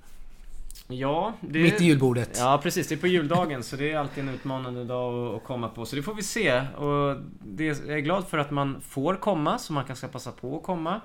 Ja, 0.87 1.33
det... 1.41 1.59
Mitt 1.59 1.81
i 1.81 1.85
julbordet. 1.85 2.29
Ja 2.37 2.59
precis, 2.63 2.87
det 2.87 2.95
är 2.95 2.99
på 2.99 3.07
juldagen 3.07 3.63
så 3.63 3.75
det 3.75 3.91
är 3.91 3.97
alltid 3.97 4.23
en 4.23 4.29
utmanande 4.29 4.83
dag 4.85 5.35
att- 5.35 5.43
komma 5.43 5.69
på. 5.69 5.85
Så 5.85 5.95
det 5.95 6.03
får 6.03 6.13
vi 6.15 6.23
se. 6.23 6.51
Och 6.59 7.17
det, 7.43 7.65
jag 7.65 7.89
är 7.89 7.99
glad 7.99 8.27
för 8.27 8.37
att 8.37 8.51
man 8.51 8.81
får 8.89 9.15
komma, 9.15 9.57
så 9.59 9.73
man 9.73 9.83
kan 9.85 9.95
ska 9.95 10.07
passa 10.07 10.31
på 10.31 10.57
att 10.57 10.63
komma. 10.63 11.01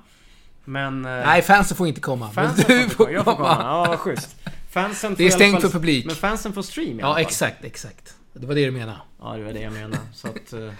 Men... 0.64 1.04
eh, 1.04 1.10
Nej, 1.10 1.42
fansen 1.42 1.76
får 1.76 1.86
inte 1.88 2.00
komma. 2.00 2.30
Fansen 2.30 2.64
men 2.68 2.78
du 2.82 2.88
får 2.88 3.04
komma. 3.04 3.10
Jag 3.12 3.24
får 3.24 3.34
komma. 3.36 3.56
Ja, 3.60 3.96
schysst. 3.96 4.36
Fansen 4.70 5.14
Det 5.18 5.26
är 5.26 5.30
stängt 5.30 5.52
fall- 5.52 5.62
för 5.62 5.68
publik. 5.68 6.06
Men 6.06 6.14
fansen 6.16 6.52
får 6.52 6.62
stream 6.62 7.00
i 7.00 7.02
alla 7.02 7.10
Ja, 7.10 7.14
fall. 7.14 7.22
exakt, 7.22 7.64
exakt. 7.64 8.14
Det 8.32 8.46
var 8.46 8.54
det 8.54 8.64
du 8.64 8.70
menade. 8.70 8.98
Ja, 9.20 9.36
det 9.36 9.44
var 9.44 9.52
det 9.52 9.60
jag 9.60 9.72
menade. 9.72 9.98
Så 10.12 10.28
att... 10.28 10.52
eh, 10.52 10.70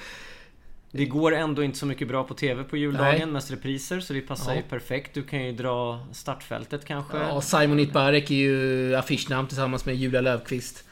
Det 0.92 1.04
går 1.06 1.34
ändå 1.34 1.62
inte 1.62 1.78
så 1.78 1.86
mycket 1.86 2.08
bra 2.08 2.24
på 2.24 2.34
TV 2.34 2.64
på 2.64 2.76
juldagen, 2.76 3.18
Nej. 3.18 3.26
mest 3.26 3.50
repriser, 3.50 4.00
så 4.00 4.12
det 4.12 4.20
passar 4.20 4.52
Ja. 4.52 4.56
ju 4.56 4.62
perfekt. 4.62 5.14
Du 5.14 5.22
kan 5.22 5.44
ju 5.46 5.52
dra 5.52 6.06
startfältet 6.12 6.84
kanske. 6.84 7.16
Ja, 7.18 7.40
Simon 7.40 7.80
Itbarek 7.80 8.30
är 8.30 8.34
ju 8.34 8.94
affischnamn 8.96 9.48
tillsammans 9.48 9.84
med 9.86 9.96
Julia 9.96 10.20
Löfqvist. 10.20 10.84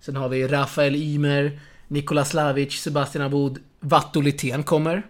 Sen 0.00 0.16
har 0.16 0.28
vi 0.28 0.46
Rafael 0.48 0.96
Ymer, 0.96 1.60
Nikola 1.88 2.24
Slavic, 2.24 2.72
Sebastian 2.82 3.24
Abud, 3.24 3.58
Vatto 3.80 4.20
Lithén 4.20 4.62
kommer. 4.62 5.02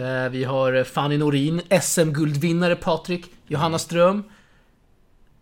Eh, 0.00 0.28
Vi 0.30 0.44
har 0.44 0.84
Fanny 0.84 1.18
Norin, 1.18 1.60
SM-guldvinnare 1.82 2.74
Patrik, 2.76 3.24
Johanna 3.46 3.78
Ström, 3.78 4.22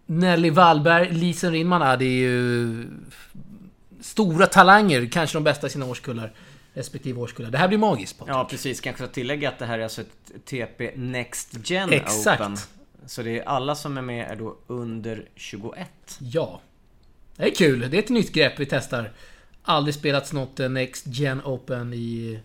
Nelly 0.07 0.51
Wallberg, 0.51 1.13
Lisen 1.13 1.53
Rinman. 1.53 1.81
Ja, 1.81 1.97
det 1.97 2.05
är 2.05 2.19
ju 2.29 2.85
stora 4.01 4.47
talanger, 4.47 5.07
kanske 5.07 5.37
de 5.37 5.45
bästa 5.45 5.67
i 5.67 5.71
sina 5.71 5.87
årskullar. 5.87 6.33
Respektive 6.73 7.21
årskullar. 7.21 7.51
Det 7.51 7.59
här 7.59 7.69
blir 7.69 7.79
magiskt 7.79 8.19
Patrik. 8.19 8.35
Ja, 8.35 8.47
precis. 8.51 8.81
Kanske 8.81 9.05
att 9.05 9.13
tillägga 9.13 9.49
att 9.49 9.59
det 9.59 9.67
här 9.67 9.79
är 9.79 9.83
alltså 9.83 10.01
ett 10.01 10.45
TP 10.45 10.93
Next 10.97 11.71
Gen 11.71 11.93
Exakt. 11.93 12.41
Open. 12.41 12.57
Så 13.07 13.23
det 13.23 13.39
är 13.39 13.49
alla 13.49 13.75
som 13.75 13.99
är 13.99 14.03
med 14.03 14.31
är 14.31 14.37
då 14.37 14.57
under 14.67 15.29
21. 15.35 15.89
Ja. 16.19 16.61
Det 17.37 17.51
är 17.51 17.55
kul. 17.55 17.91
Det 17.91 17.97
är 17.97 18.03
ett 18.03 18.09
nytt 18.09 18.33
grepp 18.33 18.61
vi 18.61 18.67
testar. 18.67 19.13
Aldrig 19.63 19.95
spelats 19.95 20.33
något 20.33 20.59
Next 20.59 21.07
Gen 21.07 21.41
Open 21.45 21.95
i, 21.95 22.41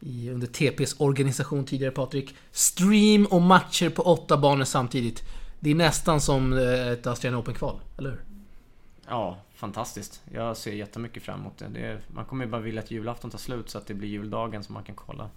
i, 0.00 0.30
under 0.30 0.46
TPs 0.46 0.94
organisation 0.98 1.64
tidigare 1.64 1.92
Patrik. 1.92 2.34
Stream 2.52 3.26
och 3.26 3.42
matcher 3.42 3.88
på 3.88 4.02
åtta 4.02 4.36
banor 4.36 4.64
samtidigt. 4.64 5.22
Det 5.60 5.70
är 5.70 5.74
nästan 5.74 6.20
som 6.20 6.52
eh, 6.52 6.88
ett 6.88 7.06
Australian 7.06 7.40
Open-kval, 7.40 7.80
eller 7.98 8.10
hur? 8.10 8.20
Ja, 9.08 9.38
fantastiskt. 9.64 10.22
Jag 10.32 10.56
ser 10.56 10.72
jättemycket 10.72 11.22
fram 11.22 11.40
emot 11.40 11.58
det. 11.58 11.68
det 11.68 11.80
är, 11.80 12.00
man 12.14 12.24
kommer 12.24 12.44
ju 12.44 12.50
bara 12.50 12.60
vilja 12.60 12.82
att 12.82 12.90
julafton 12.90 13.30
tar 13.30 13.38
slut 13.38 13.70
så 13.70 13.78
att 13.78 13.86
det 13.86 13.94
blir 13.94 14.08
juldagen 14.08 14.64
så 14.64 14.72
man 14.72 14.84
kan 14.84 14.94
kolla. 14.94 15.30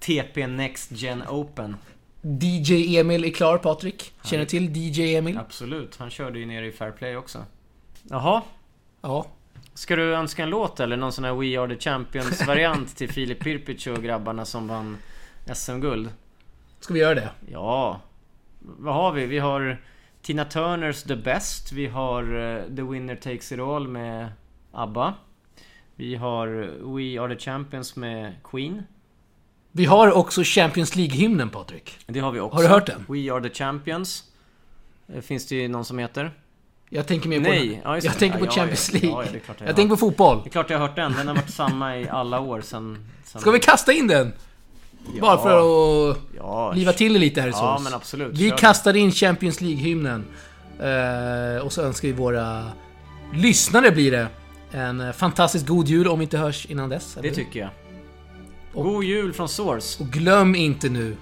TP 0.00 0.46
Next 0.46 0.92
Gen 0.92 1.22
Open. 1.28 1.76
DJ 2.22 2.98
Emil 2.98 3.24
är 3.24 3.30
klar 3.30 3.58
Patrik. 3.58 4.12
Känner 4.24 4.44
du 4.44 4.48
till 4.48 4.76
DJ 4.76 5.16
Emil? 5.16 5.38
Absolut, 5.38 5.96
han 5.96 6.10
körde 6.10 6.38
ju 6.38 6.46
nere 6.46 6.66
i 6.66 6.72
Fair 6.72 6.90
Play 6.90 7.16
också. 7.16 7.44
Jaha, 8.02 8.42
Ja. 9.02 9.26
ska 9.74 9.96
du 9.96 10.14
önska 10.14 10.42
en 10.42 10.50
låt 10.50 10.80
eller 10.80 10.96
någon 10.96 11.12
sån 11.12 11.24
här 11.24 11.34
We 11.34 11.60
Are 11.60 11.74
The 11.74 11.80
Champions 11.80 12.46
variant 12.46 12.96
till 12.96 13.12
Filip 13.12 13.40
Pirpic 13.40 13.86
och 13.86 14.02
grabbarna 14.02 14.44
som 14.44 14.68
vann 14.68 14.98
SM-guld? 15.54 16.08
Ska 16.80 16.94
vi 16.94 17.00
göra 17.00 17.14
det? 17.14 17.30
Ja. 17.50 18.00
Vad 18.60 18.94
har 18.94 19.12
vi? 19.12 19.26
Vi 19.26 19.38
har 19.38 19.80
Tina 20.22 20.44
Turners 20.44 21.02
The 21.02 21.16
Best. 21.16 21.72
Vi 21.72 21.86
har 21.86 22.22
eh, 22.22 22.62
The 22.76 22.82
Winner 22.82 23.16
Takes 23.16 23.52
It 23.52 23.60
All 23.60 23.88
med 23.88 24.28
ABBA. 24.72 25.14
Vi 25.96 26.14
har 26.14 26.46
We 26.96 27.20
Are 27.20 27.34
The 27.34 27.40
Champions 27.40 27.96
med 27.96 28.34
Queen. 28.44 28.82
Vi 29.72 29.84
har 29.84 30.12
också 30.12 30.42
Champions 30.44 30.96
League-hymnen, 30.96 31.50
Patrik. 31.50 31.98
Det 32.06 32.20
har 32.20 32.32
vi 32.32 32.40
också. 32.40 32.56
Har 32.56 32.62
du 32.62 32.68
hört 32.68 32.86
den? 32.86 33.04
We 33.08 33.32
Are 33.32 33.48
The 33.48 33.54
Champions. 33.54 34.24
Eh, 35.14 35.20
Finns 35.20 35.46
det 35.46 35.54
ju 35.56 35.68
någon 35.68 35.84
som 35.84 35.98
heter. 35.98 36.32
Jag 36.88 37.06
tänker 37.06 37.28
mer 37.28 37.36
på... 37.40 37.48
Nej, 37.48 37.80
ja, 37.84 37.98
jag 37.98 38.18
tänker 38.18 38.38
på 38.38 38.44
Ja, 38.44 38.50
Champions 38.50 38.92
League. 38.92 39.10
ja, 39.10 39.24
jag 39.58 39.68
jag 39.68 39.76
tänker 39.76 39.90
på 39.90 39.96
fotboll. 39.96 40.40
Det 40.44 40.48
är 40.48 40.50
klart 40.50 40.70
jag 40.70 40.78
har 40.78 40.86
hört 40.86 40.96
den. 40.96 41.12
Den 41.12 41.28
har 41.28 41.34
varit 41.34 41.50
samma 41.50 41.98
i 41.98 42.08
alla 42.08 42.40
år 42.40 42.60
sen... 42.60 42.98
sen... 43.24 43.40
Ska 43.40 43.50
vi 43.50 43.60
kasta 43.60 43.92
in 43.92 44.06
den? 44.06 44.32
Ja. 45.14 45.20
Bara 45.20 45.38
för 45.38 46.10
att 46.10 46.16
Ja, 46.36 46.72
liva 46.72 46.92
till 46.92 47.12
det 47.12 47.18
lite 47.18 47.40
här 47.40 47.48
i 47.48 47.52
Ja, 47.54 47.80
men 47.84 47.94
absolut. 47.94 48.38
Vi 48.38 48.50
Kör. 48.50 48.56
kastar 48.56 48.96
in 48.96 49.12
Champions 49.12 49.60
League-hymnen. 49.60 50.24
Eh, 50.80 51.62
och 51.64 51.72
så 51.72 51.82
önskar 51.82 52.08
vi 52.08 52.14
våra 52.14 52.64
lyssnare 53.34 53.90
blir 53.90 54.10
det 54.10 54.26
en 54.72 55.12
fantastiskt 55.12 55.66
god 55.66 55.88
jul 55.88 56.08
om 56.08 56.18
vi 56.18 56.22
inte 56.22 56.38
hörs 56.38 56.66
innan 56.66 56.88
dess. 56.88 57.18
Det 57.22 57.30
tycker 57.30 57.60
jag. 57.60 57.70
Och- 58.74 58.84
God 58.84 59.04
jul 59.04 59.32
från 59.32 59.48
Source. 59.48 60.02
Och 60.02 60.08
glöm 60.10 60.54
inte 60.54 60.88
nu 60.88 61.16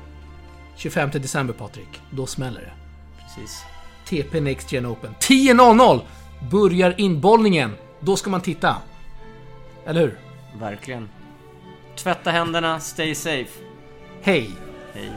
25 0.76 1.10
december 1.12 1.54
Patrik, 1.54 2.00
då 2.10 2.26
smäller 2.26 2.60
det. 2.60 2.72
Precis. 3.24 3.62
TP 4.08 4.40
Next 4.40 4.72
Gen 4.72 4.86
Open. 4.86 5.14
10.00 5.20 6.00
börjar 6.50 6.94
inbollningen. 6.98 7.74
Då 8.00 8.16
ska 8.16 8.30
man 8.30 8.40
titta. 8.40 8.76
Eller 9.86 10.00
hur? 10.00 10.18
Verkligen. 10.60 11.08
Tvätta 11.96 12.30
händerna, 12.30 12.80
stay 12.80 13.14
safe. 13.14 13.50
Hej! 14.22 14.50
Hej. 14.94 15.10